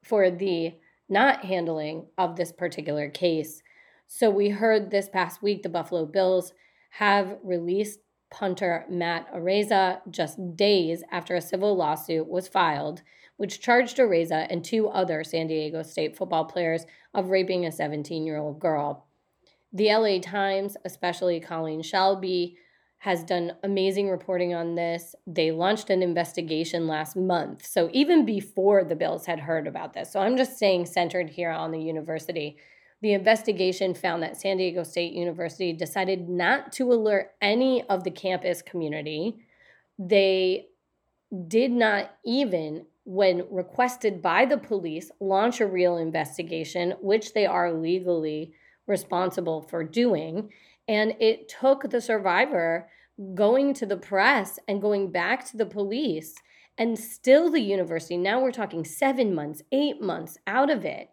for 0.02 0.30
the 0.30 0.74
not 1.08 1.44
handling 1.44 2.06
of 2.18 2.36
this 2.36 2.52
particular 2.52 3.08
case. 3.08 3.62
So 4.06 4.30
we 4.30 4.50
heard 4.50 4.90
this 4.90 5.08
past 5.08 5.42
week 5.42 5.62
the 5.62 5.68
Buffalo 5.68 6.06
Bills 6.06 6.52
have 6.90 7.38
released 7.42 8.00
punter 8.30 8.84
Matt 8.90 9.32
Araiza 9.32 10.00
just 10.10 10.38
days 10.56 11.02
after 11.10 11.36
a 11.36 11.40
civil 11.40 11.76
lawsuit 11.76 12.28
was 12.28 12.48
filed, 12.48 13.02
which 13.36 13.60
charged 13.60 13.98
Araiza 13.98 14.46
and 14.50 14.64
two 14.64 14.88
other 14.88 15.22
San 15.24 15.46
Diego 15.46 15.82
State 15.82 16.16
football 16.16 16.44
players 16.44 16.84
of 17.14 17.30
raping 17.30 17.66
a 17.66 17.72
17 17.72 18.26
year 18.26 18.38
old 18.38 18.58
girl. 18.58 19.06
The 19.72 19.94
LA 19.94 20.18
Times, 20.20 20.76
especially 20.84 21.40
Colleen 21.40 21.82
Shalby, 21.82 22.56
has 23.04 23.22
done 23.22 23.52
amazing 23.62 24.08
reporting 24.08 24.54
on 24.54 24.76
this. 24.76 25.14
They 25.26 25.50
launched 25.50 25.90
an 25.90 26.02
investigation 26.02 26.88
last 26.88 27.16
month. 27.16 27.66
So 27.66 27.90
even 27.92 28.24
before 28.24 28.82
the 28.82 28.96
Bills 28.96 29.26
had 29.26 29.40
heard 29.40 29.66
about 29.66 29.92
this. 29.92 30.10
So 30.10 30.20
I'm 30.20 30.38
just 30.38 30.58
saying, 30.58 30.86
centered 30.86 31.28
here 31.28 31.50
on 31.50 31.70
the 31.70 31.78
university. 31.78 32.56
The 33.02 33.12
investigation 33.12 33.92
found 33.92 34.22
that 34.22 34.38
San 34.38 34.56
Diego 34.56 34.84
State 34.84 35.12
University 35.12 35.74
decided 35.74 36.30
not 36.30 36.72
to 36.72 36.90
alert 36.94 37.32
any 37.42 37.82
of 37.90 38.04
the 38.04 38.10
campus 38.10 38.62
community. 38.62 39.36
They 39.98 40.68
did 41.46 41.72
not 41.72 42.10
even, 42.24 42.86
when 43.04 43.44
requested 43.50 44.22
by 44.22 44.46
the 44.46 44.56
police, 44.56 45.10
launch 45.20 45.60
a 45.60 45.66
real 45.66 45.98
investigation, 45.98 46.94
which 47.02 47.34
they 47.34 47.44
are 47.44 47.70
legally 47.70 48.54
responsible 48.86 49.60
for 49.60 49.84
doing. 49.84 50.48
And 50.88 51.14
it 51.20 51.48
took 51.48 51.90
the 51.90 52.00
survivor 52.00 52.88
going 53.34 53.74
to 53.74 53.86
the 53.86 53.96
press 53.96 54.58
and 54.66 54.82
going 54.82 55.10
back 55.10 55.46
to 55.46 55.56
the 55.56 55.66
police, 55.66 56.34
and 56.76 56.98
still 56.98 57.50
the 57.50 57.60
university, 57.60 58.16
now 58.16 58.40
we're 58.40 58.50
talking 58.50 58.84
seven 58.84 59.34
months, 59.34 59.62
eight 59.70 60.02
months 60.02 60.38
out 60.46 60.70
of 60.70 60.84
it, 60.84 61.10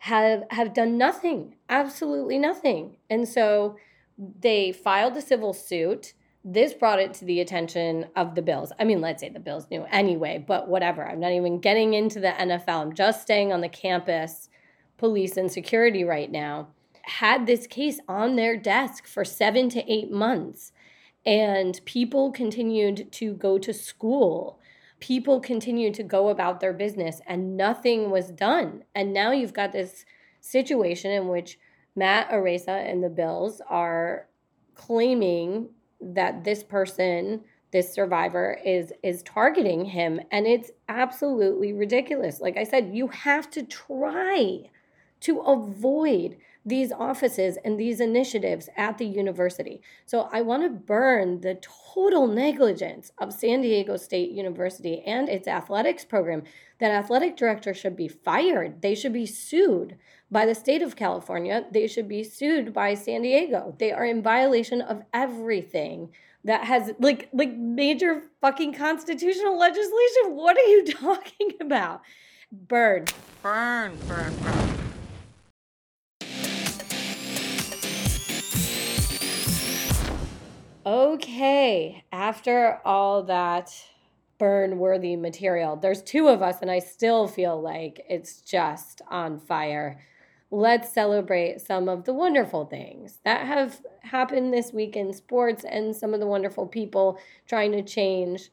have, 0.00 0.44
have 0.50 0.74
done 0.74 0.98
nothing, 0.98 1.56
absolutely 1.68 2.38
nothing. 2.38 2.98
And 3.08 3.26
so 3.26 3.76
they 4.18 4.72
filed 4.72 5.16
a 5.16 5.22
civil 5.22 5.54
suit. 5.54 6.12
This 6.44 6.74
brought 6.74 7.00
it 7.00 7.14
to 7.14 7.24
the 7.24 7.40
attention 7.40 8.06
of 8.16 8.34
the 8.34 8.42
Bills. 8.42 8.70
I 8.78 8.84
mean, 8.84 9.00
let's 9.00 9.22
say 9.22 9.30
the 9.30 9.40
Bills 9.40 9.66
knew 9.70 9.86
anyway, 9.90 10.44
but 10.46 10.68
whatever. 10.68 11.08
I'm 11.08 11.20
not 11.20 11.32
even 11.32 11.58
getting 11.60 11.94
into 11.94 12.20
the 12.20 12.28
NFL. 12.28 12.82
I'm 12.82 12.94
just 12.94 13.22
staying 13.22 13.52
on 13.52 13.62
the 13.62 13.68
campus, 13.68 14.50
police 14.98 15.36
and 15.36 15.50
security 15.50 16.04
right 16.04 16.30
now 16.30 16.68
had 17.08 17.46
this 17.46 17.66
case 17.66 18.00
on 18.08 18.36
their 18.36 18.56
desk 18.56 19.06
for 19.06 19.24
seven 19.24 19.68
to 19.70 19.92
eight 19.92 20.10
months. 20.10 20.72
And 21.26 21.80
people 21.84 22.30
continued 22.30 23.10
to 23.12 23.34
go 23.34 23.58
to 23.58 23.72
school. 23.72 24.60
People 25.00 25.40
continued 25.40 25.94
to 25.94 26.02
go 26.02 26.28
about 26.28 26.60
their 26.60 26.72
business, 26.72 27.20
and 27.26 27.56
nothing 27.56 28.10
was 28.10 28.30
done. 28.30 28.84
And 28.94 29.12
now 29.12 29.32
you've 29.32 29.52
got 29.52 29.72
this 29.72 30.04
situation 30.40 31.10
in 31.10 31.28
which 31.28 31.58
Matt 31.94 32.30
Araiza 32.30 32.90
and 32.90 33.02
the 33.02 33.08
Bills 33.08 33.60
are 33.68 34.28
claiming 34.74 35.68
that 36.00 36.44
this 36.44 36.62
person 36.62 37.42
this 37.70 37.92
survivor 37.92 38.58
is 38.64 38.92
is 39.02 39.22
targeting 39.24 39.84
him 39.84 40.20
and 40.30 40.46
it's 40.46 40.70
absolutely 40.88 41.72
ridiculous 41.72 42.40
like 42.40 42.56
i 42.56 42.64
said 42.64 42.94
you 42.94 43.08
have 43.08 43.50
to 43.50 43.62
try 43.64 44.60
to 45.20 45.40
avoid 45.40 46.36
these 46.68 46.92
offices 46.92 47.58
and 47.64 47.78
these 47.78 48.00
initiatives 48.00 48.68
at 48.76 48.98
the 48.98 49.06
university. 49.06 49.80
So 50.06 50.28
I 50.32 50.42
want 50.42 50.62
to 50.62 50.68
burn 50.68 51.40
the 51.40 51.60
total 51.94 52.26
negligence 52.26 53.12
of 53.18 53.32
San 53.32 53.62
Diego 53.62 53.96
State 53.96 54.30
University 54.30 55.02
and 55.02 55.28
its 55.28 55.48
athletics 55.48 56.04
program. 56.04 56.42
That 56.80 56.92
athletic 56.92 57.36
director 57.36 57.74
should 57.74 57.96
be 57.96 58.08
fired. 58.08 58.82
They 58.82 58.94
should 58.94 59.12
be 59.12 59.26
sued 59.26 59.96
by 60.30 60.46
the 60.46 60.54
state 60.54 60.82
of 60.82 60.96
California. 60.96 61.64
They 61.72 61.86
should 61.86 62.08
be 62.08 62.22
sued 62.22 62.72
by 62.72 62.94
San 62.94 63.22
Diego. 63.22 63.74
They 63.78 63.92
are 63.92 64.04
in 64.04 64.22
violation 64.22 64.82
of 64.82 65.02
everything 65.12 66.10
that 66.44 66.64
has 66.64 66.92
like 67.00 67.28
like 67.32 67.56
major 67.56 68.22
fucking 68.40 68.74
constitutional 68.74 69.58
legislation. 69.58 70.36
What 70.36 70.56
are 70.56 70.68
you 70.68 70.86
talking 70.92 71.52
about? 71.60 72.02
Burn. 72.52 73.06
Burn, 73.42 73.96
burn, 74.06 74.34
burn. 74.42 74.77
Okay, 80.88 82.02
after 82.12 82.80
all 82.82 83.22
that 83.24 83.70
burn 84.38 84.78
worthy 84.78 85.16
material, 85.16 85.76
there's 85.76 86.00
two 86.00 86.28
of 86.28 86.40
us, 86.40 86.62
and 86.62 86.70
I 86.70 86.78
still 86.78 87.28
feel 87.28 87.60
like 87.60 88.06
it's 88.08 88.40
just 88.40 89.02
on 89.10 89.38
fire. 89.38 90.00
Let's 90.50 90.90
celebrate 90.90 91.60
some 91.60 91.90
of 91.90 92.04
the 92.04 92.14
wonderful 92.14 92.64
things 92.64 93.18
that 93.26 93.46
have 93.46 93.82
happened 94.00 94.54
this 94.54 94.72
week 94.72 94.96
in 94.96 95.12
sports 95.12 95.62
and 95.62 95.94
some 95.94 96.14
of 96.14 96.20
the 96.20 96.26
wonderful 96.26 96.66
people 96.66 97.18
trying 97.46 97.72
to 97.72 97.82
change 97.82 98.48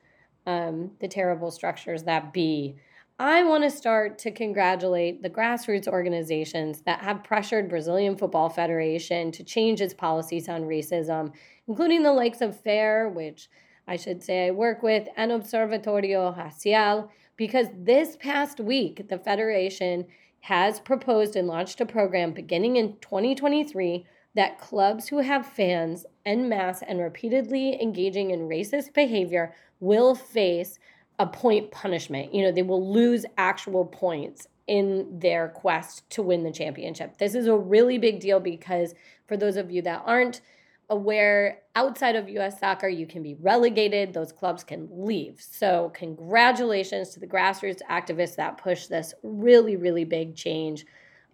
um, 0.45 0.91
the 0.99 1.07
terrible 1.07 1.51
structures 1.51 2.03
that 2.03 2.33
be. 2.33 2.75
I 3.17 3.43
want 3.43 3.63
to 3.63 3.71
start 3.71 4.17
to 4.19 4.31
congratulate 4.31 5.23
the 5.23 5.29
grassroots 5.29 5.87
organizations 5.87 6.81
that 6.81 6.99
have 6.99 7.23
pressured 7.23 7.69
Brazilian 7.69 8.17
Football 8.17 8.49
Federation 8.49 9.31
to 9.31 9.43
change 9.45 9.79
its 9.79 9.93
policies 9.93 10.49
on 10.49 10.63
racism, 10.63 11.31
including 11.67 12.03
the 12.03 12.13
likes 12.13 12.41
of 12.41 12.59
FAIR, 12.59 13.09
which 13.09 13.49
I 13.87 13.95
should 13.95 14.23
say 14.23 14.47
I 14.47 14.51
work 14.51 14.83
with, 14.83 15.07
and 15.15 15.31
Observatorio 15.31 16.33
Racial, 16.33 17.11
because 17.37 17.67
this 17.77 18.15
past 18.17 18.59
week 18.59 19.07
the 19.09 19.17
Federation 19.17 20.05
has 20.41 20.79
proposed 20.79 21.35
and 21.35 21.47
launched 21.47 21.81
a 21.81 21.85
program 21.85 22.31
beginning 22.31 22.75
in 22.75 22.97
2023 22.97 24.05
that 24.35 24.59
clubs 24.59 25.07
who 25.07 25.19
have 25.19 25.45
fans 25.45 26.05
en 26.25 26.47
masse 26.47 26.83
and 26.83 26.99
repeatedly 26.99 27.81
engaging 27.81 28.31
in 28.31 28.47
racist 28.47 28.93
behavior 28.93 29.53
will 29.79 30.13
face 30.13 30.77
a 31.19 31.25
point 31.25 31.71
punishment. 31.71 32.33
You 32.33 32.43
know, 32.43 32.51
they 32.51 32.61
will 32.61 32.91
lose 32.91 33.25
actual 33.37 33.85
points 33.85 34.47
in 34.67 35.19
their 35.19 35.49
quest 35.49 36.09
to 36.11 36.21
win 36.21 36.43
the 36.43 36.51
championship. 36.51 37.17
This 37.17 37.35
is 37.35 37.47
a 37.47 37.55
really 37.55 37.97
big 37.97 38.19
deal 38.19 38.39
because 38.39 38.93
for 39.27 39.37
those 39.37 39.57
of 39.57 39.71
you 39.71 39.81
that 39.83 40.03
aren't 40.05 40.41
aware, 40.89 41.59
outside 41.75 42.15
of 42.15 42.29
US 42.29 42.59
soccer, 42.59 42.87
you 42.87 43.05
can 43.07 43.23
be 43.23 43.35
relegated, 43.35 44.13
those 44.13 44.31
clubs 44.31 44.63
can 44.63 44.87
leave. 44.91 45.41
So, 45.41 45.91
congratulations 45.93 47.09
to 47.09 47.19
the 47.19 47.27
grassroots 47.27 47.81
activists 47.89 48.35
that 48.35 48.57
push 48.57 48.87
this 48.87 49.13
really, 49.23 49.75
really 49.75 50.05
big 50.05 50.35
change. 50.35 50.85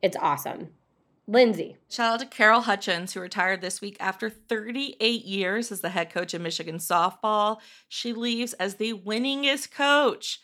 It's 0.01 0.17
awesome. 0.17 0.69
Lindsay. 1.27 1.77
Shout 1.89 2.15
out 2.15 2.19
to 2.19 2.25
Carol 2.25 2.61
Hutchins, 2.61 3.13
who 3.13 3.21
retired 3.21 3.61
this 3.61 3.79
week 3.79 3.95
after 3.99 4.29
38 4.29 5.23
years 5.23 5.71
as 5.71 5.81
the 5.81 5.89
head 5.89 6.09
coach 6.09 6.33
of 6.33 6.41
Michigan 6.41 6.77
softball. 6.77 7.59
She 7.87 8.11
leaves 8.11 8.53
as 8.53 8.75
the 8.75 8.93
winningest 8.93 9.71
coach 9.71 10.41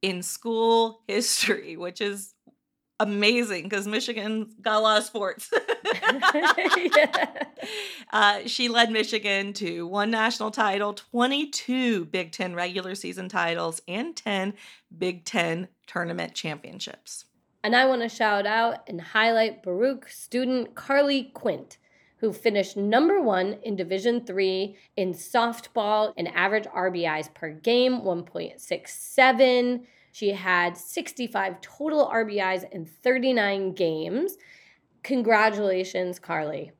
in 0.00 0.22
school 0.22 1.02
history, 1.06 1.76
which 1.76 2.00
is 2.00 2.34
amazing 2.98 3.64
because 3.64 3.86
Michigan 3.86 4.54
got 4.60 4.76
a 4.76 4.80
lot 4.80 4.98
of 4.98 5.04
sports. 5.04 5.50
yeah. 6.96 7.44
uh, 8.12 8.40
she 8.46 8.68
led 8.68 8.90
Michigan 8.90 9.52
to 9.54 9.86
one 9.86 10.10
national 10.10 10.50
title, 10.50 10.94
22 10.94 12.06
Big 12.06 12.32
Ten 12.32 12.54
regular 12.54 12.94
season 12.94 13.28
titles, 13.28 13.80
and 13.86 14.16
10 14.16 14.54
Big 14.96 15.24
Ten 15.24 15.68
tournament 15.86 16.34
championships. 16.34 17.26
And 17.62 17.76
I 17.76 17.86
want 17.86 18.02
to 18.02 18.08
shout 18.08 18.46
out 18.46 18.88
and 18.88 19.00
highlight 19.00 19.62
Baruch 19.62 20.08
student 20.08 20.74
Carly 20.74 21.24
Quint, 21.34 21.76
who 22.16 22.32
finished 22.32 22.76
number 22.76 23.20
one 23.20 23.58
in 23.62 23.76
Division 23.76 24.24
Three 24.24 24.76
in 24.96 25.12
softball 25.12 26.14
and 26.16 26.28
average 26.28 26.64
RBIs 26.64 27.34
per 27.34 27.50
game, 27.50 28.00
1.67. 28.00 29.84
She 30.12 30.30
had 30.30 30.76
65 30.76 31.60
total 31.60 32.10
RBIs 32.12 32.70
in 32.72 32.84
39 32.84 33.72
games. 33.74 34.36
Congratulations, 35.02 36.18
Carly. 36.18 36.72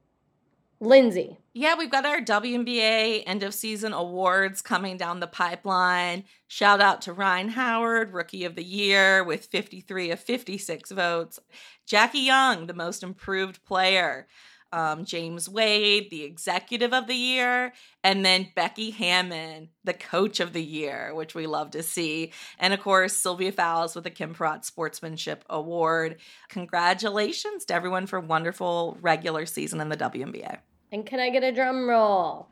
Lindsay. 0.83 1.39
Yeah, 1.53 1.75
we've 1.77 1.91
got 1.91 2.07
our 2.07 2.21
WNBA 2.21 3.25
end 3.27 3.43
of 3.43 3.53
season 3.53 3.93
awards 3.93 4.63
coming 4.63 4.97
down 4.97 5.21
the 5.21 5.27
pipeline. 5.27 6.25
Shout 6.49 6.81
out 6.81 7.03
to 7.03 7.13
Rhyne 7.13 7.51
Howard, 7.51 8.15
Rookie 8.15 8.45
of 8.45 8.55
the 8.55 8.65
Year, 8.65 9.23
with 9.23 9.45
53 9.47 10.11
of 10.11 10.21
56 10.21 10.91
votes. 10.91 11.39
Jackie 11.87 12.21
Young, 12.21 12.67
the 12.67 12.73
most 12.73 13.03
improved 13.03 13.63
player. 13.65 14.27
Um, 14.73 15.05
James 15.05 15.49
Wade, 15.49 16.11
the 16.11 16.23
Executive 16.23 16.93
of 16.93 17.07
the 17.07 17.15
Year. 17.15 17.73
And 18.05 18.25
then 18.25 18.49
Becky 18.55 18.91
Hammon, 18.91 19.69
the 19.85 19.95
Coach 19.95 20.41
of 20.41 20.53
the 20.53 20.63
Year, 20.63 21.15
which 21.15 21.35
we 21.35 21.47
love 21.47 21.71
to 21.73 21.83
see. 21.83 22.33
And 22.59 22.73
of 22.73 22.81
course, 22.81 23.17
Sylvia 23.17 23.53
Fowles 23.53 23.95
with 23.95 24.05
the 24.05 24.11
Kim 24.11 24.35
Perrott 24.35 24.65
Sportsmanship 24.65 25.45
Award. 25.51 26.17
Congratulations 26.49 27.65
to 27.67 27.75
everyone 27.75 28.07
for 28.07 28.21
wonderful 28.21 28.97
regular 29.01 29.47
season 29.47 29.81
in 29.81 29.89
the 29.89 29.97
WNBA. 29.97 30.59
And 30.93 31.07
can 31.07 31.21
I 31.21 31.31
get 31.31 31.45
a 31.45 31.53
drum 31.53 31.89
roll? 31.89 32.49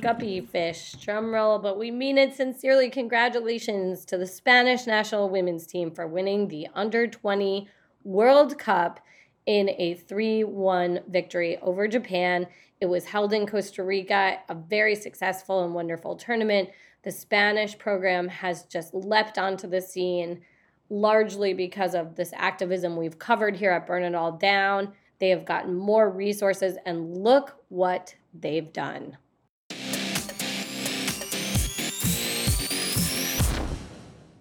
Guppy 0.00 0.40
fish, 0.42 0.92
drum 0.92 1.34
roll, 1.34 1.58
but 1.58 1.78
we 1.78 1.90
mean 1.90 2.18
it 2.18 2.34
sincerely. 2.34 2.88
Congratulations 2.88 4.04
to 4.04 4.16
the 4.16 4.26
Spanish 4.26 4.86
national 4.86 5.28
women's 5.28 5.66
team 5.66 5.90
for 5.90 6.06
winning 6.06 6.48
the 6.48 6.68
under 6.74 7.06
20 7.06 7.68
World 8.04 8.58
Cup 8.58 9.00
in 9.48 9.70
a 9.78 9.94
3 9.94 10.44
1 10.44 11.00
victory 11.08 11.56
over 11.62 11.88
Japan. 11.88 12.46
It 12.82 12.86
was 12.86 13.06
held 13.06 13.32
in 13.32 13.46
Costa 13.46 13.82
Rica, 13.82 14.40
a 14.46 14.54
very 14.54 14.94
successful 14.94 15.64
and 15.64 15.74
wonderful 15.74 16.16
tournament. 16.16 16.68
The 17.02 17.10
Spanish 17.10 17.76
program 17.78 18.28
has 18.28 18.64
just 18.64 18.92
leapt 18.92 19.38
onto 19.38 19.66
the 19.66 19.80
scene 19.80 20.42
largely 20.90 21.54
because 21.54 21.94
of 21.94 22.14
this 22.14 22.34
activism 22.36 22.94
we've 22.94 23.18
covered 23.18 23.56
here 23.56 23.70
at 23.70 23.86
Burn 23.86 24.02
It 24.02 24.14
All 24.14 24.32
Down. 24.32 24.92
They 25.18 25.30
have 25.30 25.46
gotten 25.46 25.74
more 25.74 26.10
resources, 26.10 26.76
and 26.84 27.16
look 27.16 27.56
what 27.70 28.14
they've 28.34 28.70
done. 28.70 29.16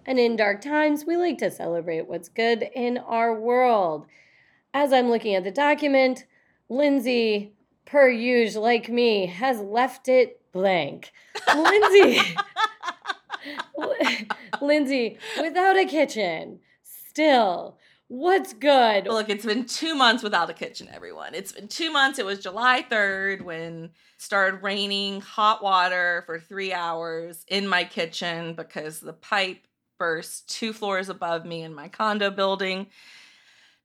And 0.06 0.20
in 0.20 0.36
dark 0.36 0.60
times, 0.60 1.06
we 1.06 1.16
like 1.16 1.38
to 1.38 1.50
celebrate 1.50 2.10
what's 2.10 2.28
good 2.28 2.70
in 2.76 2.98
our 2.98 3.34
world. 3.40 4.06
As 4.80 4.94
I'm 4.94 5.10
looking 5.10 5.34
at 5.34 5.44
the 5.44 5.50
document, 5.50 6.28
Lindsay, 6.70 7.52
per 7.86 8.10
usual, 8.10 8.62
like 8.62 8.90
me, 8.90 9.26
has 9.26 9.60
left 9.60 10.08
it 10.08 10.40
blank. 10.52 11.12
Lindsay, 11.56 12.22
Lindsay, 14.62 15.18
without 15.42 15.78
a 15.78 15.86
kitchen, 15.86 16.60
still, 16.84 17.80
what's 18.08 18.54
good? 18.54 19.08
Look, 19.08 19.30
it's 19.30 19.48
been 19.48 19.66
two 19.66 19.96
months 19.96 20.22
without 20.22 20.52
a 20.52 20.54
kitchen, 20.54 20.90
everyone. 20.94 21.34
It's 21.34 21.54
been 21.54 21.68
two 21.68 21.92
months. 21.92 22.20
It 22.20 22.26
was 22.28 22.38
July 22.38 22.86
3rd 22.88 23.42
when 23.42 23.90
started 24.20 24.62
raining 24.62 25.22
hot 25.22 25.64
water 25.64 26.22
for 26.28 26.40
three 26.40 26.72
hours 26.72 27.46
in 27.48 27.68
my 27.68 27.84
kitchen 27.84 28.54
because 28.54 29.00
the 29.00 29.14
pipe 29.14 29.58
burst 29.98 30.48
two 30.48 30.72
floors 30.72 31.10
above 31.10 31.48
me 31.48 31.64
in 31.64 31.74
my 31.74 31.88
condo 31.88 32.30
building. 32.30 32.86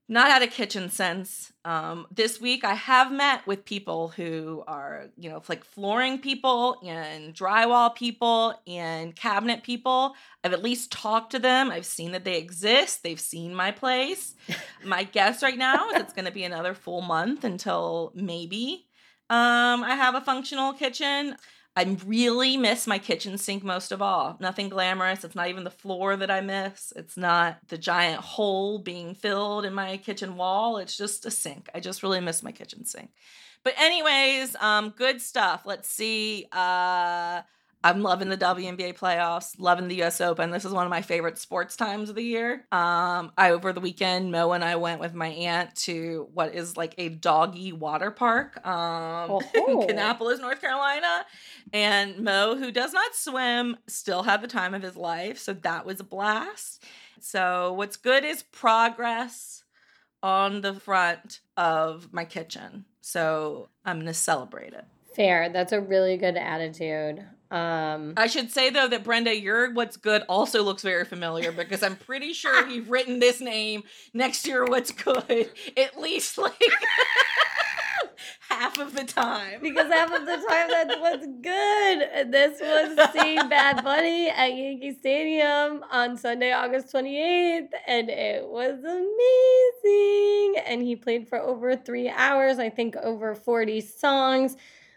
Not 0.09 0.29
out 0.29 0.43
of 0.43 0.51
kitchen 0.51 0.89
sense. 0.89 1.53
Um, 1.63 2.07
this 2.11 2.41
week, 2.41 2.65
I 2.65 2.73
have 2.73 3.09
met 3.09 3.47
with 3.47 3.63
people 3.63 4.09
who 4.09 4.63
are, 4.67 5.05
you 5.17 5.29
know, 5.29 5.41
like 5.47 5.63
flooring 5.63 6.19
people 6.19 6.77
and 6.85 7.33
drywall 7.33 7.95
people 7.95 8.53
and 8.67 9.15
cabinet 9.15 9.63
people. 9.63 10.15
I've 10.43 10.51
at 10.51 10.61
least 10.61 10.91
talked 10.91 11.31
to 11.31 11.39
them. 11.39 11.71
I've 11.71 11.85
seen 11.85 12.11
that 12.11 12.25
they 12.25 12.37
exist. 12.37 13.01
They've 13.01 13.19
seen 13.19 13.55
my 13.55 13.71
place. 13.71 14.35
my 14.83 15.03
guess 15.05 15.41
right 15.41 15.57
now 15.57 15.89
is 15.91 16.01
it's 16.01 16.13
going 16.13 16.25
to 16.25 16.31
be 16.31 16.43
another 16.43 16.73
full 16.73 17.01
month 17.01 17.45
until 17.45 18.11
maybe 18.13 18.87
um, 19.29 19.83
I 19.83 19.95
have 19.95 20.15
a 20.15 20.21
functional 20.21 20.73
kitchen. 20.73 21.37
I 21.75 21.97
really 22.05 22.55
miss 22.55 22.85
my 22.85 22.99
kitchen 22.99 23.37
sink 23.37 23.63
most 23.63 23.91
of 23.91 24.01
all. 24.01 24.37
Nothing 24.39 24.69
glamorous. 24.69 25.23
It's 25.23 25.35
not 25.35 25.47
even 25.47 25.63
the 25.63 25.71
floor 25.71 26.15
that 26.15 26.29
I 26.29 26.39
miss. 26.41 26.93
It's 26.95 27.17
not 27.17 27.57
the 27.67 27.79
giant 27.79 28.21
hole 28.21 28.77
being 28.77 29.15
filled 29.15 29.65
in 29.65 29.73
my 29.73 29.97
kitchen 29.97 30.37
wall. 30.37 30.77
It's 30.77 30.95
just 30.95 31.25
a 31.25 31.31
sink. 31.31 31.69
I 31.73 31.79
just 31.79 32.03
really 32.03 32.19
miss 32.19 32.43
my 32.43 32.51
kitchen 32.51 32.85
sink. 32.85 33.09
But 33.63 33.73
anyways, 33.79 34.55
um, 34.57 34.89
good 34.89 35.19
stuff. 35.19 35.63
Let's 35.65 35.89
see. 35.89 36.45
Uh, 36.51 37.41
I'm 37.83 38.01
loving 38.01 38.29
the 38.29 38.37
WNBA 38.37 38.97
playoffs, 38.97 39.55
loving 39.59 39.89
the 39.89 40.01
US 40.03 40.21
Open. 40.21 40.51
This 40.51 40.63
is 40.63 40.71
one 40.71 40.85
of 40.85 40.89
my 40.89 41.01
favorite 41.01 41.37
sports 41.37 41.75
times 41.75 42.09
of 42.09 42.15
the 42.15 42.23
year. 42.23 42.65
Um, 42.71 43.31
I 43.37 43.51
over 43.51 43.73
the 43.73 43.81
weekend, 43.81 44.31
Mo 44.31 44.53
and 44.53 44.63
I 44.63 44.77
went 44.77 45.01
with 45.01 45.13
my 45.13 45.27
aunt 45.27 45.75
to 45.77 46.29
what 46.33 46.55
is 46.55 46.77
like 46.77 46.95
a 46.97 47.09
doggy 47.09 47.73
water 47.73 48.09
park 48.09 48.65
um, 48.65 49.31
Oh. 49.31 49.41
in 49.53 49.95
Kannapolis, 49.97 50.39
North 50.39 50.61
Carolina. 50.61 51.25
And 51.73 52.19
Mo, 52.19 52.55
who 52.55 52.71
does 52.71 52.93
not 52.93 53.15
swim, 53.15 53.77
still 53.87 54.23
had 54.23 54.41
the 54.41 54.47
time 54.47 54.73
of 54.73 54.81
his 54.81 54.95
life. 54.95 55.37
So 55.37 55.53
that 55.53 55.85
was 55.85 55.99
a 55.99 56.05
blast. 56.05 56.83
So 57.19 57.73
what's 57.73 57.97
good 57.97 58.23
is 58.23 58.43
progress 58.43 59.63
on 60.21 60.61
the 60.61 60.73
front 60.73 61.41
of 61.57 62.13
my 62.13 62.23
kitchen. 62.23 62.85
So 63.01 63.67
I'm 63.83 63.99
gonna 63.99 64.13
celebrate 64.13 64.73
it. 64.73 64.85
Fair. 65.15 65.49
That's 65.49 65.73
a 65.73 65.81
really 65.81 66.17
good 66.17 66.37
attitude. 66.37 67.23
Um, 67.53 68.13
I 68.17 68.25
should 68.25 68.51
say 68.51 68.71
though 68.71 68.87
that 68.87 69.03
Brenda, 69.03 69.37
your 69.39 69.71
what's 69.73 69.95
good 69.95 70.23
also 70.27 70.63
looks 70.63 70.81
very 70.81 71.05
familiar 71.05 71.51
because 71.51 71.83
I'm 71.83 71.95
pretty 71.95 72.33
sure 72.33 72.67
you've 72.69 72.89
written 72.89 73.19
this 73.19 73.39
name 73.39 73.83
next 74.11 74.41
to 74.43 74.49
your 74.49 74.65
what's 74.65 74.91
good 74.91 75.51
at 75.77 75.99
least 76.01 76.39
like 76.39 76.59
half 78.49 78.79
of 78.79 78.95
the 78.95 79.03
time. 79.03 79.59
because 79.61 79.91
half 79.91 80.11
of 80.11 80.25
the 80.25 80.35
time 80.35 80.67
that's 80.69 80.99
what's 80.99 81.27
good. 81.41 82.31
This 82.31 82.59
was 82.59 83.11
seeing 83.13 83.47
Bad 83.49 83.83
Bunny 83.83 84.29
at 84.29 84.55
Yankee 84.55 84.95
Stadium 84.97 85.83
on 85.91 86.17
Sunday, 86.17 86.51
August 86.53 86.93
28th, 86.93 87.69
and 87.87 88.09
it 88.09 88.47
was 88.47 88.79
amazing. 88.83 90.63
And 90.65 90.81
he 90.81 90.95
played 90.95 91.27
for 91.27 91.39
over 91.39 91.75
three 91.75 92.09
hours, 92.09 92.57
I 92.59 92.69
think 92.69 92.95
over 92.95 93.35
40 93.35 93.81
songs. 93.81 94.55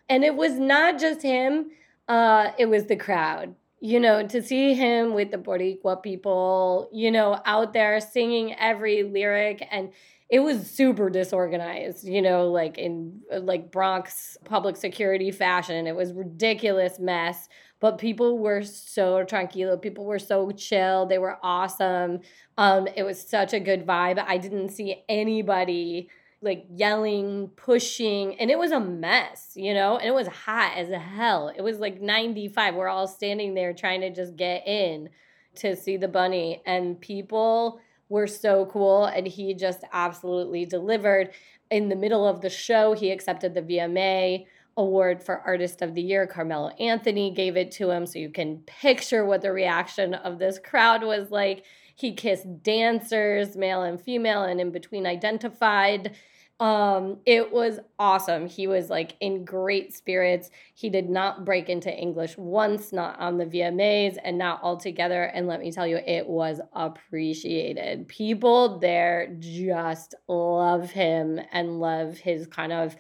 And 0.09 0.25
it 0.25 0.35
was 0.35 0.53
not 0.55 0.99
just 0.99 1.23
him, 1.23 1.71
uh, 2.09 2.51
it 2.59 2.67
was 2.67 2.87
the 2.87 2.97
crowd. 2.97 3.55
You 3.81 4.01
know, 4.01 4.27
to 4.27 4.43
see 4.43 4.75
him 4.75 5.13
with 5.15 5.31
the 5.31 5.37
Boricua 5.37 6.03
people, 6.03 6.89
you 6.93 7.11
know, 7.11 7.41
out 7.45 7.73
there 7.73 8.01
singing 8.01 8.55
every 8.55 9.03
lyric 9.03 9.67
and 9.71 9.91
it 10.29 10.41
was 10.41 10.69
super 10.69 11.09
disorganized, 11.09 12.05
you 12.05 12.21
know, 12.21 12.51
like 12.51 12.79
in 12.79 13.21
like 13.31 13.71
Bronx 13.71 14.37
public 14.45 14.77
security 14.77 15.31
fashion. 15.31 15.87
It 15.87 15.95
was 15.95 16.13
ridiculous 16.13 16.99
mess, 16.99 17.49
but 17.79 17.99
people 17.99 18.39
were 18.39 18.63
so 18.63 19.25
tranquilo. 19.25 19.81
People 19.81 20.05
were 20.05 20.19
so 20.19 20.51
chill. 20.51 21.07
They 21.07 21.19
were 21.19 21.39
awesome. 21.43 22.21
Um, 22.59 22.89
it 22.97 23.05
was 23.05 23.21
such 23.23 23.53
a 23.53 23.61
good 23.61 23.87
vibe. 23.87 24.19
I 24.27 24.39
didn't 24.39 24.71
see 24.71 25.05
anybody 25.09 26.09
like 26.43 26.67
yelling, 26.69 27.49
pushing, 27.57 28.39
and 28.39 28.51
it 28.51 28.59
was 28.59 28.71
a 28.71 28.81
mess, 28.81 29.53
you 29.55 29.73
know, 29.73 29.97
and 29.97 30.07
it 30.07 30.15
was 30.15 30.29
hot 30.29 30.77
as 30.77 30.89
hell. 30.91 31.53
It 31.55 31.63
was 31.63 31.79
like 31.79 32.01
95. 32.01 32.75
We're 32.75 32.89
all 32.89 33.09
standing 33.09 33.55
there 33.55 33.73
trying 33.73 34.03
to 34.03 34.13
just 34.13 34.37
get 34.37 34.67
in 34.67 35.09
to 35.57 35.75
see 35.75 35.97
the 35.97 36.09
bunny, 36.09 36.63
and 36.67 37.01
people 37.01 37.81
were 38.09 38.27
so 38.27 38.67
cool, 38.67 39.07
and 39.07 39.27
he 39.27 39.55
just 39.55 39.81
absolutely 39.93 40.65
delivered. 40.67 41.31
In 41.71 41.89
the 41.89 41.97
middle 41.97 42.27
of 42.27 42.43
the 42.43 42.51
show, 42.51 42.93
he 42.93 43.11
accepted 43.11 43.55
the 43.55 43.63
VMA 43.63 44.47
award 44.77 45.23
for 45.23 45.41
Artist 45.41 45.81
of 45.83 45.95
the 45.95 46.03
Year. 46.03 46.27
Carmelo 46.27 46.69
Anthony 46.79 47.31
gave 47.31 47.57
it 47.57 47.71
to 47.73 47.91
him, 47.91 48.07
so 48.07 48.19
you 48.19 48.29
can 48.29 48.59
picture 48.67 49.25
what 49.25 49.41
the 49.41 49.51
reaction 49.51 50.15
of 50.15 50.39
this 50.39 50.59
crowd 50.59 51.03
was 51.03 51.31
like. 51.31 51.65
He 51.97 52.13
kissed 52.13 52.63
dancers, 52.63 53.57
male 53.57 53.83
and 53.83 54.01
female, 54.01 54.43
and 54.43 54.61
in 54.61 54.71
between 54.71 55.07
identified. 55.07 56.15
Um, 56.61 57.19
it 57.25 57.53
was 57.53 57.81
awesome. 57.99 58.47
He 58.47 58.67
was 58.67 58.91
like 58.91 59.17
in 59.21 59.47
great 59.47 59.95
spirits. 59.95 60.51
He 60.75 60.91
did 60.91 61.09
not 61.09 61.47
break 61.47 61.71
into 61.71 61.91
English 61.91 62.37
once, 62.37 62.93
not 62.93 63.19
on 63.19 63.39
the 63.39 63.47
VMAs 63.47 64.19
and 64.23 64.37
not 64.37 64.63
altogether. 64.63 65.25
And 65.25 65.47
let 65.47 65.61
me 65.61 65.73
tell 65.73 65.87
you, 65.87 65.97
it 65.97 66.27
was 66.27 66.61
appreciated. 66.75 68.09
People 68.09 68.79
there 68.79 69.35
just 69.39 70.15
love 70.29 70.91
him 70.91 71.41
and 71.51 71.81
love 71.81 72.19
his 72.19 72.47
kind 72.47 72.73
of, 72.73 72.95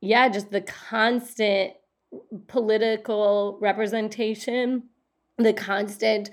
yeah, 0.00 0.28
just 0.28 0.50
the 0.50 0.62
constant 0.62 1.72
political 2.46 3.58
representation, 3.60 4.84
the 5.38 5.54
constant 5.54 6.30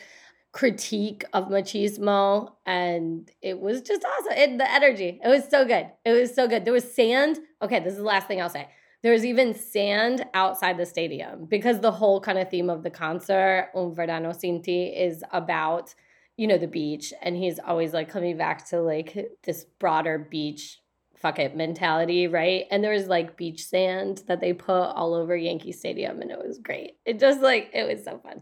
critique 0.51 1.23
of 1.31 1.47
machismo 1.47 2.51
and 2.65 3.31
it 3.41 3.59
was 3.59 3.81
just 3.81 4.03
awesome. 4.03 4.37
It, 4.37 4.57
the 4.57 4.69
energy 4.69 5.19
it 5.23 5.27
was 5.27 5.47
so 5.49 5.65
good. 5.65 5.87
It 6.03 6.11
was 6.11 6.33
so 6.35 6.47
good. 6.47 6.65
There 6.65 6.73
was 6.73 6.93
sand. 6.93 7.39
Okay 7.61 7.79
this 7.79 7.93
is 7.93 7.99
the 7.99 8.05
last 8.05 8.27
thing 8.27 8.41
i'll 8.41 8.49
say. 8.49 8.67
There 9.01 9.13
was 9.13 9.25
even 9.25 9.55
sand 9.55 10.25
outside 10.33 10.77
the 10.77 10.85
stadium 10.85 11.45
because 11.45 11.79
the 11.79 11.91
whole 11.91 12.19
kind 12.19 12.37
of 12.37 12.49
theme 12.49 12.69
of 12.69 12.83
the 12.83 12.89
concert 12.89 13.69
un 13.75 13.95
verano 13.95 14.33
sin 14.33 14.61
ti 14.61 14.87
is 14.87 15.23
about 15.31 15.95
you 16.35 16.47
know 16.47 16.57
the 16.57 16.67
beach. 16.67 17.13
And 17.21 17.37
he's 17.37 17.59
always 17.59 17.93
like 17.93 18.09
coming 18.09 18.37
back 18.37 18.67
to 18.69 18.81
like 18.81 19.37
this 19.43 19.65
broader 19.79 20.17
beach 20.19 20.79
fuck 21.15 21.39
it 21.39 21.55
mentality 21.55 22.27
right? 22.27 22.65
And 22.71 22.83
there 22.83 22.91
was 22.91 23.07
like 23.07 23.37
beach 23.37 23.63
sand 23.63 24.23
that 24.27 24.41
they 24.41 24.51
put 24.51 24.73
all 24.73 25.13
over 25.13 25.37
yankee 25.37 25.71
stadium 25.71 26.19
and 26.19 26.29
it 26.29 26.39
was 26.39 26.57
great. 26.57 26.97
It 27.05 27.19
just 27.19 27.39
like 27.39 27.69
it 27.73 27.87
was 27.87 28.03
so 28.03 28.19
fun 28.19 28.41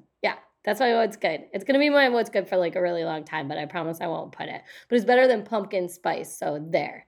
that's 0.66 0.80
my 0.80 0.94
what's 0.94 1.16
good. 1.16 1.46
It's 1.54 1.64
gonna 1.64 1.80
be 1.80 1.90
my 1.90 2.10
what's 2.10 2.30
good 2.30 2.48
for 2.48 2.58
like 2.58 2.76
a 2.76 2.82
really 2.82 3.04
long 3.04 3.24
time, 3.24 3.48
but 3.48 3.58
I 3.58 3.66
promise 3.66 4.02
I 4.02 4.08
won't 4.08 4.32
put 4.32 4.48
it. 4.48 4.62
But 4.90 4.96
it's 4.98 5.06
better 5.06 5.28
than 5.28 5.44
pumpkin 5.44 5.88
spice, 5.88 6.38
so 6.38 6.64
there. 6.70 7.06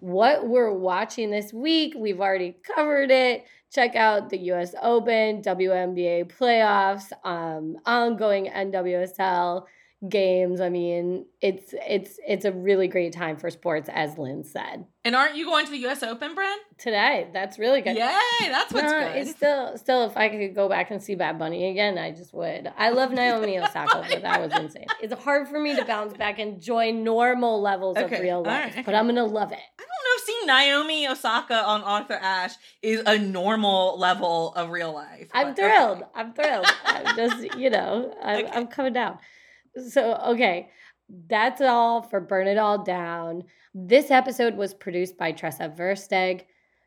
What 0.00 0.46
we're 0.46 0.72
watching 0.72 1.30
this 1.30 1.52
week, 1.52 1.94
we've 1.96 2.20
already 2.20 2.56
covered 2.62 3.10
it. 3.10 3.44
Check 3.72 3.96
out 3.96 4.30
the 4.30 4.38
US 4.52 4.74
Open, 4.80 5.42
WNBA 5.42 6.30
playoffs, 6.32 7.12
um, 7.24 7.76
ongoing 7.84 8.46
NWSL. 8.46 9.66
Games. 10.06 10.60
I 10.60 10.68
mean, 10.68 11.26
it's 11.40 11.74
it's 11.86 12.18
it's 12.26 12.44
a 12.44 12.52
really 12.52 12.86
great 12.88 13.12
time 13.12 13.36
for 13.36 13.50
sports, 13.50 13.88
as 13.92 14.16
Lynn 14.18 14.44
said. 14.44 14.84
And 15.04 15.16
aren't 15.16 15.36
you 15.36 15.46
going 15.46 15.64
to 15.64 15.70
the 15.70 15.78
U.S. 15.78 16.02
Open, 16.02 16.36
Bren? 16.36 16.56
Today, 16.76 17.28
that's 17.32 17.58
really 17.58 17.80
good. 17.80 17.96
Yay! 17.96 18.10
That's 18.42 18.72
what's 18.72 18.84
No, 18.84 19.00
good. 19.00 19.16
It's 19.16 19.30
still, 19.30 19.78
still, 19.78 20.04
if 20.04 20.16
I 20.18 20.28
could 20.28 20.54
go 20.54 20.68
back 20.68 20.90
and 20.90 21.02
see 21.02 21.14
Bad 21.14 21.38
Bunny 21.38 21.70
again, 21.70 21.96
I 21.96 22.10
just 22.10 22.34
would. 22.34 22.70
I 22.76 22.90
love 22.90 23.10
Naomi 23.12 23.58
Osaka, 23.58 24.04
but 24.08 24.20
that 24.22 24.40
was 24.40 24.52
insane. 24.60 24.86
It's 25.00 25.14
hard 25.14 25.48
for 25.48 25.58
me 25.58 25.74
to 25.76 25.84
bounce 25.84 26.12
back 26.14 26.38
and 26.38 26.60
join 26.60 27.04
normal 27.04 27.62
levels 27.62 27.96
Okay, 27.96 28.16
of 28.16 28.20
real 28.22 28.42
life, 28.42 28.74
right, 28.76 28.84
but. 28.84 28.94
I'm 28.94 29.06
gonna 29.06 29.24
love 29.24 29.50
it. 29.52 29.58
I 29.78 29.82
don't 29.82 29.88
know 29.88 30.16
if 30.16 30.24
seeing 30.24 30.46
Naomi 30.46 31.08
Osaka 31.08 31.54
on 31.64 31.82
Arthur 31.82 32.14
Ashe 32.20 32.56
is 32.82 33.02
a 33.06 33.16
normal 33.18 33.98
level 33.98 34.52
of 34.54 34.68
real 34.70 34.92
life. 34.92 35.28
I'm 35.32 35.54
thrilled. 35.54 36.02
I'm 36.14 36.34
thrilled. 36.34 36.66
I'm 36.84 37.16
just, 37.16 37.56
you 37.56 37.70
know, 37.70 38.14
I'm, 38.22 38.38
Okay. 38.44 38.50
I'm 38.54 38.66
coming 38.66 38.92
down. 38.92 39.18
So, 39.86 40.14
okay, 40.28 40.70
that's 41.28 41.60
all 41.60 42.02
for 42.02 42.20
Burn 42.20 42.48
It 42.48 42.58
All 42.58 42.82
Down. 42.82 43.44
This 43.74 44.10
episode 44.10 44.56
was 44.56 44.74
produced 44.74 45.16
by 45.16 45.32
Tressa 45.32 45.72
Versteg. 45.76 46.42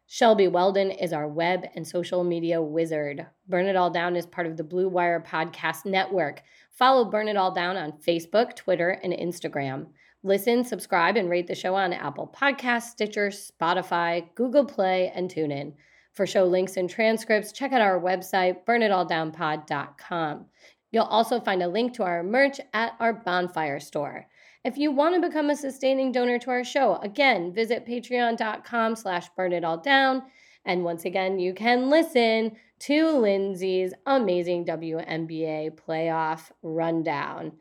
Shelby 0.08 0.48
Weldon 0.48 0.92
is 0.92 1.14
our 1.14 1.28
web 1.28 1.66
and 1.76 1.88
social 1.88 2.24
media 2.24 2.62
wizard. 2.62 3.26
Burn 3.48 3.68
It 3.68 3.76
All 3.76 3.90
Down 3.90 4.16
is 4.16 4.26
part 4.26 4.48
of 4.48 4.58
the 4.58 4.64
Blue 4.64 4.90
Wire 4.90 5.24
Podcast 5.26 5.86
Network. 5.86 6.42
Follow 6.72 7.06
Burn 7.06 7.30
It 7.30 7.38
All 7.38 7.54
Down 7.54 7.78
on 7.78 7.94
Facebook, 7.94 8.56
Twitter, 8.56 8.90
and 9.04 9.14
Instagram. 9.14 9.88
Listen, 10.24 10.64
subscribe, 10.64 11.16
and 11.18 11.30
rate 11.30 11.48
the 11.48 11.56
show 11.56 11.76
on 11.76 11.94
Apple 11.94 12.36
Podcasts, 12.36 12.92
Stitcher, 12.92 13.30
Spotify, 13.30 14.28
Google 14.36 14.66
Play, 14.66 15.12
and 15.16 15.30
TuneIn. 15.34 15.74
For 16.14 16.28
show 16.28 16.44
links 16.44 16.76
and 16.76 16.90
transcripts, 16.90 17.54
check 17.54 17.72
out 17.72 17.82
our 17.82 18.00
website, 18.00 18.66
burnitalldownpod.com. 18.66 20.46
You'll 20.92 21.06
also 21.06 21.40
find 21.40 21.64
a 21.64 21.68
link 21.68 21.94
to 21.96 22.04
our 22.04 22.22
merch 22.22 22.60
at 22.74 22.94
our 23.00 23.14
bonfire 23.14 23.80
store. 23.80 24.28
If 24.64 24.78
you 24.78 24.92
want 24.92 25.16
to 25.16 25.28
become 25.28 25.50
a 25.50 25.56
sustaining 25.56 26.12
donor 26.12 26.38
to 26.40 26.52
our 26.52 26.64
show, 26.64 26.98
again, 26.98 27.54
visit 27.54 27.86
patreon.com 27.86 28.96
slash 28.96 29.28
burnitalldown. 29.38 30.24
And 30.66 30.84
once 30.84 31.06
again, 31.06 31.40
you 31.40 31.54
can 31.54 31.90
listen 31.90 32.56
to 32.80 33.10
Lindsay's 33.10 33.94
amazing 34.06 34.66
WNBA 34.66 35.80
playoff 35.80 36.52
rundown. 36.62 37.54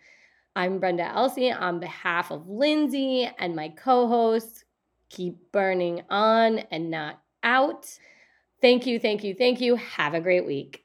I'm 0.56 0.78
Brenda 0.78 1.04
Elsey 1.04 1.50
on 1.52 1.80
behalf 1.80 2.30
of 2.30 2.48
Lindsay 2.48 3.30
and 3.38 3.54
my 3.54 3.68
co-hosts. 3.68 4.64
Keep 5.08 5.52
burning 5.52 6.02
on 6.10 6.58
and 6.70 6.90
not 6.90 7.22
out. 7.42 7.86
Thank 8.60 8.86
you, 8.86 8.98
thank 8.98 9.24
you, 9.24 9.34
thank 9.34 9.60
you. 9.60 9.76
Have 9.76 10.14
a 10.14 10.20
great 10.20 10.46
week. 10.46 10.84